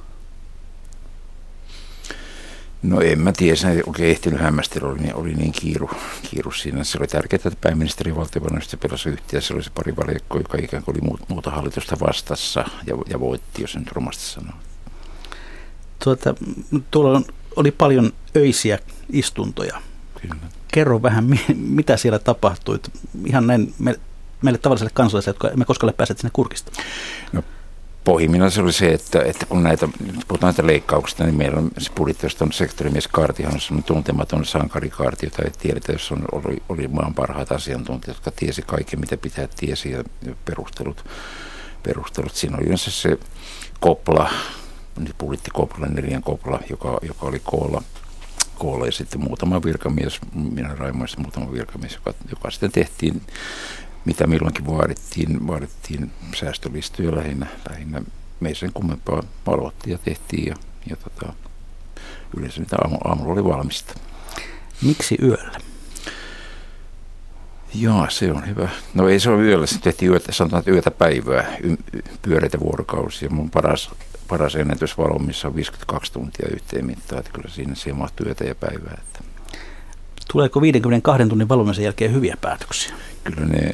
No 2.83 3.01
en 3.01 3.21
mä 3.21 3.33
tiedä, 3.33 3.57
se 3.57 3.83
oikein 3.87 4.11
ehtinyt 4.11 4.41
hämmästellä, 4.41 4.89
oli, 4.89 4.99
niin, 4.99 5.15
oli 5.15 5.35
niin 5.35 5.53
kiiru, 5.53 5.91
kiiru 6.31 6.53
siinä. 6.53 6.85
Se 6.85 6.99
oli 6.99 7.07
tärkeää, 7.07 7.41
että 7.45 7.59
pääministeri 7.61 8.11
ja 8.11 8.17
valtiovarainministeri 8.17 8.81
pelasi 8.81 9.09
yhteen. 9.09 9.43
Se 9.43 9.55
oli 9.55 9.63
se 9.63 9.71
pari 9.75 9.97
valjakko, 9.97 10.39
joka 10.39 10.59
ikään 10.59 10.83
kuin 10.83 10.97
oli 10.97 11.17
muuta 11.29 11.51
hallitusta 11.51 11.97
vastassa 12.01 12.65
ja, 12.87 12.95
ja 13.09 13.21
voitti, 13.21 13.63
jos 13.63 13.77
nyt 13.77 13.93
romasti 13.93 14.25
sanoo. 14.25 14.55
Tuota, 16.05 16.35
tuolla 16.91 17.23
oli 17.57 17.71
paljon 17.71 18.13
öisiä 18.37 18.79
istuntoja. 19.13 19.83
Kyllä. 20.23 20.35
Kerro 20.73 21.03
vähän, 21.03 21.27
mitä 21.57 21.97
siellä 21.97 22.19
tapahtui. 22.19 22.81
Ihan 23.27 23.47
näin 23.47 23.75
me, 23.79 23.95
meille 24.43 24.59
tavalliselle 24.59 24.91
kansalaisille, 24.95 25.31
jotka 25.31 25.49
emme 25.49 25.65
koskaan 25.65 25.89
ole 25.89 25.95
päässeet 25.97 26.19
sinne 26.19 26.31
kurkistamaan. 26.33 26.85
No 27.33 27.43
pohjimmillaan 28.05 28.51
se 28.51 28.61
oli 28.61 28.73
se, 28.73 28.93
että, 28.93 29.23
että 29.23 29.47
kun 29.47 29.63
näitä, 29.63 29.89
puhutaan 30.29 30.51
näitä 30.53 30.67
leikkauksista, 30.67 31.25
niin 31.25 31.35
meillä 31.35 31.59
on 31.59 31.71
se 31.79 31.93
budjettiosta 31.93 32.45
on 32.45 32.53
sektorimies 32.53 33.09
Kaartihan 33.09 33.61
on 33.71 33.83
tuntematon 33.83 34.45
sankarikaarti, 34.45 35.27
jota 35.27 35.43
ei 35.43 35.51
tiedetä, 35.59 35.93
jos 35.93 36.13
on, 36.13 36.25
oli, 36.33 36.63
oli 36.69 36.89
maan 36.89 37.15
parhaat 37.15 37.53
asiantuntijat, 37.53 38.17
jotka 38.17 38.31
tiesi 38.31 38.63
kaiken, 38.63 39.01
mitä 39.01 39.17
pitää 39.17 39.49
tiesi 39.57 39.91
ja 39.91 40.05
perustelut. 40.45 41.05
perustelut. 41.83 42.35
Siinä 42.35 42.57
oli 42.57 42.65
yleensä 42.65 42.91
se 42.91 43.19
kopla, 43.81 44.31
budjetti 45.19 45.51
kopla, 45.51 45.87
neljän 45.87 46.23
kopla, 46.23 46.61
joka, 46.71 46.99
joka 47.03 47.27
oli 47.27 47.41
koolla 47.45 47.83
koolla 48.59 48.87
ja 48.87 48.93
sitten 48.93 49.21
muutama 49.21 49.63
virkamies, 49.63 50.21
minä 50.35 50.75
Raimoissa 50.75 51.21
muutama 51.21 51.53
virkamies, 51.53 51.95
joka, 51.95 52.15
joka 52.31 52.51
sitten 52.51 52.73
tehtiin 52.73 53.23
mitä 54.05 54.27
milloinkin 54.27 54.67
vaadittiin, 54.67 55.47
vaadittiin 55.47 56.11
säästölistoja 56.37 57.17
lähinnä, 57.17 57.47
lähinnä 57.71 58.03
me 58.41 58.55
sen 58.55 58.73
kummempaa 58.73 59.23
valvottiin 59.47 59.93
ja 59.93 59.99
tehtiin 59.99 60.47
ja, 60.47 60.55
ja 60.91 60.97
tota, 60.97 61.33
yleensä 62.37 62.61
mitä 62.61 62.77
aamu, 62.77 62.99
aamulla 63.05 63.33
oli 63.33 63.45
valmista. 63.45 63.95
Miksi 64.83 65.19
yöllä? 65.23 65.59
Joo, 67.75 68.07
se 68.11 68.33
on 68.33 68.47
hyvä. 68.49 68.69
No 68.95 69.09
ei 69.09 69.21
se 69.21 69.31
ole 69.31 69.43
yöllä, 69.43 69.67
se 69.67 69.79
tehtiin 69.79 70.11
yötä, 70.11 70.33
sanotaan, 70.33 70.61
että 70.61 70.71
yötä 70.71 70.91
päivää, 70.91 71.57
pyöreitä 72.23 72.61
vuorokausia. 72.61 73.31
Mun 73.31 73.51
paras, 73.51 73.91
paras 74.29 74.55
ennätys 74.55 74.99
valomissa 74.99 75.49
on 75.49 75.55
52 75.55 76.13
tuntia 76.13 76.49
yhteen 76.53 76.87
mittaan, 76.87 77.19
että 77.19 77.33
kyllä 77.33 77.49
siinä 77.49 77.75
siihen 77.75 77.97
mahtuu 77.97 78.27
yötä 78.27 78.45
ja 78.45 78.55
päivää. 78.55 78.99
Että. 78.99 79.25
Tuleeko 80.33 80.61
52 80.61 81.29
tunnin 81.29 81.49
valvomisen 81.49 81.85
jälkeen 81.85 82.15
hyviä 82.15 82.37
päätöksiä? 82.41 82.95
Kyllä 83.25 83.47
ne 83.47 83.73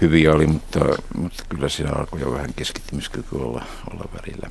hyviä 0.00 0.32
oli, 0.32 0.46
mutta, 0.46 0.80
mutta 1.18 1.44
kyllä 1.48 1.68
siinä 1.68 1.90
alkoi 1.92 2.20
jo 2.20 2.32
vähän 2.32 2.54
keskittymiskyky 2.56 3.36
olla, 3.36 3.64
olla 3.90 4.04
välillä. 4.14 4.50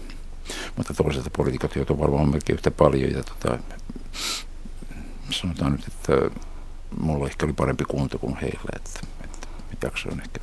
Mutta 0.75 0.93
toisaalta 0.93 1.29
poliitikot 1.37 1.75
joutuivat 1.75 2.03
valvomaan 2.03 2.29
melkein 2.29 2.55
yhtä 2.55 2.71
paljon 2.71 3.11
ja 3.11 3.23
tota, 3.23 3.57
sanotaan 5.29 5.71
nyt, 5.71 5.87
että 5.87 6.13
mulla 6.99 7.27
ehkä 7.27 7.45
oli 7.45 7.53
parempi 7.53 7.83
kunto 7.87 8.19
kuin 8.19 8.35
heillä, 8.35 8.69
että, 8.75 8.99
että 9.73 9.87
jaksoin 9.87 10.19
ehkä 10.19 10.39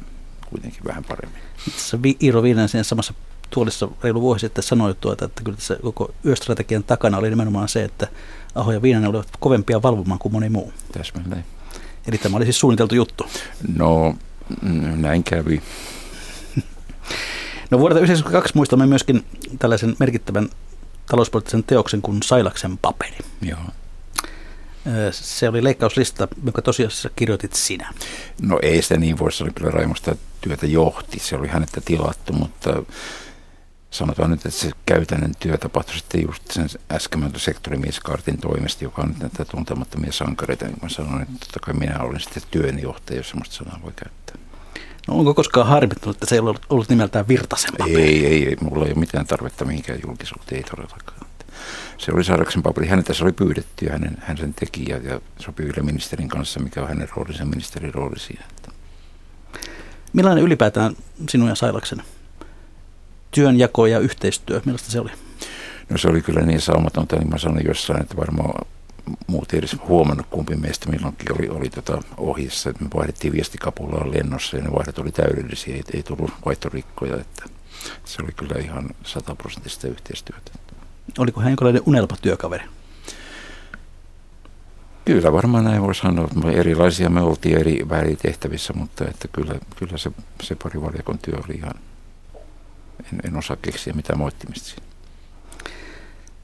kuitenkin 0.51 0.85
vähän 0.85 1.05
paremmin. 1.05 1.43
Tässä 1.73 1.99
Iiro 2.23 2.43
Viinanen 2.43 2.85
samassa 2.85 3.15
tuolissa 3.53 3.89
reilu 4.03 4.21
vuosi 4.21 4.41
sitten 4.41 4.65
sanoi, 4.65 4.95
tuota, 5.01 5.25
että 5.25 5.43
kyllä 5.43 5.57
tässä 5.57 5.77
koko 5.83 6.15
yöstrategian 6.27 6.85
takana 6.85 7.19
oli 7.19 7.31
nimenomaan 7.31 7.69
se, 7.69 7.85
että 7.85 8.09
Aho 8.55 8.73
ja 8.73 8.83
Viinanen 8.83 9.11
olivat 9.11 9.29
kovempia 9.41 9.83
valvomaan 9.83 10.19
kuin 10.19 10.33
moni 10.33 10.49
muu. 10.49 10.73
Täsmälleen. 10.93 11.45
Eli 12.09 12.19
tämä 12.19 12.37
oli 12.37 12.45
siis 12.45 12.61
suunniteltu 12.61 12.95
juttu. 12.95 13.27
No, 13.77 14.17
näin 14.97 15.25
kävi. 15.25 15.63
No 17.71 17.79
vuodelta 17.79 17.99
1992 17.99 18.53
muistamme 18.55 18.87
myöskin 18.87 19.25
tällaisen 19.59 19.97
merkittävän 19.99 20.49
talouspoliittisen 21.07 21.65
teoksen 21.65 22.03
kuin 22.03 22.23
Sailaksen 22.23 22.79
paperi. 22.79 23.19
Joo. 23.43 23.59
Se 25.11 25.49
oli 25.49 25.65
leikkauslista, 25.65 26.29
jonka 26.45 26.63
tosiasiassa 26.63 27.11
kirjoitit 27.17 27.53
sinä. 27.53 27.95
No 28.41 28.59
ei 28.63 28.83
sitä 28.83 28.97
niin 28.97 29.19
voi, 29.19 29.33
se 29.33 29.45
oli 29.45 29.53
kyllä 29.55 29.71
Raimosta 29.71 30.17
työtä 30.41 30.67
johti. 30.67 31.19
Se 31.19 31.37
oli 31.37 31.49
hänettä 31.49 31.81
tilattu, 31.85 32.33
mutta 32.33 32.83
sanotaan 33.93 34.31
nyt, 34.31 34.47
että 34.47 34.61
se 34.61 34.71
käytännön 34.87 35.35
työ 35.41 35.59
tapahtui 35.59 35.95
sitten 35.95 36.23
just 36.23 36.51
sen 36.51 36.69
äsken 36.93 37.33
sektorimieskartin 37.37 38.39
toimesta, 38.39 38.85
joka 38.85 39.03
on 39.03 39.09
nyt 39.09 39.19
näitä 39.19 39.45
tuntemattomia 39.45 40.13
sankareita. 40.13 40.65
Niin 40.65 40.79
mä 40.83 40.89
sanoin, 40.89 41.23
että 41.23 41.35
totta 41.41 41.61
kai 41.61 41.75
minä 41.75 41.99
olin 41.99 42.21
sitten 42.21 42.43
työnjohtaja, 42.51 43.17
jos 43.17 43.29
sellaista 43.29 43.55
sanaa 43.55 43.81
voi 43.83 43.93
käyttää. 43.97 44.37
No 45.09 45.15
onko 45.15 45.35
koskaan 45.35 45.67
harmittunut, 45.67 46.17
että 46.17 46.27
se 46.27 46.35
ei 46.35 46.39
ollut, 46.39 46.67
ollut 46.71 46.89
nimeltään 46.89 47.29
Virtasen 47.29 47.71
paperi? 47.79 48.03
Ei, 48.03 48.27
ei, 48.27 48.49
ei, 48.49 48.57
mulla 48.61 48.85
ei 48.85 48.93
ole 48.93 49.01
mitään 49.01 49.27
tarvetta 49.27 49.65
mihinkään 49.65 50.01
julkisuuteen, 50.07 50.57
ei 50.57 50.71
todellakaan. 50.71 51.27
Se 51.99 52.13
oli 52.13 52.25
Saraksen 52.25 52.63
paperi. 52.63 52.87
Häneltä 52.87 53.15
se 53.15 53.25
oli 53.25 53.33
pyydetty 53.33 53.85
ja 53.87 53.93
hänen, 53.93 54.17
hän 54.21 54.37
sen 54.37 54.55
teki 54.55 54.85
ja, 54.89 54.97
ja 54.97 55.21
sopii 55.39 55.67
Yle 55.67 55.83
ministerin 55.83 56.29
kanssa, 56.29 56.61
mikä 56.61 56.83
on 56.83 56.89
hänen 56.89 57.09
roolinsa, 57.17 57.45
ministerin 57.45 57.95
rooli 57.95 58.19
siinä. 58.19 58.45
Millainen 60.13 60.45
ylipäätään 60.45 60.97
sinun 61.29 61.49
ja 61.49 61.55
Sailaksen 61.55 62.03
työnjako 63.33 63.87
ja 63.87 63.99
yhteistyö, 63.99 64.61
millaista 64.65 64.91
se 64.91 65.01
oli? 65.01 65.11
No 65.91 65.99
se 65.99 66.09
oli 66.09 66.23
kyllä 66.23 66.41
niin 66.41 66.61
saumatonta, 66.61 67.17
niin 67.17 67.31
mä 67.31 67.39
sanoin 67.39 67.67
jossain, 67.67 68.03
että 68.03 68.17
varmaan 68.17 68.67
muut 69.27 69.53
ei 69.53 69.59
edes 69.59 69.77
huomannut, 69.89 70.27
kumpi 70.31 70.57
meistä 70.57 70.91
milloinkin 70.91 71.33
oli, 71.33 71.49
oli 71.49 71.71
tota 71.71 72.03
ohjassa. 72.17 72.73
Me 72.81 72.89
vaihdettiin 72.95 73.33
viestikapulaa 73.33 74.11
lennossa 74.11 74.57
ja 74.57 74.63
ne 74.63 74.73
vaihdot 74.73 74.99
oli 74.99 75.13
täydellisiä, 75.13 75.75
ei, 75.75 75.83
ei 75.95 76.03
tullut 76.03 76.31
vaihtorikkoja. 76.47 77.17
Että 77.17 77.45
se 78.05 78.23
oli 78.23 78.33
kyllä 78.33 78.61
ihan 78.61 78.91
sataprosenttista 79.05 79.89
yhteistyötä. 79.89 80.53
Oliko 81.19 81.41
hän 81.41 81.51
jonkinlainen 81.51 81.83
unelmatyökaveri? 81.87 82.65
Kyllä 85.05 85.33
varmaan 85.33 85.65
näin 85.65 85.83
voi 85.83 85.95
sanoa. 85.95 86.29
Erilaisia 86.53 87.11
me 87.11 87.21
oltiin 87.21 87.59
eri 87.59 88.17
tehtävissä, 88.23 88.73
mutta 88.73 89.05
että 89.05 89.29
kyllä, 89.29 89.55
kyllä 89.77 89.99
se, 89.99 90.11
se 90.43 90.57
parivaljakon 90.63 91.19
työ 91.19 91.35
oli 91.35 91.55
ihan, 91.55 91.75
en, 93.13 93.21
en 93.25 93.37
osaa 93.37 93.57
keksiä 93.57 93.93
mitään 93.93 94.19
moittimista 94.19 94.69
siinä. 94.69 94.87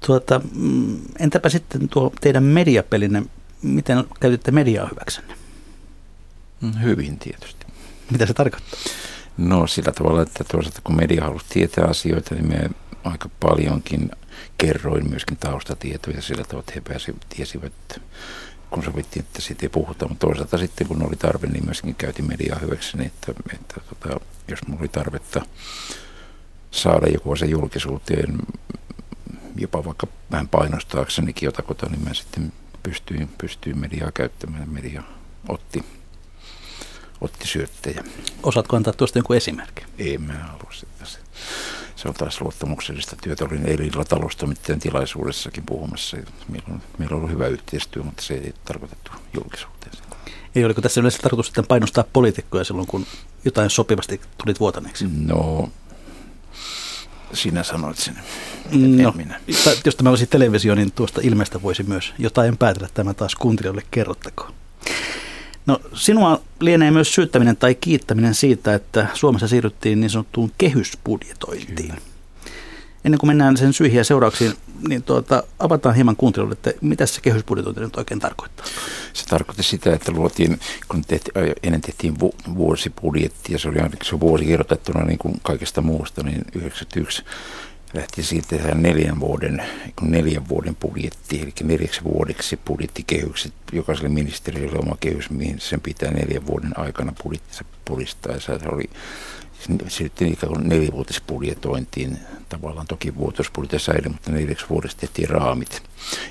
Tuota, 0.07 0.41
mm, 0.55 0.99
entäpä 1.19 1.49
sitten 1.49 1.89
tuo 1.89 2.13
teidän 2.21 2.45
mediapelinne, 2.45 3.23
miten 3.63 4.05
käytitte 4.21 4.51
mediaa 4.51 4.89
hyväksenne? 4.89 5.35
Mm, 6.61 6.81
hyvin 6.83 7.19
tietysti. 7.19 7.67
Mitä 8.11 8.27
se 8.27 8.35
tarkoittaa? 8.35 8.79
No 9.37 9.67
sillä 9.67 9.93
tavalla, 9.93 10.23
että 10.23 10.45
toisaalta 10.45 10.81
kun 10.85 10.97
media 10.97 11.25
halusi 11.25 11.47
tietää 11.49 11.85
asioita, 11.85 12.35
niin 12.35 12.49
me 12.49 12.71
aika 13.05 13.31
paljonkin 13.41 14.11
kerroin 14.59 15.11
myöskin 15.11 15.37
taustatietoja 15.37 16.23
sillä 16.23 16.45
tavalla, 16.45 16.61
että 16.61 16.73
he 16.75 16.81
pääsi, 16.81 17.17
tiesivät, 17.29 17.73
kun 18.71 18.83
sovittiin, 18.85 19.25
että 19.25 19.43
siitä 19.43 19.67
ei 19.67 19.69
puhuta, 19.69 20.09
mutta 20.09 20.27
toisaalta 20.27 20.59
sitten 20.59 20.87
kun 20.87 21.07
oli 21.07 21.17
tarve, 21.17 21.47
niin 21.47 21.65
myöskin 21.65 21.95
käytin 21.95 22.29
mediaa 22.29 22.59
hyväkseni, 22.59 23.07
että, 23.07 23.33
että 23.53 23.81
tota, 23.89 24.21
jos 24.49 24.67
mulla 24.67 24.81
oli 24.81 24.89
tarvetta 24.89 25.43
saada 26.71 27.07
joku 27.07 27.33
asia 27.33 27.49
julkisuuteen, 27.49 28.39
jopa 29.57 29.85
vaikka 29.85 30.07
vähän 30.31 30.49
painostaaksenikin 30.49 31.47
jotakota, 31.47 31.87
niin 31.87 32.05
mä 32.05 32.15
sitten 32.15 32.53
pystyin, 32.83 33.29
pystyin 33.39 33.79
mediaa 33.79 34.13
käyttämään. 34.13 34.69
Media 34.71 35.03
otti, 35.49 35.85
otti 37.21 37.47
syöttejä. 37.47 38.05
Osaatko 38.43 38.77
antaa 38.77 38.93
tuosta 38.93 39.19
jonkun 39.19 39.37
esimerkki? 39.37 39.85
Ei 39.99 40.19
mä 40.19 40.33
halua 40.33 40.73
sitä. 40.73 40.89
Se 41.97 42.09
on 42.09 42.15
taas 42.15 42.41
luottamuksellista 42.41 43.17
työtä. 43.23 43.45
Olin 43.45 43.67
eilen 43.67 43.91
taloustoimittajan 44.09 44.81
tilaisuudessakin 44.81 45.65
puhumassa. 45.67 46.17
Meillä 46.49 46.69
on, 46.71 46.83
meillä 46.99 47.15
on 47.15 47.19
ollut 47.19 47.35
hyvä 47.35 47.47
yhteistyö, 47.47 48.03
mutta 48.03 48.23
se 48.23 48.35
ei 48.35 48.55
tarkoitettu 48.65 49.11
julkisuuteen. 49.35 49.93
Ei, 50.55 50.65
oliko 50.65 50.81
tässä 50.81 51.01
yleensä 51.01 51.19
tarkoitus 51.19 51.47
sitten 51.47 51.67
painostaa 51.67 52.05
poliitikkoja 52.13 52.65
silloin, 52.65 52.87
kun 52.87 53.07
jotain 53.45 53.71
sopivasti 53.71 54.21
tulit 54.39 54.61
vuotaneeksi? 54.61 55.07
No, 55.27 55.69
sinä 57.33 57.63
sanoit 57.63 57.99
sen. 57.99 58.19
No, 59.03 59.13
minä. 59.17 59.41
Jos 59.85 59.97
tämä 59.97 60.11
olisi 60.11 60.27
televisio, 60.27 60.75
niin 60.75 60.93
tuosta 60.93 61.21
ilmeistä 61.25 61.63
voisi 61.63 61.83
myös 61.83 62.15
jotain 62.19 62.57
päätellä. 62.57 62.89
Tämä 62.95 63.15
taas 63.15 63.35
kuuntelijoille 63.35 63.83
kerrottakoon. 63.91 64.53
No, 65.67 65.81
sinua 65.95 66.41
lienee 66.61 66.91
myös 66.91 67.15
syyttäminen 67.15 67.57
tai 67.57 67.75
kiittäminen 67.75 68.35
siitä, 68.35 68.75
että 68.75 69.07
Suomessa 69.15 69.49
siirryttiin 69.49 70.01
niin 70.01 70.11
sanottuun 70.11 70.53
kehysbudjetointiin. 70.59 71.89
Kyllä. 71.89 72.01
Ennen 73.09 73.19
kuin 73.19 73.29
mennään 73.29 73.57
sen 73.57 73.73
syihin 73.73 73.99
ja 73.99 74.05
seurauksiin, 74.05 74.53
niin 74.89 75.03
tuota, 75.03 75.43
avataan 75.59 75.95
hieman 75.95 76.17
kuuntelijoille, 76.17 76.53
että 76.53 76.73
mitä 76.81 77.07
se 77.07 77.21
kehysbudjetointi 77.21 77.81
nyt 77.81 77.97
oikein 77.97 78.21
tarkoittaa? 78.21 78.67
Se 79.13 79.27
tarkoitti 79.27 79.63
sitä, 79.63 79.95
että 79.95 80.13
luotiin, 80.13 80.61
kun 80.89 81.05
tehti, 81.05 81.31
ennen 81.63 81.81
tehtiin 81.81 82.19
vuosibudjetti 82.55 83.53
ja 83.53 83.59
se 83.59 83.69
oli 83.69 83.79
ainakin 83.79 84.09
se 84.09 84.21
vuosi 84.21 84.45
irrotettuna 84.45 85.05
niin 85.05 85.19
kuin 85.19 85.41
kaikesta 85.43 85.81
muusta, 85.81 86.23
niin 86.23 86.45
91 86.55 87.25
lähti 87.95 88.23
siitä 88.23 88.49
tehdä 88.49 88.75
neljän 88.75 89.21
vuoden, 89.21 89.63
neljän 90.03 90.49
vuoden 90.49 90.77
budjetti, 90.77 91.41
eli 91.41 91.53
neljäksi 91.63 92.05
vuodeksi 92.05 92.57
budjettikehykset, 92.57 93.53
jokaiselle 93.73 94.09
ministeriölle 94.09 94.79
oma 94.79 94.97
kehys, 95.01 95.31
mihin 95.31 95.61
sen 95.61 95.81
pitää 95.81 96.11
neljän 96.11 96.47
vuoden 96.47 96.79
aikana 96.79 97.13
budjettinsa 97.23 97.65
puristaa. 97.85 98.33
Ja 98.33 98.41
se 98.41 98.53
oli 98.73 98.91
sitten 99.89 100.33
ikään 100.33 100.53
kuin 100.53 100.69
nelivuotisbudjetointiin, 100.69 102.19
tavallaan 102.49 102.87
toki 102.87 103.15
vuotisbudjetti 103.15 103.79
säilyi, 103.79 104.09
mutta 104.09 104.33
neljäksi 104.33 104.67
vuodesta 104.71 105.01
tehtiin 105.01 105.29
raamit. 105.29 105.83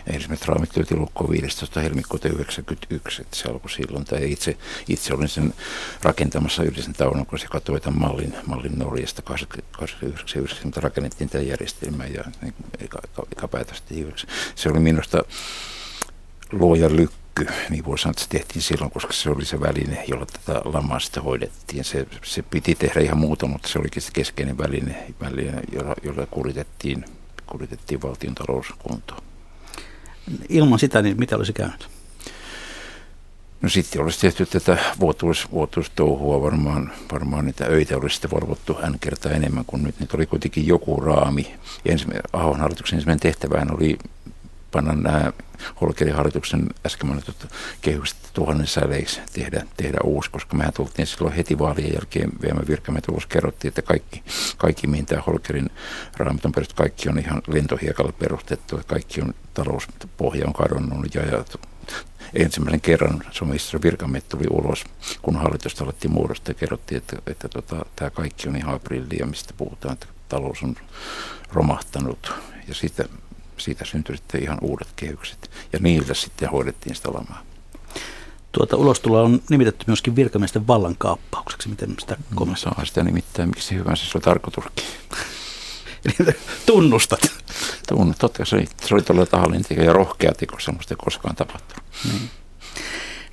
Ja 0.05 0.13
ensimmäiset 0.13 0.47
raamit 0.47 0.77
löytiin 0.77 0.99
lukkoon 0.99 1.31
15. 1.31 1.79
helmikuuta 1.79 2.29
1991, 2.29 3.21
että 3.21 3.37
se 3.37 3.49
alkoi 3.49 3.71
silloin. 3.71 4.05
Tai 4.05 4.31
itse, 4.31 4.57
itse 4.89 5.13
olin 5.13 5.27
sen 5.27 5.53
rakentamassa 6.03 6.63
yhdessä 6.63 6.93
tauon, 6.93 7.25
kun 7.25 7.39
se 7.39 7.47
katsoi 7.47 7.81
tämän 7.81 7.99
mallin, 7.99 8.33
mallin 8.45 8.79
Norjasta 8.79 9.21
89 9.21 10.41
mutta 10.63 10.81
rakennettiin 10.81 11.29
tämä 11.29 11.43
järjestelmä 11.43 12.05
ja 12.05 12.23
niin, 12.41 12.53
eka, 12.79 12.99
eka, 13.03 13.23
eka 13.31 13.65
Se 14.55 14.69
oli 14.69 14.79
minusta 14.79 15.23
luoja 16.51 16.89
lykkä 16.89 17.26
kyky, 17.37 17.53
niin 17.69 17.85
voi 17.85 17.99
sanoa, 17.99 18.11
että 18.11 18.23
se 18.23 18.29
tehtiin 18.29 18.61
silloin, 18.61 18.91
koska 18.91 19.13
se 19.13 19.29
oli 19.29 19.45
se 19.45 19.59
väline, 19.59 20.03
jolla 20.07 20.25
tätä 20.25 20.61
lamaa 20.65 20.99
sitten 20.99 21.23
hoidettiin. 21.23 21.83
Se, 21.83 22.07
se 22.23 22.41
piti 22.41 22.75
tehdä 22.75 22.99
ihan 22.99 23.17
muuta, 23.17 23.47
mutta 23.47 23.67
se 23.67 23.79
olikin 23.79 24.01
se 24.01 24.11
keskeinen 24.13 24.57
väline, 24.57 25.05
väline 25.21 25.61
jolla, 25.71 25.95
jolla 26.03 26.25
kuritettiin, 26.25 27.05
kuritettiin 27.45 28.01
valtion 28.01 28.35
talouskuntoon. 28.35 29.21
Ilman 30.49 30.79
sitä, 30.79 31.01
niin 31.01 31.19
mitä 31.19 31.35
olisi 31.35 31.53
käynyt? 31.53 31.89
No 33.61 33.69
sitten 33.69 34.01
olisi 34.01 34.19
tehty 34.19 34.45
tätä 34.45 34.77
vuotuis, 34.99 35.51
vuotuistouhua 35.51 36.41
varmaan, 36.41 36.91
varmaan 37.11 37.45
niitä 37.45 37.65
öitä 37.65 37.97
olisi 37.97 38.13
sitten 38.13 38.31
valvottu 38.31 38.73
n 38.73 38.99
kertaa 38.99 39.31
enemmän 39.31 39.65
kuin 39.65 39.83
nyt. 39.83 39.99
Nyt 39.99 40.13
oli 40.13 40.25
kuitenkin 40.25 40.67
joku 40.67 40.99
raami. 40.99 41.55
Ja 41.85 41.91
ensimmäinen, 41.91 42.23
Ahon 42.33 42.59
hallituksen 42.59 42.97
ensimmäinen 42.97 43.19
tehtävään 43.19 43.75
oli 43.75 43.97
panna 44.71 44.93
nämä 44.93 45.33
Holkerin 45.81 46.15
hallituksen 46.15 46.67
äsken 46.85 47.07
mainitut 47.07 47.47
kehykset 47.81 48.17
tuhannen 48.33 48.67
säleiksi 48.67 49.21
tehdä, 49.33 49.65
tehdä 49.77 49.97
uusi, 50.03 50.31
koska 50.31 50.57
mehän 50.57 50.73
tultiin 50.73 51.07
silloin 51.07 51.35
heti 51.35 51.59
vaalien 51.59 51.93
jälkeen 51.93 52.31
VM 52.41 52.67
virkamiehet 52.67 53.09
ulos 53.09 53.25
kerrottiin, 53.25 53.69
että 53.69 53.81
kaikki, 53.81 54.23
kaikki 54.57 54.87
mihin 54.87 55.05
tämä 55.05 55.23
Holkerin 55.27 55.69
raamit 56.17 56.45
on 56.45 56.51
perustettu, 56.51 56.83
kaikki 56.83 57.09
on 57.09 57.19
ihan 57.19 57.41
lentohiekalla 57.47 58.11
perustettu, 58.11 58.81
kaikki 58.87 59.21
on 59.21 59.33
talouspohja 59.53 60.47
on 60.47 60.53
kadonnut 60.53 61.15
ja, 61.15 61.21
ja 61.21 61.43
ensimmäisen 62.33 62.81
kerran 62.81 63.23
Suomen 63.31 63.59
virkamiehet 63.83 64.29
tuli 64.29 64.45
ulos, 64.49 64.83
kun 65.21 65.35
hallitusta 65.35 65.83
alettiin 65.83 66.11
muodostaa 66.11 66.51
ja 66.51 66.53
kerrottiin, 66.53 66.97
että, 66.97 67.17
että, 67.27 67.49
tota, 67.49 67.85
tämä 67.95 68.09
kaikki 68.09 68.49
on 68.49 68.55
ihan 68.55 68.75
aprillia, 68.75 69.25
mistä 69.25 69.53
puhutaan, 69.57 69.93
että 69.93 70.07
talous 70.29 70.63
on 70.63 70.75
romahtanut 71.53 72.33
ja 72.67 72.75
siitä 72.75 73.05
siitä 73.57 73.85
syntyi 73.85 74.17
sitten 74.17 74.43
ihan 74.43 74.57
uudet 74.61 74.87
kehykset. 74.95 75.51
Ja 75.73 75.79
niiltä 75.81 76.13
sitten 76.13 76.49
hoidettiin 76.49 76.95
sitä 76.95 77.09
lamaa. 77.13 77.43
Tuota 78.51 78.77
ulostuloa 78.77 79.21
on 79.21 79.41
nimitetty 79.49 79.83
myöskin 79.87 80.15
virkamiesten 80.15 80.67
vallankaappaukseksi. 80.67 81.69
Miten 81.69 81.95
sitä 81.99 82.17
kommentoit? 82.35 82.75
Saa 82.75 82.85
sitä 82.85 83.03
nimittäin, 83.03 83.49
miksi 83.49 83.75
hyvänsä 83.75 84.05
se 84.05 84.17
on 84.17 84.21
tarkoituskin. 84.21 84.85
Tunnustat. 86.65 87.19
Tunnustat, 87.87 88.19
totta 88.19 88.45
se, 88.45 88.65
se 88.81 88.93
oli 88.93 89.01
todella 89.01 89.25
tahallinen 89.25 89.85
ja 89.85 89.93
rohkea 89.93 90.31
teko, 90.31 90.59
semmoista 90.59 90.93
ei 90.93 90.97
koskaan 91.03 91.35
tapahtunut. 91.35 91.83
Niin. 92.05 92.29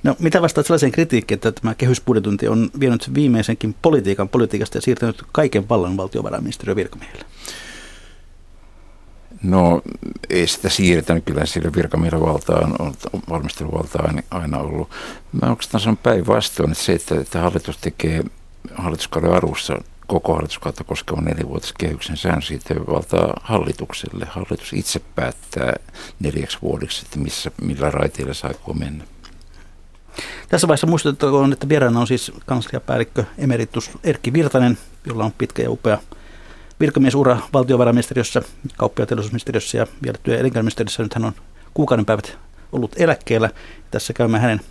No 0.03 0.15
mitä 0.19 0.41
vastaat 0.41 0.67
sellaiseen 0.67 0.91
kritiikkiin, 0.91 1.35
että 1.35 1.51
tämä 1.51 1.75
kehysbudjetunti 1.75 2.47
on 2.47 2.69
vienyt 2.79 3.13
viimeisenkin 3.13 3.75
politiikan 3.81 4.29
politiikasta 4.29 4.77
ja 4.77 4.81
siirtänyt 4.81 5.23
kaiken 5.31 5.69
vallan 5.69 5.97
valtiovarainministeriön 5.97 6.75
virkamiehelle? 6.75 7.25
No 9.49 9.81
ei 10.29 10.47
sitä 10.47 10.69
siirretä, 10.69 11.19
kyllä 11.19 11.45
sillä 11.45 11.71
virkamiehen 11.75 12.21
valtaan 12.21 12.75
on 12.79 12.93
valmisteluvalta 13.29 13.99
aina, 14.31 14.57
ollut. 14.59 14.89
Mä 15.41 15.49
oikeastaan 15.49 15.81
sanon 15.81 15.97
päinvastoin, 15.97 16.71
että 16.71 16.83
se, 16.83 16.93
että, 16.93 17.15
että 17.21 17.39
hallitus 17.39 17.77
tekee 17.77 18.23
hallituskauden 18.75 19.33
alussa 19.33 19.81
koko 20.07 20.33
hallituskautta 20.33 20.83
koskevan 20.83 21.25
nelivuotiskehyksen 21.25 22.17
sään 22.17 22.41
siitä 22.41 22.75
valtaa 22.75 23.33
hallitukselle. 23.43 24.25
Hallitus 24.29 24.73
itse 24.73 25.01
päättää 25.15 25.73
neljäksi 26.19 26.57
vuodeksi, 26.61 27.01
että 27.05 27.19
missä, 27.19 27.51
millä 27.61 27.91
raiteilla 27.91 28.33
saa 28.33 28.51
mennä. 28.79 29.03
Tässä 30.49 30.67
vaiheessa 30.67 30.87
muistettakoon, 30.87 31.53
että 31.53 31.69
vieraana 31.69 31.99
on 31.99 32.07
siis 32.07 32.31
kansliapäällikkö 32.45 33.23
emeritus 33.37 33.91
Erkki 34.03 34.33
Virtanen, 34.33 34.77
jolla 35.05 35.25
on 35.25 35.33
pitkä 35.37 35.63
ja 35.63 35.71
upea 35.71 35.97
virkamiesura 36.79 37.37
valtiovarainministeriössä, 37.53 38.41
kauppa- 38.77 39.01
ja 39.01 39.05
teollisuusministeriössä 39.05 39.77
ja 39.77 39.87
vielä 40.03 40.17
työ- 40.23 40.33
ja 40.33 40.39
elinkeinoministeriössä. 40.39 41.03
Nyt 41.03 41.13
hän 41.13 41.25
on 41.25 41.33
kuukauden 41.73 42.05
päivät 42.05 42.37
ollut 42.71 42.95
eläkkeellä. 42.97 43.49
Tässä 43.91 44.13
käymme 44.13 44.39
hänen 44.39 44.61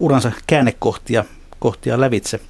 uransa 0.00 0.32
käännekohtia 0.46 1.24
kohtia 1.58 2.00
lävitse. 2.00 2.40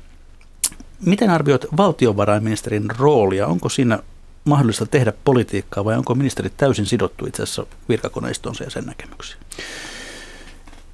Miten 1.07 1.30
arvioit 1.30 1.66
valtiovarainministerin 1.76 2.91
roolia? 2.99 3.47
Onko 3.47 3.68
siinä 3.68 3.99
mahdollista 4.45 4.87
tehdä 4.87 5.12
politiikkaa 5.24 5.85
vai 5.85 5.97
onko 5.97 6.14
ministerit 6.14 6.57
täysin 6.57 6.87
sidottu 6.87 7.26
itse 7.26 7.43
asiassa 7.43 7.66
virkakoneistonsa 7.89 8.64
ja 8.64 8.70
sen 8.70 8.85
näkemyksiin? 8.85 9.41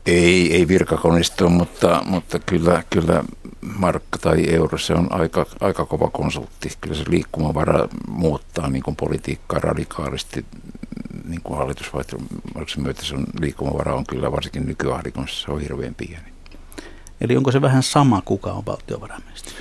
Ei, 0.08 0.54
ei 0.54 0.68
virkakoneistoon, 0.68 1.52
mutta, 1.52 2.02
mutta 2.06 2.38
kyllä, 2.38 2.82
kyllä 2.90 3.24
markka 3.78 4.18
tai 4.18 4.54
euro, 4.54 4.78
se 4.78 4.94
on 4.94 5.12
aika, 5.12 5.46
aika 5.60 5.84
kova 5.84 6.10
konsultti. 6.10 6.68
Kyllä 6.80 6.94
se 6.94 7.04
liikkumavara 7.08 7.88
muuttaa 8.08 8.68
niin 8.68 8.96
politiikkaa 8.96 9.58
radikaalisti 9.58 10.44
niin 11.24 11.40
kuin 11.42 11.58
hallitusvaihtoehdon 11.58 12.28
myötä 12.76 13.02
se 13.02 13.14
on, 13.14 13.24
liikkumavara 13.40 13.94
on 13.94 14.06
kyllä 14.06 14.32
varsinkin 14.32 14.66
nykyahdikossa, 14.66 15.46
se 15.46 15.52
on 15.52 15.60
hirveän 15.60 15.94
pieni. 15.94 16.32
Eli 17.20 17.36
onko 17.36 17.52
se 17.52 17.62
vähän 17.62 17.82
sama, 17.82 18.22
kuka 18.24 18.52
on 18.52 18.66
valtiovarainministeri? 18.66 19.56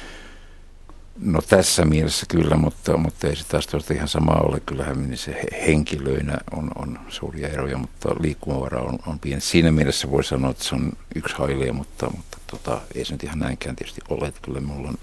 No 1.20 1.42
tässä 1.42 1.86
mielessä 1.86 2.26
kyllä, 2.30 2.56
mutta, 2.56 2.98
mutta 2.98 3.28
ei 3.28 3.36
se 3.36 3.44
taas 3.44 3.68
tuosta 3.68 3.94
ihan 3.94 4.08
sama 4.08 4.32
ole. 4.32 4.60
Kyllähän 4.60 5.18
se 5.18 5.44
henkilöinä 5.68 6.38
on, 6.52 6.72
on 6.76 7.00
suuria 7.10 7.48
eroja, 7.48 7.78
mutta 7.78 8.10
liikkumavara 8.20 8.82
on, 8.82 9.00
on 9.08 9.20
pieni. 9.20 9.42
Siinä 9.42 9.72
mielessä 9.72 10.12
voi 10.12 10.24
sanoa, 10.24 10.52
että 10.52 10.64
se 10.64 10.76
on 10.76 10.92
yksi 11.16 11.36
hailia, 11.36 11.74
mutta, 11.74 12.10
mutta 12.10 12.38
tota, 12.48 12.82
ei 12.96 13.06
se 13.06 13.14
nyt 13.14 13.24
ihan 13.24 13.40
näinkään 13.40 13.76
tietysti 13.76 14.02
ole. 14.10 14.28
Että 14.28 14.42
kyllä 14.44 14.60
minulla 14.60 14.90
on 14.90 14.98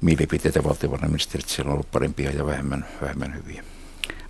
mielipiteitä 0.00 0.64
valtiovarainministerit, 0.64 1.48
siellä 1.48 1.68
on 1.68 1.74
ollut 1.74 1.90
parempia 1.90 2.30
ja 2.30 2.46
vähemmän, 2.46 2.86
vähemmän 3.02 3.34
hyviä. 3.34 3.64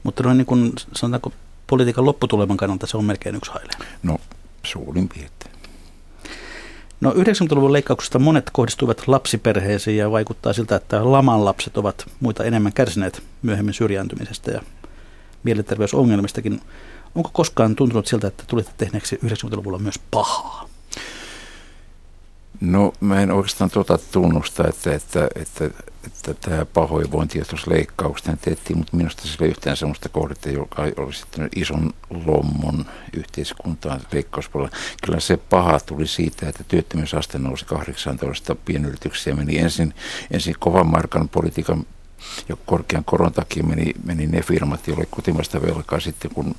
Mutta 0.02 0.22
noin 0.22 0.38
niin 0.38 0.46
kuin 0.46 0.72
sanotaanko 0.94 1.32
politiikan 1.66 2.04
lopputuleman 2.04 2.56
kannalta 2.56 2.86
se 2.86 2.96
on 2.96 3.04
melkein 3.04 3.34
yksi 3.34 3.50
hailia. 3.50 3.78
No 4.02 4.18
suurin 4.62 5.08
piirtein. 5.08 5.35
No 7.00 7.10
90-luvun 7.10 7.72
leikkauksista 7.72 8.18
monet 8.18 8.50
kohdistuivat 8.52 9.08
lapsiperheisiin 9.08 9.96
ja 9.96 10.10
vaikuttaa 10.10 10.52
siltä, 10.52 10.76
että 10.76 11.12
laman 11.12 11.44
lapset 11.44 11.76
ovat 11.78 12.06
muita 12.20 12.44
enemmän 12.44 12.72
kärsineet 12.72 13.22
myöhemmin 13.42 13.74
syrjääntymisestä 13.74 14.50
ja 14.50 14.62
mielenterveysongelmistakin. 15.42 16.60
Onko 17.14 17.30
koskaan 17.32 17.76
tuntunut 17.76 18.06
siltä, 18.06 18.26
että 18.26 18.44
tulitte 18.46 18.72
tehneeksi 18.76 19.18
90-luvulla 19.24 19.78
myös 19.78 20.00
pahaa? 20.10 20.68
No 22.60 22.92
mä 23.00 23.20
en 23.20 23.30
oikeastaan 23.30 23.70
tuota 23.70 23.98
tunnusta, 24.12 24.68
että, 24.68 24.94
että, 24.94 25.28
että, 25.34 25.70
että 26.06 26.34
tämä 26.34 26.64
pahoinvointi, 26.64 27.38
jos 27.38 27.66
leikkauksena 27.66 28.36
tehtiin, 28.36 28.78
mutta 28.78 28.96
minusta 28.96 29.22
sillä 29.22 29.44
ei 29.44 29.50
yhtään 29.50 29.76
sellaista 29.76 30.08
kohdetta, 30.08 30.50
joka 30.50 30.82
olisi 30.96 31.26
ison 31.56 31.92
lommon 32.26 32.86
yhteiskuntaan 33.12 34.00
leikkauspuolella. 34.12 34.76
Kyllä 35.04 35.20
se 35.20 35.36
paha 35.36 35.80
tuli 35.80 36.06
siitä, 36.06 36.48
että 36.48 36.64
työttömyysaste 36.64 37.38
nousi 37.38 37.64
18 37.64 38.54
pienyrityksiä. 38.54 39.34
Meni 39.34 39.58
ensin, 39.58 39.94
ensin 40.30 40.54
kovan 40.58 40.86
markan 40.86 41.28
politiikan 41.28 41.86
ja 42.48 42.56
korkean 42.66 43.04
koron 43.04 43.32
takia 43.32 43.62
meni, 43.62 43.92
meni 44.04 44.26
ne 44.26 44.42
firmat, 44.42 44.88
joille 44.88 45.06
kotimaista 45.10 45.62
velkaa 45.62 46.00
sitten, 46.00 46.30
kun 46.30 46.54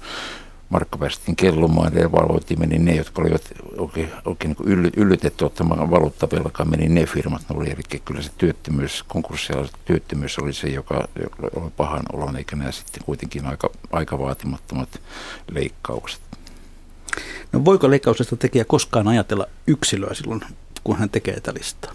Markka 0.70 0.98
päästiin 0.98 1.36
kellumaan 1.36 1.94
ja 1.94 2.12
valvoitiin, 2.12 2.60
meni 2.60 2.80
ne, 2.80 2.96
jotka 2.96 3.22
olivat 3.22 3.42
oikein, 3.78 4.10
oikein 4.26 4.56
niin 4.60 4.70
ylly, 4.70 4.90
yllytetty 4.98 5.46
ottamaan 5.46 5.92
valuuttavelkaa, 5.92 6.66
meni 6.66 6.90
ne 6.90 7.06
firmat, 7.06 7.42
oli, 7.50 7.70
eli 7.70 8.00
kyllä 8.06 8.22
se 8.22 8.32
työttömyys, 8.38 9.04
konkurssialaiset 9.08 9.76
työttömyys 9.86 10.40
oli 10.40 10.54
se, 10.54 10.68
joka, 10.68 11.08
joka 11.24 11.36
oli 11.56 11.72
pahan 11.78 12.04
olon, 12.14 12.38
eikä 12.38 12.56
nämä 12.56 12.72
sitten 12.72 13.04
kuitenkin 13.06 13.46
aika, 13.46 13.70
aika 13.92 14.20
vaatimattomat 14.20 15.02
leikkaukset. 15.52 16.22
No 17.52 17.66
voiko 17.66 17.90
leikkauksesta 17.90 18.36
tekijä 18.36 18.66
koskaan 18.66 19.08
ajatella 19.08 19.46
yksilöä 19.68 20.14
silloin, 20.14 20.42
kun 20.84 20.98
hän 20.98 21.10
tekee 21.10 21.34
tätä 21.34 21.54
listaa? 21.54 21.94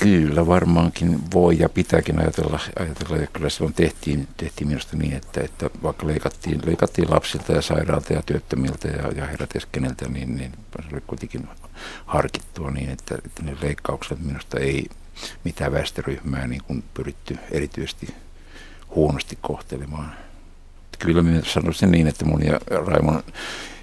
Kyllä 0.00 0.46
varmaankin 0.46 1.20
voi 1.34 1.58
ja 1.58 1.68
pitääkin 1.68 2.18
ajatella, 2.20 2.60
ajatella 2.78 3.16
ja 3.16 3.26
kyllä 3.26 3.48
silloin 3.50 3.74
tehtiin, 3.74 4.28
tehtiin 4.36 4.68
minusta 4.68 4.96
niin, 4.96 5.12
että, 5.12 5.40
että 5.40 5.70
vaikka 5.82 6.06
leikattiin, 6.06 6.60
leikattiin 6.66 7.10
lapsilta 7.10 7.52
ja 7.52 7.62
sairaalta 7.62 8.12
ja 8.12 8.22
työttömiltä 8.22 8.88
ja, 8.88 9.12
ja 9.16 9.26
heräteskeneltä, 9.26 10.08
niin, 10.08 10.36
niin 10.36 10.52
se 10.82 10.88
oli 10.92 11.02
kuitenkin 11.06 11.48
harkittua 12.06 12.70
niin, 12.70 12.90
että, 12.90 13.14
että 13.24 13.42
ne 13.42 13.56
leikkaukset 13.62 14.24
minusta 14.24 14.58
ei 14.58 14.86
mitään 15.44 15.72
väestöryhmää 15.72 16.46
niin 16.46 16.62
kuin 16.66 16.84
pyritty 16.94 17.38
erityisesti 17.50 18.14
huonosti 18.94 19.38
kohtelemaan. 19.40 20.12
Kyllä 20.98 21.22
minä 21.22 21.42
sanoisin 21.44 21.90
niin, 21.90 22.06
että 22.06 22.24
mun 22.24 22.46
ja 22.46 22.60
Raimon 22.70 23.22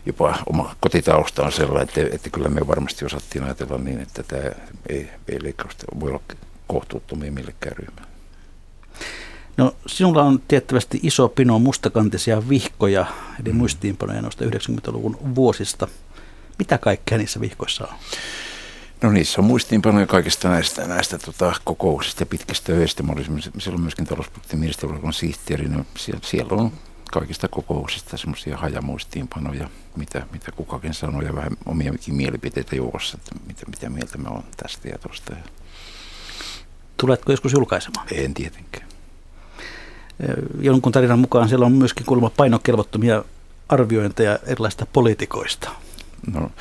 jopa 0.08 0.38
oma 0.49 0.76
kotitausta 0.80 1.43
on 1.43 1.51
sellainen, 1.51 1.88
että, 1.88 2.16
että 2.16 2.30
kyllä 2.30 2.49
me 2.49 2.68
varmasti 2.68 3.05
osattiin 3.05 3.43
ajatella 3.43 3.78
niin, 3.78 3.99
että 3.99 4.24
tämä 4.24 4.43
ei, 4.89 5.10
ei 5.28 5.43
leikkausta 5.43 5.86
voi 5.99 6.10
olla 6.10 6.22
kohtuuttomia 6.68 7.32
millekään 7.32 7.78
ryhmään. 7.78 8.08
No 9.58 9.76
sinulla 9.88 10.24
on 10.24 10.41
tiettävästi 10.47 10.99
iso 11.03 11.30
pino 11.30 11.60
mustakantisia 11.60 12.49
vihkoja, 12.49 13.05
eli 13.43 13.53
mm. 13.53 13.58
muistiinpanoja 13.58 14.22
noista 14.22 14.45
90-luvun 14.45 15.18
vuosista. 15.36 15.88
Mitä 16.60 16.78
kaikkea 16.78 17.18
niissä 17.18 17.41
vihkoissa 17.41 17.88
on? 17.88 17.93
No 19.01 19.12
niissä 19.12 19.41
on 19.41 19.45
muistiinpanoja 19.45 20.08
kaikista 20.08 20.49
näistä, 20.49 20.88
näistä 20.88 21.18
tota, 21.18 21.53
kokouksista 21.64 22.22
ja 22.22 22.26
pitkistä 22.26 22.72
öistä. 22.72 23.03
Mä 23.03 23.14
olin 23.14 23.41
silloin 23.58 23.82
myöskin 23.82 24.05
talouspoliittisen 24.05 24.60
ministeriön 24.60 25.14
sihteeri. 25.14 25.68
No 25.68 25.86
siellä, 25.97 26.22
siellä 26.24 26.53
on 26.53 26.72
kaikista 27.12 27.47
kokouksista 27.47 28.18
semmoisia 28.18 28.58
hajamuistiinpanoja, 28.58 29.70
mitä, 29.95 30.26
mitä 30.32 30.51
kukakin 30.51 30.93
sanoo 30.93 31.22
ja 31.22 31.36
vähän 31.36 31.51
omiakin 31.66 32.16
mielipiteitä 32.16 32.76
juossa, 32.76 33.18
että 33.18 33.36
mitä, 33.47 33.64
mitä 33.68 33.89
mieltä 33.89 34.18
me 34.18 34.30
on 34.30 34.43
tästä 34.58 34.88
ja 34.88 34.97
tuosta. 34.97 35.36
Tuletko 36.97 37.32
joskus 37.32 37.53
julkaisemaan? 37.53 38.08
En 38.12 38.34
tietenkään. 38.34 38.88
Jonkun 40.62 40.91
tarinan 40.91 41.20
mukaan 41.20 41.49
siellä 41.49 41.66
on 41.66 41.72
myöskin 41.72 42.05
kuulemma 42.05 42.30
painokelvottomia 42.30 43.24
arviointeja 43.70 44.39
erilaisista 44.45 44.86
poliitikoista. 44.93 45.70
No, 46.34 46.51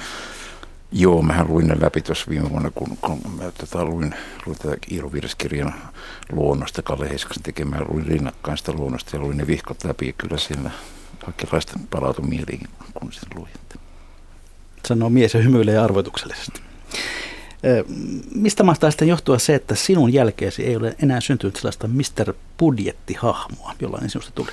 Joo, 0.99 1.22
mähän 1.22 1.49
luin 1.49 1.66
ne 1.66 1.76
läpi 1.80 2.03
tuossa 2.03 2.26
viime 2.28 2.51
vuonna, 2.51 2.70
kun, 2.74 2.99
kun 3.01 3.20
mä 3.38 3.51
tota, 3.51 3.84
luin, 3.84 4.14
luin 4.47 4.59
tätä 4.59 4.76
Iiro 4.92 5.12
Virskirjan 5.12 5.74
luonnosta, 6.32 6.82
Kalle 6.82 7.09
Heiskasen 7.09 7.42
tekemään, 7.42 7.84
luin 7.88 8.07
rinnakkain 8.07 8.59
sitä 8.59 8.72
luonnosta 8.72 9.16
ja 9.16 9.20
luin 9.20 9.36
ne 9.36 9.47
vihkot 9.47 9.84
läpi 9.84 10.07
ja 10.07 10.12
kyllä 10.12 10.38
siinä 10.38 10.70
kaikenlaista 11.24 11.78
palautui 11.90 12.26
mieliin, 12.26 12.68
kun 12.94 13.12
sen 13.12 13.28
luin. 13.34 13.51
Sanoo 14.88 15.11
mies 15.11 15.34
ja 15.34 15.42
hymyilee 15.42 15.78
arvoituksellisesti. 15.78 16.61
Mistä 18.34 18.62
mahtaa 18.62 18.90
sitten 18.90 19.09
johtua 19.09 19.38
se, 19.38 19.55
että 19.55 19.74
sinun 19.74 20.12
jälkeesi 20.12 20.66
ei 20.66 20.76
ole 20.76 20.97
enää 21.03 21.20
syntynyt 21.20 21.57
sellaista 21.57 21.88
Mr. 21.88 22.34
Budjettihahmoa, 22.59 23.74
jollainen 23.80 24.11
sinusta 24.11 24.32
tuli? 24.34 24.51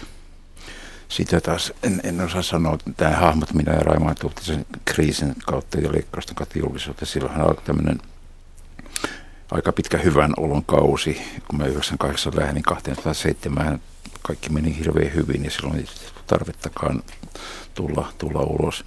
Sitä 1.14 1.42
taas 1.42 1.74
en, 1.84 2.02
en 2.04 2.22
osaa 2.22 2.42
sanoa, 2.42 2.74
että 2.74 2.92
tämä 2.98 3.16
hahmot, 3.16 3.54
minä 3.54 3.74
ja 3.74 3.80
Raima 3.80 4.14
sen 4.42 4.66
kriisin 4.86 5.36
kautta 5.46 5.80
ja 5.80 5.92
leikkausten 5.92 6.36
kautta 6.36 6.60
julkisuuteen. 6.60 7.08
Silloinhan 7.08 7.42
alkoi 7.42 7.64
tämmöinen 7.64 8.00
aika 9.52 9.72
pitkä 9.72 9.98
hyvän 9.98 10.34
olon 10.38 10.66
kausi, 10.66 11.22
kun 11.48 11.60
mä 11.60 11.66
98 11.66 12.34
lähdin, 12.36 12.54
niin 12.54 12.64
2007 12.64 13.82
kaikki 14.22 14.50
meni 14.50 14.78
hirveän 14.78 15.14
hyvin 15.14 15.44
ja 15.44 15.52
silloin 15.52 15.80
ei 15.80 15.86
tarvittakaan 16.28 17.04
tulla, 17.74 18.14
tulla 18.18 18.42
ulos. 18.42 18.86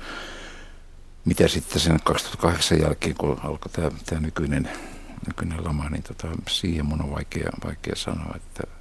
Mitä 1.25 1.49
sitten 1.49 1.81
sen 1.81 2.01
2008 2.05 2.81
jälkeen, 2.81 3.15
kun 3.15 3.41
alkoi 3.45 3.73
tämä, 3.73 3.91
tämä 4.07 4.21
nykyinen, 4.21 4.71
nykyinen 5.27 5.65
lama, 5.65 5.89
niin 5.89 6.03
tota, 6.03 6.29
siihen 6.49 6.87
mun 6.87 7.03
on 7.03 7.11
vaikea, 7.11 7.51
vaikea 7.65 7.97
sanoa, 7.97 8.37
että 8.37 8.76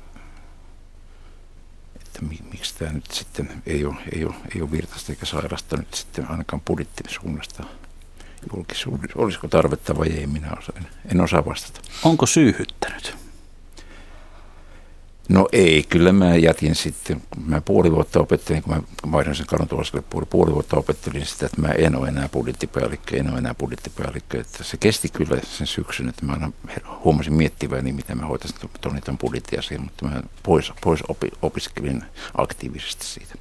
että 2.15 2.45
miksi 2.51 2.75
tämä 2.75 2.91
nyt 2.91 3.11
sitten 3.11 3.49
ei 3.65 3.85
ole, 3.85 3.95
ei 4.15 4.25
ole, 4.25 4.35
ei 4.55 4.61
ole 4.61 4.71
virtaista 4.71 5.11
eikä 5.11 5.25
sairasta 5.25 5.77
nyt 5.77 5.93
sitten 5.93 6.31
ainakaan 6.31 6.61
budjettisuunnasta 6.61 7.63
julkisuudessa. 8.53 9.19
Olisiko 9.19 9.47
tarvetta 9.47 9.97
vai 9.97 10.07
ei, 10.07 10.27
minä 10.27 10.51
osaan, 10.57 10.87
en 11.11 11.21
osaa 11.21 11.45
vastata. 11.45 11.81
Onko 12.03 12.25
syyhyttänyt? 12.25 13.24
No 15.29 15.47
ei, 15.51 15.85
kyllä 15.89 16.11
mä 16.11 16.35
jätin 16.35 16.75
sitten, 16.75 17.21
kun 17.29 17.43
mä 17.45 17.61
puoli 17.61 17.91
vuotta 17.91 18.19
opettelin, 18.19 18.63
kun 18.63 18.75
mä 18.75 18.81
vaihdoin 19.11 19.35
sen 19.35 19.45
kadon 19.45 19.67
puoli, 20.09 20.25
puoli 20.29 20.53
vuotta 20.53 20.77
opettelin 20.77 21.25
sitä, 21.25 21.45
että 21.45 21.61
mä 21.61 21.67
en 21.67 21.95
ole 21.95 22.07
enää 22.07 22.29
budjettipäällikkö, 22.29 23.17
en 23.17 23.29
ole 23.29 23.37
enää 23.37 23.53
budjettipäällikkö. 23.53 24.41
Että 24.41 24.63
se 24.63 24.77
kesti 24.77 25.09
kyllä 25.09 25.41
sen 25.43 25.67
syksyn, 25.67 26.09
että 26.09 26.25
mä 26.25 26.33
aina 26.33 26.51
huomasin 27.03 27.33
miettiväni, 27.33 27.91
mitä 27.91 28.15
mä 28.15 28.25
hoitaisin 28.25 28.57
tuonne 28.81 29.01
tämän 29.01 29.17
budjettiasian, 29.17 29.81
mutta 29.81 30.05
mä 30.05 30.23
pois, 30.43 30.71
pois 30.81 30.99
opi, 31.07 31.31
opiskelin 31.41 32.03
aktiivisesti 32.37 33.05
siitä. 33.05 33.35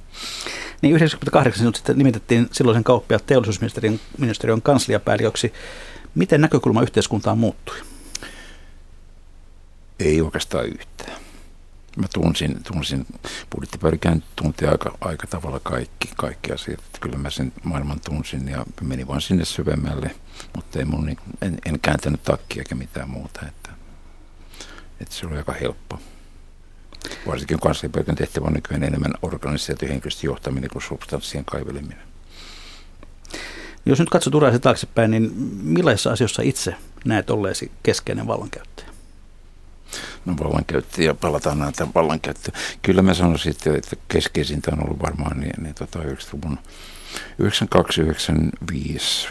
Niin 0.81 0.95
98 0.95 1.59
sinut 1.59 1.75
sitten 1.75 1.97
nimitettiin 1.97 2.47
silloisen 2.51 2.83
kauppiaan 2.83 3.21
teollisuusministeriön 3.25 3.99
ministeriön 4.17 4.61
kansliapäälliköksi. 4.61 5.53
Miten 6.15 6.41
näkökulma 6.41 6.81
yhteiskuntaan 6.81 7.37
muuttui? 7.37 7.75
Ei 9.99 10.21
oikeastaan 10.21 10.65
yhtään 10.65 11.24
mä 11.95 12.07
tunsin, 12.13 12.63
tunsin 12.63 13.05
budjettipäällikön 13.51 14.23
tunti 14.35 14.65
aika, 14.65 14.97
aika 15.01 15.27
tavalla 15.27 15.59
kaikki, 15.59 16.09
kaikki 16.17 16.51
asiat. 16.51 16.79
Että 16.79 16.99
kyllä 17.01 17.17
mä 17.17 17.29
sen 17.29 17.53
maailman 17.63 17.99
tunsin 17.99 18.47
ja 18.47 18.65
menin 18.81 19.07
vaan 19.07 19.21
sinne 19.21 19.45
syvemmälle, 19.45 20.15
mutta 20.55 20.79
ei 20.79 20.85
mun, 20.85 21.05
niin, 21.05 21.17
en, 21.41 21.57
en 21.65 21.79
kääntänyt 21.79 22.23
takkia 22.23 22.61
eikä 22.61 22.75
mitään 22.75 23.09
muuta. 23.09 23.39
Että, 23.47 23.69
että 25.01 25.15
se 25.15 25.27
oli 25.27 25.37
aika 25.37 25.53
helppo. 25.53 25.99
Varsinkin 27.27 27.59
kansliapäällikön 27.59 28.15
tehtävä 28.15 28.47
on 28.47 28.53
nykyään 28.53 28.83
enemmän 28.83 29.13
organisaatio 29.21 29.89
henkilöstön 29.89 30.27
johtaminen 30.27 30.69
kuin 30.69 30.83
substanssien 30.83 31.45
kaiveleminen. 31.45 32.15
Jos 33.85 33.99
nyt 33.99 34.09
katsot 34.09 34.35
uraisi 34.35 34.59
taaksepäin, 34.59 35.11
niin 35.11 35.31
millaisissa 35.63 36.11
asioissa 36.11 36.41
itse 36.41 36.75
näet 37.05 37.29
olleesi 37.29 37.71
keskeinen 37.83 38.27
vallankäyttäjä? 38.27 38.84
No 40.25 40.35
vallankäyttö 40.43 41.03
ja 41.03 41.13
palataan 41.13 41.59
näitä 41.59 41.87
vallankäyttö. 41.95 42.51
Kyllä 42.81 43.01
mä 43.01 43.13
sanoisin, 43.13 43.51
että, 43.51 43.77
että 43.77 43.95
keskeisintä 44.07 44.71
on 44.73 44.83
ollut 44.83 45.01
varmaan 45.01 45.39
niin, 45.39 45.63
niin 45.63 45.75
tota 45.75 45.99
90-luvun 45.99 46.57
92-95 47.15 47.17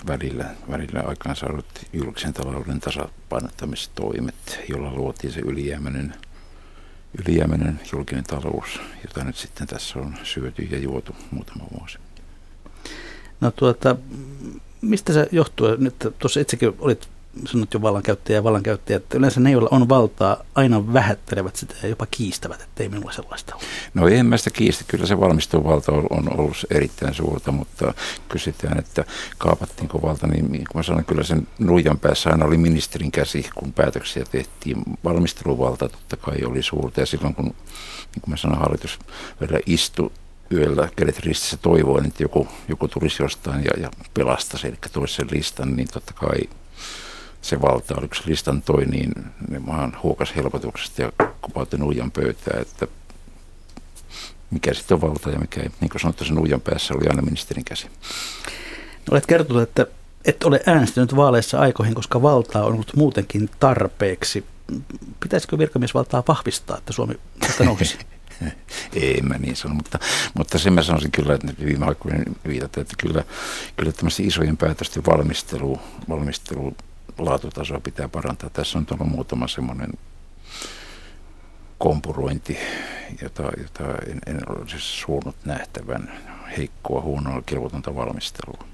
välillä, 0.07 0.45
välillä 0.71 1.01
aikaan 1.07 1.37
saadut 1.37 1.67
julkisen 1.93 2.33
talouden 2.33 2.81
tasapainottamistoimet, 2.81 4.61
jolla 4.69 4.95
luotiin 4.95 5.33
se 5.33 5.41
ylijäämäinen, 5.41 6.15
ylijäämäinen 7.19 7.81
julkinen 7.93 8.25
talous, 8.25 8.81
jota 9.03 9.25
nyt 9.25 9.37
sitten 9.37 9.67
tässä 9.67 9.99
on 9.99 10.15
syöty 10.23 10.63
ja 10.63 10.79
juotu 10.79 11.17
muutama 11.31 11.65
vuosi. 11.79 11.99
No 13.41 13.51
tuota, 13.51 13.97
mistä 14.81 15.13
se 15.13 15.29
johtuu? 15.33 15.77
Nyt 15.79 15.95
tuossa 16.19 16.41
itsekin 16.41 16.73
olit 16.79 17.09
sanot 17.47 17.75
jo 17.75 17.83
vallankäyttäjä 17.83 18.39
ja 18.39 18.45
vallankäyttäjä, 18.45 18.97
että 18.97 19.19
yleensä 19.19 19.41
ne, 19.41 19.51
joilla 19.51 19.69
on 19.73 19.89
valtaa, 19.89 20.37
aina 20.55 20.93
vähättelevät 20.93 21.57
sitä 21.57 21.75
ja 21.83 21.89
jopa 21.89 22.07
kiistävät, 22.11 22.63
että 22.63 22.83
ei 22.83 22.89
minulla 22.89 23.13
sellaista 23.13 23.55
ole. 23.55 23.65
No 23.95 24.09
en 24.09 24.27
mä 24.27 24.37
sitä 24.37 24.51
kiistä. 24.51 24.85
Kyllä 24.89 25.07
se 25.07 25.21
valmistuvalta 25.21 25.93
on 25.93 26.41
ollut 26.41 26.57
erittäin 26.71 27.15
suurta, 27.15 27.53
mutta 27.53 27.95
kysytään, 28.29 28.79
että 28.79 29.05
kaapattiinko 29.39 30.03
valta, 30.03 30.27
niin, 30.27 30.53
niin 30.53 30.65
kun 30.73 30.79
mä 30.79 30.83
sanon, 30.83 31.05
kyllä 31.05 31.23
sen 31.23 31.49
nuijan 31.59 31.99
päässä 31.99 32.31
aina 32.31 32.45
oli 32.45 32.57
ministerin 32.57 33.13
käsi, 33.13 33.51
kun 33.55 33.73
päätöksiä 33.73 34.25
tehtiin. 34.31 34.83
Valmisteluvalta 35.05 35.89
totta 35.89 36.17
kai 36.17 36.45
oli 36.45 36.63
suurta 36.63 37.01
ja 37.01 37.07
silloin 37.07 37.35
kun, 37.35 37.45
niin 37.45 38.21
kuin 38.21 38.31
mä 38.31 38.37
sanon, 38.37 38.59
hallitus 38.59 38.99
vielä 39.41 39.61
istui 39.67 40.11
yöllä 40.53 40.89
kädet 40.97 41.19
ristissä 41.19 41.57
toivoin, 41.57 42.07
että 42.07 42.23
joku, 42.23 42.49
joku 42.69 42.89
tulisi 42.89 43.23
jostain 43.23 43.65
ja, 43.65 43.71
ja 43.81 43.91
pelastaisi, 44.15 44.67
eli 44.69 44.77
toisi 44.93 45.15
sen 45.15 45.29
listan, 45.31 45.77
niin 45.77 45.89
totta 45.93 46.13
kai 46.13 46.41
se 47.45 47.61
valta, 47.61 47.95
oliko 47.99 48.15
se 48.15 48.23
listan 48.27 48.63
toi, 48.63 48.85
niin 48.85 49.13
ne 49.49 49.59
maan 49.59 49.97
huokas 50.03 50.37
helpotuksesta 50.37 51.03
ja 51.03 51.13
kopautti 51.41 51.79
nuijan 51.79 52.11
pöytää, 52.11 52.61
että 52.61 52.87
mikä 54.51 54.75
sitten 54.75 54.95
on 54.95 55.01
valta 55.01 55.31
ja 55.31 55.39
mikä 55.39 55.61
ei. 55.61 55.69
Niin 55.81 55.91
kuin 55.91 56.01
sanottu, 56.01 56.25
sen 56.25 56.35
nuijan 56.35 56.61
päässä 56.61 56.95
oli 56.95 57.09
aina 57.09 57.23
ministerin 57.23 57.65
käsi. 57.65 57.87
Olet 59.11 59.27
kertonut, 59.27 59.63
että 59.63 59.87
et 60.25 60.45
ole 60.45 60.61
äänestänyt 60.67 61.17
vaaleissa 61.17 61.59
aikoihin, 61.59 61.95
koska 61.95 62.23
valtaa 62.23 62.65
on 62.65 62.73
ollut 62.73 62.97
muutenkin 62.97 63.51
tarpeeksi. 63.61 64.45
Pitäisikö 65.21 65.59
virkamiesvaltaa 65.59 66.23
vahvistaa, 66.29 66.79
että 66.79 66.93
Suomi 66.93 67.15
tästä 67.41 67.65
nousisi? 67.75 67.99
ei 68.93 69.23
mä 69.23 69.39
niin 69.39 69.57
sano, 69.57 69.75
mutta, 69.75 69.99
mutta 70.35 70.59
sen 70.59 70.73
mä 70.73 70.83
sanoisin 70.83 71.11
kyllä, 71.11 71.35
että 71.35 71.53
viime 71.65 71.87
aikoina 71.87 72.19
viitata, 72.47 72.81
että 72.81 72.95
kyllä, 72.99 73.25
kyllä 73.77 73.93
tämmöisten 73.93 74.27
isojen 74.27 74.57
päätösten 74.57 75.07
valmistelu, 75.07 75.81
valmistelu 76.09 76.77
laatutasoa 77.19 77.81
pitää 77.81 78.09
parantaa. 78.09 78.51
Tässä 78.51 78.79
on 78.79 78.87
tullut 78.87 79.09
muutama 79.09 79.49
semmoinen 79.49 79.93
kompurointi, 81.79 82.59
jota, 83.23 83.43
jota 83.43 83.85
en, 84.07 84.21
en 84.27 84.41
ole 84.49 84.69
siis 84.69 85.01
suunnut 85.01 85.37
nähtävän 85.45 86.13
heikkoa, 86.57 87.01
huonoa, 87.01 87.43
kelvotonta 87.47 87.95
valmistelua. 87.95 88.65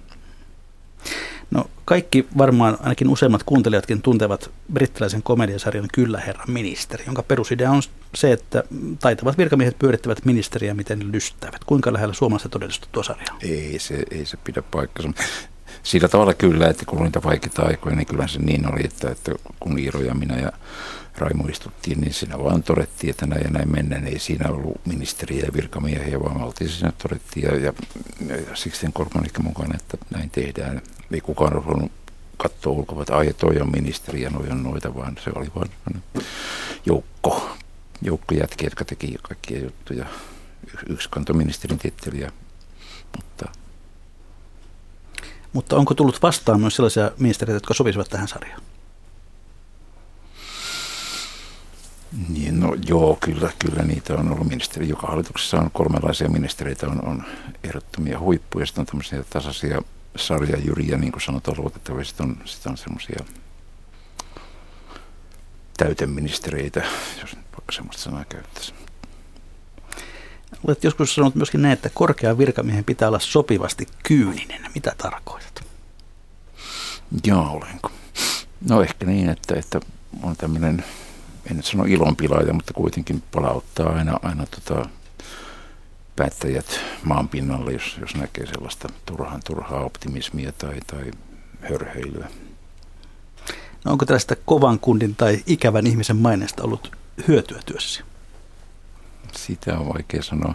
No 1.50 1.70
kaikki 1.84 2.28
varmaan, 2.38 2.78
ainakin 2.80 3.08
useimmat 3.08 3.42
kuuntelijatkin 3.42 4.02
tuntevat 4.02 4.50
brittiläisen 4.72 5.22
komediasarjan 5.22 5.88
Kyllä 5.92 6.20
herra 6.20 6.44
ministeri, 6.46 7.04
jonka 7.06 7.22
perusidea 7.22 7.70
on 7.70 7.82
se, 8.14 8.32
että 8.32 8.64
taitavat 9.00 9.38
virkamiehet 9.38 9.78
pyörittävät 9.78 10.24
ministeriä 10.24 10.74
miten 10.74 11.12
lystävät. 11.12 11.64
Kuinka 11.64 11.92
lähellä 11.92 12.14
suomalaista 12.14 12.48
todellisuutta 12.48 12.88
tuo 12.92 13.02
sarja 13.02 13.34
Ei 13.42 13.78
se, 13.78 14.02
ei 14.10 14.26
se 14.26 14.36
pidä 14.36 14.62
paikkansa. 14.62 15.22
Sillä 15.82 16.08
tavalla 16.08 16.34
kyllä, 16.34 16.68
että 16.68 16.84
kun 16.84 17.02
niitä 17.02 17.22
vaikeita 17.22 17.62
aikoja, 17.62 17.96
niin 17.96 18.06
kyllä 18.06 18.26
se 18.26 18.38
niin 18.38 18.72
oli, 18.72 18.80
että, 18.84 19.10
että 19.10 19.32
kun 19.60 19.78
Iiro 19.78 20.00
ja 20.00 20.14
minä 20.14 20.36
ja 20.36 20.52
Raimo 21.18 21.44
istuttiin, 21.48 22.00
niin 22.00 22.14
siinä 22.14 22.38
vaan 22.38 22.62
todettiin, 22.62 23.10
että 23.10 23.26
näin 23.26 23.42
ja 23.44 23.50
näin 23.50 23.72
mennään. 23.72 24.06
Ei 24.06 24.18
siinä 24.18 24.50
ollut 24.50 24.86
ministeriä 24.86 25.44
ja 25.44 25.52
virkamiehiä, 25.52 26.20
vaan 26.20 26.42
oltiin 26.42 26.70
siinä 26.70 26.92
todettiin 27.02 27.46
ja, 27.46 27.56
ja, 27.56 27.72
ja 28.36 28.56
siksi 28.56 28.86
Korkmanikka 28.92 29.42
mukana, 29.42 29.74
että 29.74 29.98
näin 30.10 30.30
tehdään. 30.30 30.82
Ei 31.12 31.20
kukaan 31.20 31.56
ollut 31.56 31.92
katsoa 32.36 32.72
ulkoa, 32.72 33.02
että 33.02 33.16
ai 33.16 33.32
toi 33.32 33.60
on 33.60 33.70
ministeri 33.72 34.22
ja 34.22 34.30
noi 34.30 34.48
on 34.50 34.62
noita, 34.62 34.94
vaan 34.94 35.16
se 35.24 35.30
oli 35.34 35.46
vain 35.56 35.70
joukko, 36.86 37.56
joukko 38.02 38.34
jätkiä, 38.34 38.66
jotka 38.66 38.84
teki 38.84 39.16
kaikkia 39.22 39.58
juttuja. 39.58 40.06
Yksi 40.88 41.08
kantoi 41.10 41.36
ministerin 41.36 41.78
titteliä, 41.78 42.32
mutta 43.16 43.59
mutta 45.52 45.76
onko 45.76 45.94
tullut 45.94 46.22
vastaan 46.22 46.60
myös 46.60 46.76
sellaisia 46.76 47.10
ministeriöitä, 47.18 47.56
jotka 47.56 47.74
sopisivat 47.74 48.08
tähän 48.08 48.28
sarjaan? 48.28 48.62
Niin, 52.28 52.60
no 52.60 52.76
joo, 52.86 53.18
kyllä, 53.20 53.50
kyllä 53.58 53.82
niitä 53.82 54.14
on 54.14 54.32
ollut 54.32 54.48
ministeri. 54.48 54.88
Joka 54.88 55.06
hallituksessa 55.06 55.58
on 55.58 55.70
kolmenlaisia 55.70 56.28
ministeriöitä, 56.28 56.86
on, 56.86 57.04
on 57.04 57.24
ehdottomia 57.64 58.18
huippuja, 58.18 58.66
sitten 58.66 58.82
on 58.82 58.86
tämmöisiä 58.86 59.24
tasaisia 59.30 59.82
sarjajyriä, 60.16 60.96
niin 60.96 61.12
kuin 61.12 61.22
sanotaan 61.22 61.56
luotettavia, 61.60 62.04
sitten 62.04 62.26
on, 62.26 62.36
sitten 62.44 62.72
on 62.72 62.78
semmoisia 62.78 63.24
täyteministereitä, 65.76 66.82
jos 67.20 67.34
vaikka 67.34 67.72
semmoista 67.72 68.02
sanaa 68.02 68.24
käyttäisi. 68.28 68.74
Olet 70.66 70.84
joskus 70.84 71.14
sanonut 71.14 71.34
myöskin 71.34 71.62
näin, 71.62 71.72
että 71.72 71.90
korkean 71.94 72.38
virkamiehen 72.38 72.84
pitää 72.84 73.08
olla 73.08 73.18
sopivasti 73.18 73.86
kyyninen. 74.02 74.62
Mitä 74.74 74.92
tarkoitat? 74.98 75.64
Joo, 77.24 77.50
olenko. 77.50 77.90
No 78.68 78.82
ehkä 78.82 79.06
niin, 79.06 79.28
että, 79.28 79.54
että 79.54 79.80
on 80.22 80.36
tämmöinen 80.36 80.84
en 81.50 81.56
nyt 81.56 81.64
sano 81.64 81.84
ilonpilaaja, 81.84 82.52
mutta 82.52 82.72
kuitenkin 82.72 83.22
palauttaa 83.32 83.92
aina, 83.92 84.20
aina 84.22 84.46
tota, 84.46 84.88
päättäjät 86.16 86.80
maan 87.04 87.28
pinnalle, 87.28 87.72
jos, 87.72 87.96
jos 88.00 88.14
näkee 88.14 88.46
sellaista 88.46 88.88
turhan 89.06 89.40
turhaa 89.46 89.84
optimismia 89.84 90.52
tai, 90.52 90.80
tai 90.86 91.10
hörheilyä. 91.60 92.28
No 93.84 93.92
onko 93.92 94.06
tästä 94.06 94.36
kovan 94.44 94.78
kundin 94.78 95.16
tai 95.16 95.42
ikävän 95.46 95.86
ihmisen 95.86 96.16
maineesta 96.16 96.62
ollut 96.62 96.96
hyötyä 97.28 97.60
työssäsi? 97.66 98.09
Sitä 99.36 99.78
on 99.78 99.88
vaikea 99.88 100.22
sanoa. 100.22 100.54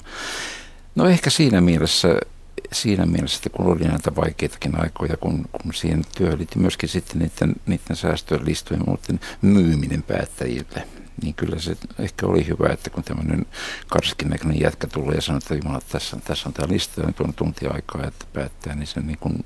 No 0.96 1.08
ehkä 1.08 1.30
siinä 1.30 1.62
mielessä, 1.62 2.20
siinä 2.74 3.06
mielessä, 3.06 3.38
että 3.38 3.50
kun 3.50 3.66
oli 3.66 3.84
näitä 3.84 4.16
vaikeitakin 4.16 4.82
aikoja, 4.82 5.18
kun, 5.18 5.46
kun 5.52 5.74
siihen 5.74 6.02
työhön 6.18 6.38
liittyy 6.38 6.62
myöskin 6.62 6.90
sitten 6.90 7.20
niiden, 7.20 7.56
niiden 7.66 7.96
säästöjen 7.96 8.46
listojen 8.46 8.84
muuten 8.88 9.20
myyminen 9.42 10.04
päättäjille, 10.04 10.88
niin 11.22 11.36
kyllä 11.36 11.60
se 11.60 11.78
ehkä 12.00 12.28
oli 12.28 12.48
hyvä, 12.48 12.74
että 12.74 12.90
kun 12.90 13.04
tämmöinen 13.04 13.46
karskin 13.88 14.30
näköinen 14.30 14.62
jätkä 14.62 14.88
tulee 14.88 15.16
ja 15.16 15.22
sanoo, 15.22 15.38
että 15.38 15.56
Jumala, 15.56 15.82
tässä, 15.92 16.18
tässä 16.24 16.50
on 16.50 16.54
tämä 16.54 16.74
lista 16.74 17.02
ja 17.02 17.14
tuon 17.14 17.34
tunti 17.34 17.68
aikaa, 17.68 18.08
että 18.08 18.26
päättää, 18.34 18.76
niin 18.76 18.88
se 18.88 19.00
niin 19.00 19.18
kuin, 19.18 19.46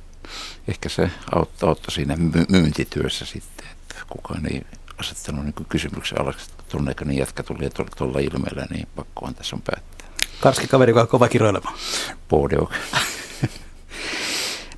ehkä 0.68 0.90
se 0.90 1.12
auttoi, 1.32 1.70
auttoi 1.70 1.92
siinä 1.92 2.18
myyntityössä 2.50 3.26
sitten, 3.26 3.68
että 3.72 3.96
kukaan 4.10 4.46
ei 4.46 4.62
asettanut 4.98 5.46
niin 5.46 5.66
kysymyksen 5.70 6.22
alaksi, 6.22 6.52
tuon 6.70 6.86
näköinen 6.86 7.18
jätkä 7.18 7.44
tuli 7.44 7.70
tuolla 7.98 8.20
ilmeellä, 8.20 8.68
niin 8.70 8.88
pakkohan 8.96 9.36
tässä 9.36 9.56
on 9.56 9.62
päättää. 9.62 10.08
Karski 10.42 10.68
kaveri, 10.68 10.90
joka 10.90 11.02
on 11.02 11.08
kova 11.08 11.28
kiroilemaan. 11.28 11.76
Bodeok. 12.30 12.72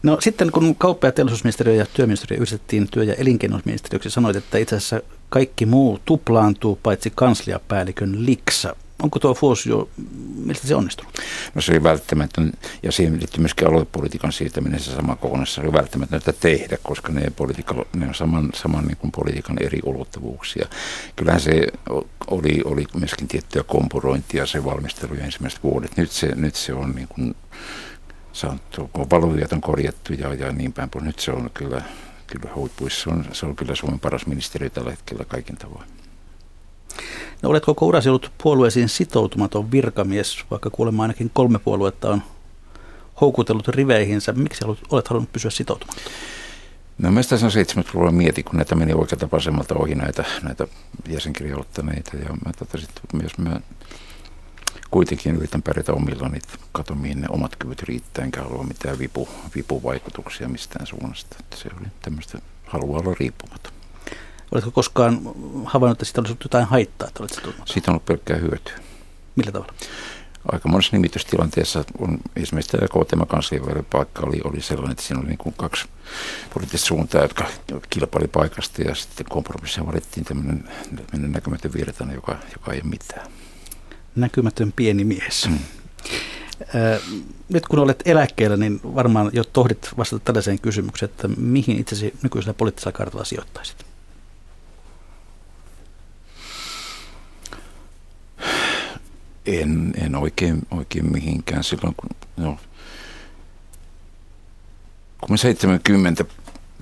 No 0.03 0.17
sitten 0.21 0.51
kun 0.51 0.75
kauppa- 0.75 1.07
ja 1.07 1.11
teollisuusministeriö 1.11 1.75
ja 1.75 1.85
työministeriö 1.85 2.37
yhdistettiin 2.37 2.87
työ- 2.91 3.03
ja 3.03 3.13
elinkeinoministeriöksi, 3.13 4.09
sanoit, 4.09 4.35
että 4.35 4.57
itse 4.57 4.75
asiassa 4.75 5.01
kaikki 5.29 5.65
muu 5.65 5.99
tuplaantuu 6.05 6.79
paitsi 6.83 7.11
kansliapäällikön 7.15 8.25
liksa. 8.25 8.75
Onko 9.03 9.19
tuo 9.19 9.33
fuusio, 9.33 9.89
miltä 10.35 10.67
se 10.67 10.75
onnistunut? 10.75 11.13
No 11.55 11.61
se 11.61 11.71
oli 11.71 11.83
välttämätön, 11.83 12.51
ja 12.83 12.91
siihen 12.91 13.19
liittyy 13.19 13.41
myöskin 13.41 13.67
aluepolitiikan 13.67 14.31
siirtäminen 14.31 14.79
se 14.79 14.95
sama 14.95 15.15
kokonaisuus, 15.15 15.65
oli 15.65 15.73
välttämätöntä 15.73 16.33
tehdä, 16.33 16.77
koska 16.83 17.11
ne, 17.11 17.31
ne 17.95 18.07
on 18.07 18.15
saman, 18.15 18.49
saman 18.53 18.85
niin 18.85 18.97
kuin 18.97 19.11
politiikan 19.11 19.57
eri 19.59 19.79
ulottuvuuksia. 19.83 20.67
Kyllähän 21.15 21.41
se 21.41 21.67
oli, 22.27 22.61
oli 22.65 22.85
myöskin 22.93 23.27
tiettyä 23.27 23.63
kompurointia 23.63 24.45
se 24.45 24.65
valmistelu 24.65 25.13
ja 25.13 25.25
ensimmäiset 25.25 25.63
vuodet. 25.63 25.97
Nyt 25.97 26.11
se, 26.11 26.35
nyt 26.35 26.55
se 26.55 26.73
on 26.73 26.91
niin 26.91 27.07
kuin, 27.07 27.35
sanottu, 28.33 28.89
kun 28.93 29.09
valuvijat 29.09 29.53
on 29.53 29.61
korjattu 29.61 30.13
ja, 30.13 30.33
ja 30.33 30.51
niin 30.51 30.73
päin, 30.73 30.89
nyt 31.01 31.19
se 31.19 31.31
on 31.31 31.49
kyllä, 31.53 31.81
kyllä 32.27 32.49
huippuissa. 32.55 33.03
Se 33.03 33.09
on, 33.09 33.25
se 33.31 33.45
on 33.45 33.55
kyllä 33.55 33.75
Suomen 33.75 33.99
paras 33.99 34.25
ministeri 34.25 34.69
tällä 34.69 34.91
hetkellä 34.91 35.25
kaikin 35.25 35.57
tavoin. 35.57 35.87
No 37.41 37.49
olet 37.49 37.65
koko 37.65 37.85
urasi 37.85 38.09
ollut 38.09 38.31
puolueisiin 38.43 38.89
sitoutumaton 38.89 39.71
virkamies, 39.71 40.45
vaikka 40.51 40.69
kuulemma 40.69 41.03
ainakin 41.03 41.31
kolme 41.33 41.59
puoluetta 41.59 42.09
on 42.09 42.21
houkutellut 43.21 43.67
riveihinsä. 43.67 44.31
Miksi 44.31 44.65
olet 44.89 45.07
halunnut 45.07 45.33
pysyä 45.33 45.51
sitoutumatta? 45.51 46.01
No 46.97 47.11
mä 47.11 47.23
sitä 47.23 47.35
70-luvulla 47.35 48.11
mietin, 48.11 48.43
kun 48.43 48.55
näitä 48.55 48.75
meni 48.75 48.93
oikealta 48.93 49.29
vasemmalta 49.31 49.75
ohi 49.75 49.95
näitä, 49.95 50.23
näitä 50.43 50.67
jäsenkirjoittaneita. 51.09 52.17
Ja 52.17 52.29
mä 52.29 52.51
totesin, 52.59 52.89
että 52.89 53.17
myös 53.17 53.37
mä 53.37 53.61
kuitenkin 54.91 55.35
yritän 55.35 55.61
pärjätä 55.61 55.93
omilla, 55.93 56.29
niin 56.29 56.41
kato 56.71 56.95
mihin 56.95 57.21
ne 57.21 57.27
omat 57.29 57.55
kyvyt 57.55 57.83
riittää, 57.83 58.25
enkä 58.25 58.43
halua 58.43 58.63
mitään 58.63 58.99
vipu, 58.99 59.29
vipuvaikutuksia 59.55 60.49
mistään 60.49 60.87
suunnasta. 60.87 61.35
Että 61.39 61.57
se 61.57 61.69
oli 61.79 61.87
tämmöistä, 62.01 62.39
haluaa 62.65 62.99
olla 62.99 63.15
riippumaton. 63.19 63.80
Oletko 64.51 64.71
koskaan 64.71 65.21
havainnut, 65.65 65.95
että 65.95 66.05
siitä 66.05 66.21
olisi 66.21 66.31
ollut 66.31 66.43
jotain 66.43 66.65
haittaa, 66.65 67.07
että 67.07 67.23
olet 67.23 67.41
Siitä 67.65 67.91
on 67.91 67.93
ollut 67.93 68.05
pelkkää 68.05 68.37
hyötyä. 68.37 68.79
Millä 69.35 69.51
tavalla? 69.51 69.73
Aika 70.51 70.69
monessa 70.69 70.95
nimitystilanteessa 70.95 71.83
on 71.99 72.17
esimerkiksi 72.35 72.77
tämä 72.77 72.87
KTM 72.87 73.21
paikka 73.89 74.23
oli, 74.25 74.41
oli 74.43 74.61
sellainen, 74.61 74.91
että 74.91 75.03
siinä 75.03 75.19
oli 75.19 75.27
niin 75.27 75.37
kuin 75.37 75.55
kaksi 75.57 75.87
poliittista 76.53 76.87
suuntaa, 76.87 77.21
jotka 77.21 77.45
kilpaili 77.89 78.27
paikasta 78.27 78.81
ja 78.81 78.95
sitten 78.95 79.25
kompromissia 79.29 79.85
valittiin 79.85 80.25
tämmöinen, 80.25 80.69
tämmöinen 80.95 81.31
näkymätön 81.31 81.73
virtainen, 81.73 82.15
joka, 82.15 82.37
joka 82.53 82.73
ei 82.73 82.81
ole 82.83 82.89
mitään. 82.89 83.27
Näkymätön 84.15 84.71
pieni 84.75 85.03
mies. 85.03 85.49
Mm. 85.49 85.59
Nyt 87.49 87.67
kun 87.67 87.79
olet 87.79 88.01
eläkkeellä, 88.05 88.57
niin 88.57 88.79
varmaan 88.83 89.29
jo 89.33 89.43
tohdit 89.43 89.89
vastata 89.97 90.25
tällaiseen 90.25 90.59
kysymykseen, 90.59 91.09
että 91.09 91.27
mihin 91.27 91.79
itsesi 91.79 92.13
nykyisellä 92.23 92.53
poliittisella 92.53 92.97
kartalla 92.97 93.25
sijoittaisit? 93.25 93.90
En, 99.45 99.93
en 100.01 100.15
oikein, 100.15 100.61
oikein 100.71 101.11
mihinkään 101.11 101.63
silloin, 101.63 101.95
kun, 101.95 102.09
no, 102.37 102.57
kun 105.21 105.31
me 105.31 105.37
70 105.37 106.25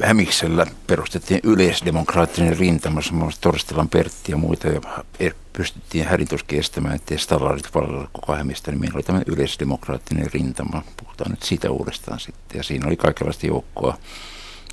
Hämiksellä 0.04 0.66
perustettiin 0.88 1.40
yleisdemokraattinen 1.44 2.58
rintama, 2.58 3.02
semmoista 3.02 3.42
Torstelan 3.42 3.90
Pertti 3.90 4.32
ja 4.32 4.38
muita, 4.38 4.68
ja 4.68 4.82
e, 5.20 5.30
pystyttiin 5.54 6.06
härituskin 6.06 6.60
estämään, 6.60 6.96
ettei 6.96 7.18
stalarit 7.18 7.70
palvella 7.74 8.10
koko 8.14 8.36
Hämistä, 8.36 8.72
niin 8.72 8.82
meillä 8.82 8.96
oli 8.96 9.04
tämmöinen 9.04 9.34
yleisdemokraattinen 9.34 10.30
rintama, 10.34 10.84
puhutaan 11.04 11.32
nyt 11.32 11.44
siitä 11.44 11.72
uudestaan 11.72 12.20
sitten, 12.20 12.58
ja 12.58 12.64
siinä 12.64 12.88
oli 12.88 12.98
kaikenlaista 12.98 13.48
joukkoa, 13.48 13.98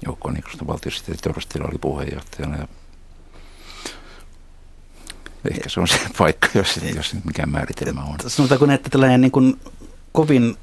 joukkoa 0.04 0.32
niin 0.32 0.44
kuin 0.44 0.66
valtiosihteeri 0.66 1.20
Torstela 1.22 1.68
oli 1.68 1.78
puheenjohtajana, 1.78 2.56
ja 2.56 2.68
Ehkä 5.50 5.68
se 5.68 5.80
on 5.80 5.88
se 5.88 5.98
paikka, 6.18 6.48
jos, 6.54 6.80
jos 6.96 7.14
mikään 7.24 7.50
määritelmä 7.50 8.04
on. 8.04 8.16
Sanotaanko, 8.26 8.66
että 8.72 8.90
tällainen 8.90 9.20
niin 9.20 9.32
kuin 9.32 9.60
kovin 10.12 10.56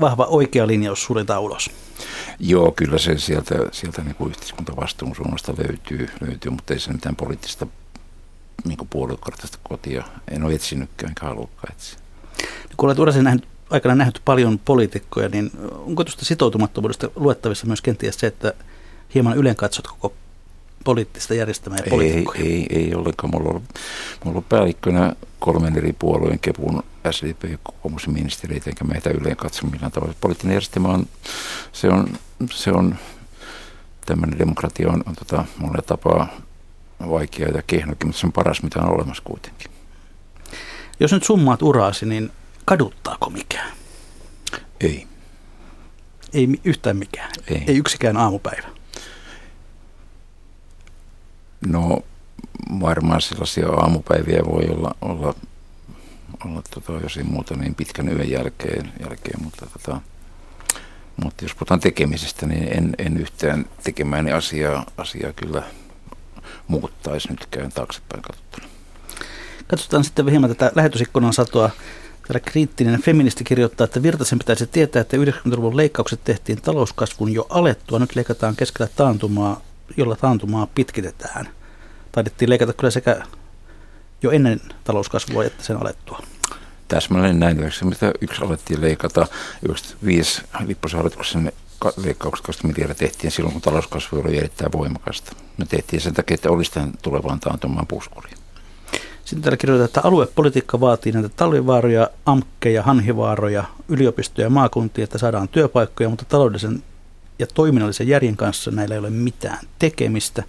vahva 0.00 0.24
oikea 0.24 0.66
linjaus 0.66 1.04
suljetaan 1.04 1.42
ulos? 1.42 1.70
Joo, 2.40 2.72
kyllä 2.72 2.98
se 2.98 3.18
sieltä, 3.18 3.54
sieltä 3.72 4.02
niin 4.02 4.14
kuin 4.14 4.30
yhteiskuntavastuun 4.30 5.16
suunnasta 5.16 5.54
löytyy, 5.58 6.08
löytyy, 6.20 6.50
mutta 6.50 6.74
ei 6.74 6.80
se 6.80 6.92
mitään 6.92 7.16
poliittista 7.16 7.66
niin 8.64 8.78
puoluekartaista 8.90 9.58
kotia. 9.62 10.04
En 10.30 10.44
ole 10.44 10.54
etsinytkään, 10.54 11.10
enkä 11.10 11.26
haluakaan 11.26 11.72
etsiä. 11.72 11.98
Kun 12.76 12.88
olet 12.88 12.98
urasi 12.98 13.22
nähnyt, 13.22 13.48
aikana 13.70 13.94
nähnyt 13.94 14.22
paljon 14.24 14.58
poliitikkoja, 14.58 15.28
niin 15.28 15.50
onko 15.72 16.04
tuosta 16.04 16.24
sitoutumattomuudesta 16.24 17.10
luettavissa 17.16 17.66
myös 17.66 17.80
kenties 17.80 18.20
se, 18.20 18.26
että 18.26 18.52
hieman 19.14 19.36
ylen 19.36 19.56
katsot 19.56 19.86
koko 19.86 20.12
poliittista 20.84 21.34
järjestelmää 21.34 21.78
ja 21.84 21.90
poliitikkoja? 21.90 22.40
Ei, 22.40 22.66
ei, 22.70 22.82
ei 22.82 22.94
ollenkaan. 22.94 23.30
Mulla 23.30 23.50
on, 23.50 23.62
mulla 24.24 24.38
on 24.38 24.44
päällikkönä 24.44 25.12
kolmen 25.38 25.76
eri 25.76 25.92
puolueen 25.92 26.38
kepun 26.38 26.82
SDP 27.10 27.44
ja 27.44 27.58
kokoomusministeriöitä, 27.62 28.70
enkä 28.70 28.84
meitä 28.84 29.10
yleen 29.10 29.36
katso 29.36 29.66
millään 29.66 29.92
tavalla. 29.92 30.14
Poliittinen 30.20 30.54
järjestelmä 30.54 30.88
on, 30.88 31.06
se 31.72 31.88
on, 31.88 32.08
se 32.50 32.70
on 32.70 32.96
tämmöinen 34.06 34.38
demokratia 34.38 34.88
on, 34.88 35.02
on 35.06 35.14
tota, 35.14 35.44
monella 35.58 35.82
tapaa 35.82 36.28
vaikea 37.08 37.48
ja 37.48 37.62
kehnokin, 37.66 38.08
mutta 38.08 38.20
se 38.20 38.26
on 38.26 38.32
paras, 38.32 38.62
mitä 38.62 38.80
on 38.80 38.94
olemassa 38.94 39.22
kuitenkin. 39.26 39.70
Jos 41.00 41.12
nyt 41.12 41.24
summaat 41.24 41.62
uraasi, 41.62 42.06
niin 42.06 42.30
kaduttaako 42.64 43.30
mikään? 43.30 43.72
Ei. 44.80 45.06
Ei 46.32 46.48
yhtään 46.64 46.96
mikään? 46.96 47.30
Ei. 47.48 47.64
Ei 47.66 47.76
yksikään 47.76 48.16
aamupäivä? 48.16 48.68
No 51.66 52.02
varmaan 52.80 53.20
sellaisia 53.20 53.68
aamupäiviä 53.68 54.42
voi 54.44 54.64
olla, 54.68 54.94
olla, 55.00 55.34
olla 56.44 56.62
tota, 56.74 56.92
jos 56.92 57.16
ei 57.16 57.22
muuta 57.22 57.56
niin 57.56 57.74
pitkän 57.74 58.08
yön 58.08 58.30
jälkeen, 58.30 58.92
jälkeen 59.00 59.42
mutta, 59.42 59.66
tota, 59.72 60.00
mutta 61.24 61.44
jos 61.44 61.54
puhutaan 61.54 61.80
tekemisestä, 61.80 62.46
niin 62.46 62.68
en, 62.78 62.94
en 62.98 63.16
yhtään 63.16 63.66
tekemäni 63.82 64.32
asiaa, 64.32 64.86
asiaa 64.96 65.32
kyllä 65.32 65.62
muuttaisi 66.68 67.28
nytkään 67.30 67.72
taaksepäin 67.72 68.22
katsottuna. 68.22 68.66
Katsotaan 69.66 70.04
sitten 70.04 70.28
hieman 70.28 70.50
tätä 70.50 70.72
lähetysikkunan 70.74 71.32
satoa. 71.32 71.70
Täällä 72.26 72.40
kriittinen 72.40 73.02
feministi 73.02 73.44
kirjoittaa, 73.44 73.84
että 73.84 74.02
Virtasen 74.02 74.38
pitäisi 74.38 74.66
tietää, 74.66 75.02
että 75.02 75.16
90-luvun 75.16 75.76
leikkaukset 75.76 76.24
tehtiin 76.24 76.62
talouskasvun 76.62 77.32
jo 77.32 77.46
alettua. 77.48 77.98
Nyt 77.98 78.16
leikataan 78.16 78.56
keskellä 78.56 78.90
taantumaa, 78.96 79.60
jolla 79.96 80.16
taantumaa 80.16 80.66
pitkitetään. 80.74 81.48
Taidettiin 82.12 82.50
leikata 82.50 82.72
kyllä 82.72 82.90
sekä 82.90 83.22
jo 84.22 84.30
ennen 84.30 84.60
talouskasvua 84.84 85.44
että 85.44 85.64
sen 85.64 85.76
alettua. 85.76 86.22
Täsmälleen 86.88 87.40
näin. 87.40 87.58
91 87.58 88.44
alettiin 88.44 88.80
leikata, 88.80 89.26
95 89.62 90.42
Lipposen 90.66 90.98
hallituksen 90.98 91.52
leikkaukset 91.96 92.46
20 92.46 92.66
miljardia 92.66 93.08
tehtiin 93.08 93.30
silloin, 93.30 93.52
kun 93.52 93.62
talouskasvu 93.62 94.20
oli 94.20 94.38
erittäin 94.38 94.72
voimakasta. 94.72 95.32
Ne 95.58 95.66
tehtiin 95.66 96.00
sen 96.00 96.14
takia, 96.14 96.34
että 96.34 96.50
olisi 96.50 96.72
tämän 96.72 96.92
tulevaan 97.02 97.40
taantumaan 97.40 97.86
puskuriin. 97.86 98.38
Sitten 99.24 99.42
täällä 99.42 99.56
kirjoitetaan, 99.56 99.88
että 99.88 100.08
aluepolitiikka 100.08 100.80
vaatii 100.80 101.12
näitä 101.12 101.28
talvivaaroja, 101.28 102.10
amkkeja, 102.26 102.82
hanhivaaroja, 102.82 103.64
yliopistoja 103.88 104.46
ja 104.46 104.50
maakuntia, 104.50 105.04
että 105.04 105.18
saadaan 105.18 105.48
työpaikkoja, 105.48 106.08
mutta 106.08 106.24
taloudellisen 106.24 106.82
ja 107.38 107.46
toiminnallisen 107.46 108.08
järjen 108.08 108.36
kanssa 108.36 108.70
näillä 108.70 108.94
ei 108.94 108.98
ole 108.98 109.10
mitään 109.10 109.58
tekemistä. 109.78 110.42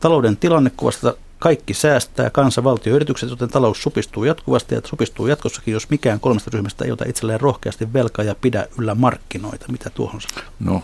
Talouden 0.00 0.36
tilannekuvasta 0.36 1.14
kaikki 1.38 1.74
säästää, 1.74 2.30
kansa, 2.30 2.64
valtio, 2.64 2.94
yritykset, 2.94 3.30
joten 3.30 3.48
talous 3.48 3.82
supistuu 3.82 4.24
jatkuvasti 4.24 4.74
ja 4.74 4.80
supistuu 4.84 5.26
jatkossakin, 5.26 5.72
jos 5.72 5.90
mikään 5.90 6.20
kolmesta 6.20 6.50
ryhmästä 6.54 6.84
ei 6.84 6.92
ota 6.92 7.04
itselleen 7.08 7.40
rohkeasti 7.40 7.92
velkaa 7.92 8.24
ja 8.24 8.34
pidä 8.34 8.66
yllä 8.78 8.94
markkinoita. 8.94 9.66
Mitä 9.72 9.90
tuohon 9.90 10.20
sanoo? 10.20 10.44
No, 10.60 10.82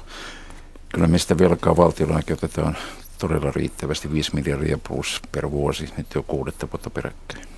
kyllä 0.88 1.06
mistä 1.06 1.38
velkaa 1.38 1.76
valtiolla 1.76 2.20
otetaan 2.32 2.76
todella 3.18 3.50
riittävästi 3.50 4.12
5 4.12 4.34
miljardia 4.34 4.78
plus 4.88 5.20
per 5.32 5.50
vuosi, 5.50 5.88
nyt 5.96 6.06
jo 6.14 6.22
kuudetta 6.22 6.68
vuotta 6.72 6.90
peräkkäin. 6.90 7.51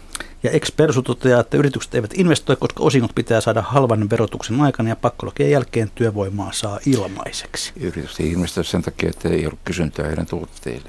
Ja 0.45 0.51
Expersu 0.51 1.03
toteaa, 1.03 1.41
että 1.41 1.57
yritykset 1.57 1.95
eivät 1.95 2.11
investoi, 2.15 2.57
koska 2.57 2.83
osingot 2.83 3.15
pitää 3.15 3.41
saada 3.41 3.63
halvan 3.63 4.11
verotuksen 4.11 4.61
aikana 4.61 4.89
ja 4.89 4.97
pakkolokien 4.97 5.51
jälkeen 5.51 5.91
työvoimaa 5.95 6.53
saa 6.53 6.79
ilmaiseksi. 6.87 7.73
Yritykset 7.81 8.21
ei 8.21 8.33
investoi 8.33 8.65
sen 8.65 8.83
takia, 8.83 9.11
että 9.11 9.29
ei 9.29 9.47
ole 9.47 9.55
kysyntää 9.65 10.07
heidän 10.07 10.27
tuotteille. 10.27 10.89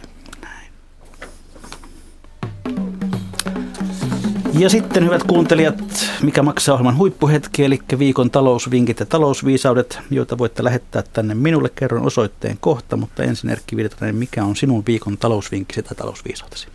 Ja 4.60 4.70
sitten 4.70 5.06
hyvät 5.06 5.24
kuuntelijat, 5.24 6.10
mikä 6.22 6.43
maksaa 6.43 6.74
ohjelman 6.74 6.97
huippuhetki, 6.97 7.64
eli 7.64 7.80
viikon 7.99 8.32
talousvinkit 8.32 8.99
ja 8.99 9.06
talousviisaudet, 9.06 9.99
joita 10.10 10.38
voitte 10.38 10.64
lähettää 10.64 11.03
tänne 11.14 11.34
minulle. 11.34 11.70
Kerron 11.76 12.06
osoitteen 12.06 12.58
kohta, 12.60 12.97
mutta 12.97 13.24
ensin 13.24 13.49
Erkki 13.49 13.76
Virtanen, 13.76 14.16
mikä 14.16 14.43
on 14.43 14.56
sinun 14.56 14.84
viikon 14.88 15.18
talousvinkkisi 15.18 15.84
tai 15.84 15.95
talousviisautesi? 15.95 16.68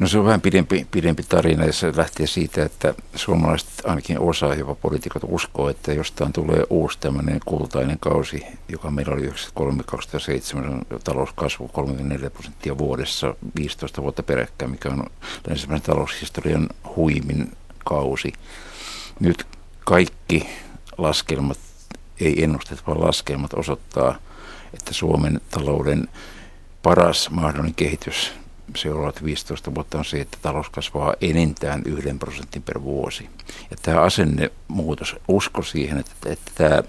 No 0.00 0.08
se 0.08 0.18
on 0.18 0.24
vähän 0.24 0.40
pidempi, 0.40 0.86
pidempi 0.90 1.22
tarina 1.22 1.64
ja 1.64 1.72
se 1.72 1.92
lähtee 1.96 2.26
siitä, 2.26 2.64
että 2.64 2.94
suomalaiset 3.14 3.68
ainakin 3.84 4.18
osa 4.18 4.54
jopa 4.54 4.74
poliitikot 4.74 5.22
uskoo, 5.26 5.68
että 5.68 5.92
jostain 5.92 6.32
tulee 6.32 6.64
uusi 6.70 6.98
tämmöinen 7.00 7.40
kultainen 7.44 7.98
kausi, 8.00 8.42
joka 8.68 8.90
meillä 8.90 9.14
oli 9.14 9.28
93-2007 9.28 9.32
talouskasvu 11.04 11.68
34 11.68 12.30
prosenttia 12.30 12.78
vuodessa 12.78 13.34
15 13.56 14.02
vuotta 14.02 14.22
peräkkäin, 14.22 14.70
mikä 14.70 14.88
on 14.88 15.06
länsimäisen 15.48 15.86
taloushistorian 15.86 16.68
huimin 16.96 17.52
kausi. 17.84 18.32
Nyt 19.20 19.46
kaikki 19.84 20.48
laskelmat, 20.98 21.58
ei 22.20 22.44
ennustet, 22.44 22.86
vaan 22.86 23.00
laskelmat 23.00 23.54
osoittaa, 23.54 24.18
että 24.74 24.94
Suomen 24.94 25.40
talouden 25.50 26.08
paras 26.82 27.30
mahdollinen 27.30 27.74
kehitys 27.74 28.32
seuraavat 28.76 29.24
15 29.24 29.74
vuotta 29.74 29.98
on 29.98 30.04
se, 30.04 30.20
että 30.20 30.38
talous 30.42 30.70
kasvaa 30.70 31.14
enintään 31.20 31.82
yhden 31.84 32.18
prosentin 32.18 32.62
per 32.62 32.82
vuosi. 32.82 33.28
Ja 33.70 33.76
tämä 33.82 34.00
asennemuutos, 34.00 35.16
usko 35.28 35.62
siihen, 35.62 35.98
että, 35.98 36.32
että 36.32 36.50
tämä, 36.54 36.82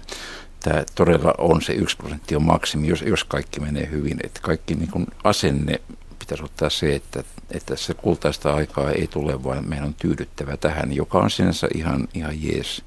tämä 0.60 0.84
todella 0.94 1.34
on 1.38 1.62
se 1.62 1.72
yksi 1.72 1.96
prosentti 1.96 2.36
on 2.36 2.42
maksimi, 2.42 2.88
jos, 2.88 3.02
jos 3.02 3.24
kaikki 3.24 3.60
menee 3.60 3.88
hyvin. 3.90 4.18
Että 4.24 4.40
kaikki 4.40 4.74
niin 4.74 4.90
kuin 4.90 5.06
asenne 5.24 5.80
pitäisi 6.18 6.44
ottaa 6.44 6.70
se, 6.70 6.94
että, 6.94 7.24
että 7.50 7.76
se 7.76 7.94
kultaista 7.94 8.54
aikaa 8.54 8.90
ei 8.90 9.06
tule, 9.06 9.44
vaan 9.44 9.68
meidän 9.68 9.86
on 9.86 9.94
tyydyttävä 9.94 10.56
tähän, 10.56 10.92
joka 10.92 11.18
on 11.18 11.30
sinänsä 11.30 11.68
ihan, 11.74 12.08
ihan 12.14 12.42
jees. 12.42 12.82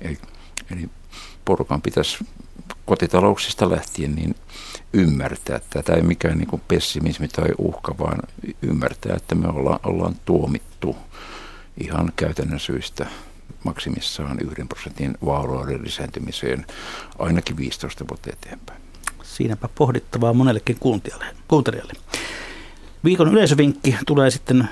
Eli, 0.00 0.18
eli 0.70 0.88
porukan 1.44 1.82
pitäisi 1.82 2.18
kotitalouksista 2.84 3.70
lähtien 3.70 4.14
niin 4.14 4.34
ymmärtää. 4.92 5.60
Tätä 5.70 5.94
ei 5.94 6.02
mikään 6.02 6.38
niin 6.38 6.48
kuin 6.48 6.62
pessimismi 6.68 7.28
tai 7.28 7.48
uhka, 7.58 7.94
vaan 7.98 8.18
ymmärtää, 8.62 9.16
että 9.16 9.34
me 9.34 9.48
ollaan, 9.48 9.80
ollaan 9.82 10.14
tuomittu 10.24 10.96
ihan 11.80 12.12
käytännön 12.16 12.60
syistä 12.60 13.06
maksimissaan 13.64 14.38
yhden 14.40 14.68
prosentin 14.68 15.18
vaurauden 15.24 15.82
lisääntymiseen 15.82 16.66
ainakin 17.18 17.56
15 17.56 18.04
vuotta 18.08 18.30
eteenpäin. 18.32 18.80
Siinäpä 19.22 19.68
pohdittavaa 19.74 20.32
monellekin 20.32 20.76
kuuntelijalle. 21.48 21.94
Viikon 23.04 23.28
yleisövinkki 23.28 23.96
tulee 24.06 24.30
sitten, 24.30 24.68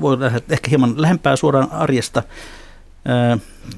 voi 0.00 0.16
ehkä 0.50 0.68
hieman 0.68 1.02
lähempää 1.02 1.36
suoraan 1.36 1.72
arjesta. 1.72 2.22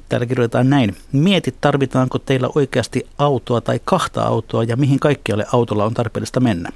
Täällä 0.09 0.27
kirjoitetaan 0.27 0.71
näin. 0.71 0.97
Mieti, 1.13 1.55
tarvitaanko 1.61 2.19
teillä 2.19 2.49
oikeasti 2.55 3.07
autoa 3.19 3.61
tai 3.61 3.81
kahta 3.85 4.23
autoa 4.23 4.65
ja 4.65 4.77
mihin 4.77 5.01
kaikkialle 5.01 5.47
autolla 5.53 5.85
on 5.85 5.95
tarpeellista 5.95 6.41
mennä. 6.41 6.71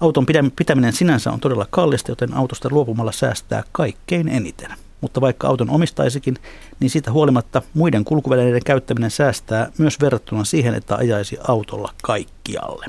Auton 0.00 0.26
pitäminen 0.56 0.92
sinänsä 0.92 1.32
on 1.32 1.40
todella 1.40 1.66
kallista, 1.70 2.10
joten 2.10 2.34
autosta 2.34 2.68
luopumalla 2.72 3.12
säästää 3.12 3.62
kaikkein 3.72 4.28
eniten. 4.28 4.70
Mutta 5.00 5.20
vaikka 5.20 5.48
auton 5.48 5.70
omistaisikin, 5.70 6.36
niin 6.80 6.90
siitä 6.90 7.12
huolimatta 7.12 7.62
muiden 7.74 8.04
kulkuvälineiden 8.04 8.64
käyttäminen 8.64 9.10
säästää 9.10 9.70
myös 9.78 10.00
verrattuna 10.00 10.44
siihen, 10.44 10.74
että 10.74 10.96
ajaisi 10.96 11.38
autolla 11.48 11.94
kaikkialle. 12.02 12.86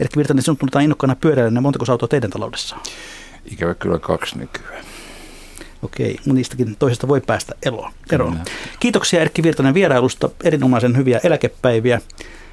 Erkki 0.00 0.16
Virtanen, 0.16 0.42
sinut 0.42 0.58
tunnetaan 0.58 0.84
innokkaana 0.84 1.16
pyöräilijänä. 1.16 1.60
Montako 1.60 1.84
autoa 1.88 2.08
teidän 2.08 2.30
taloudessa? 2.30 2.76
Ikävä 3.44 3.74
kyllä 3.74 3.98
kaksi 3.98 4.38
nykyään. 4.38 4.84
Okei, 5.82 6.18
niistäkin 6.26 6.76
toisesta 6.78 7.08
voi 7.08 7.20
päästä 7.20 7.54
eroon. 7.66 7.92
eroon. 8.12 8.38
Kiitoksia 8.80 9.20
Erkki 9.20 9.42
Virtanen 9.42 9.74
vierailusta, 9.74 10.30
erinomaisen 10.44 10.96
hyviä 10.96 11.20
eläkepäiviä. 11.24 12.00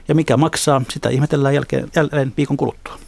Ja 0.08 0.16
mikä 0.16 0.38
maksaa, 0.38 0.82
sitä 0.92 1.10
ihmetellään 1.10 1.56
jälkeen, 1.56 1.90
jälleen 1.96 2.34
viikon 2.38 2.58
kuluttua. 2.58 3.00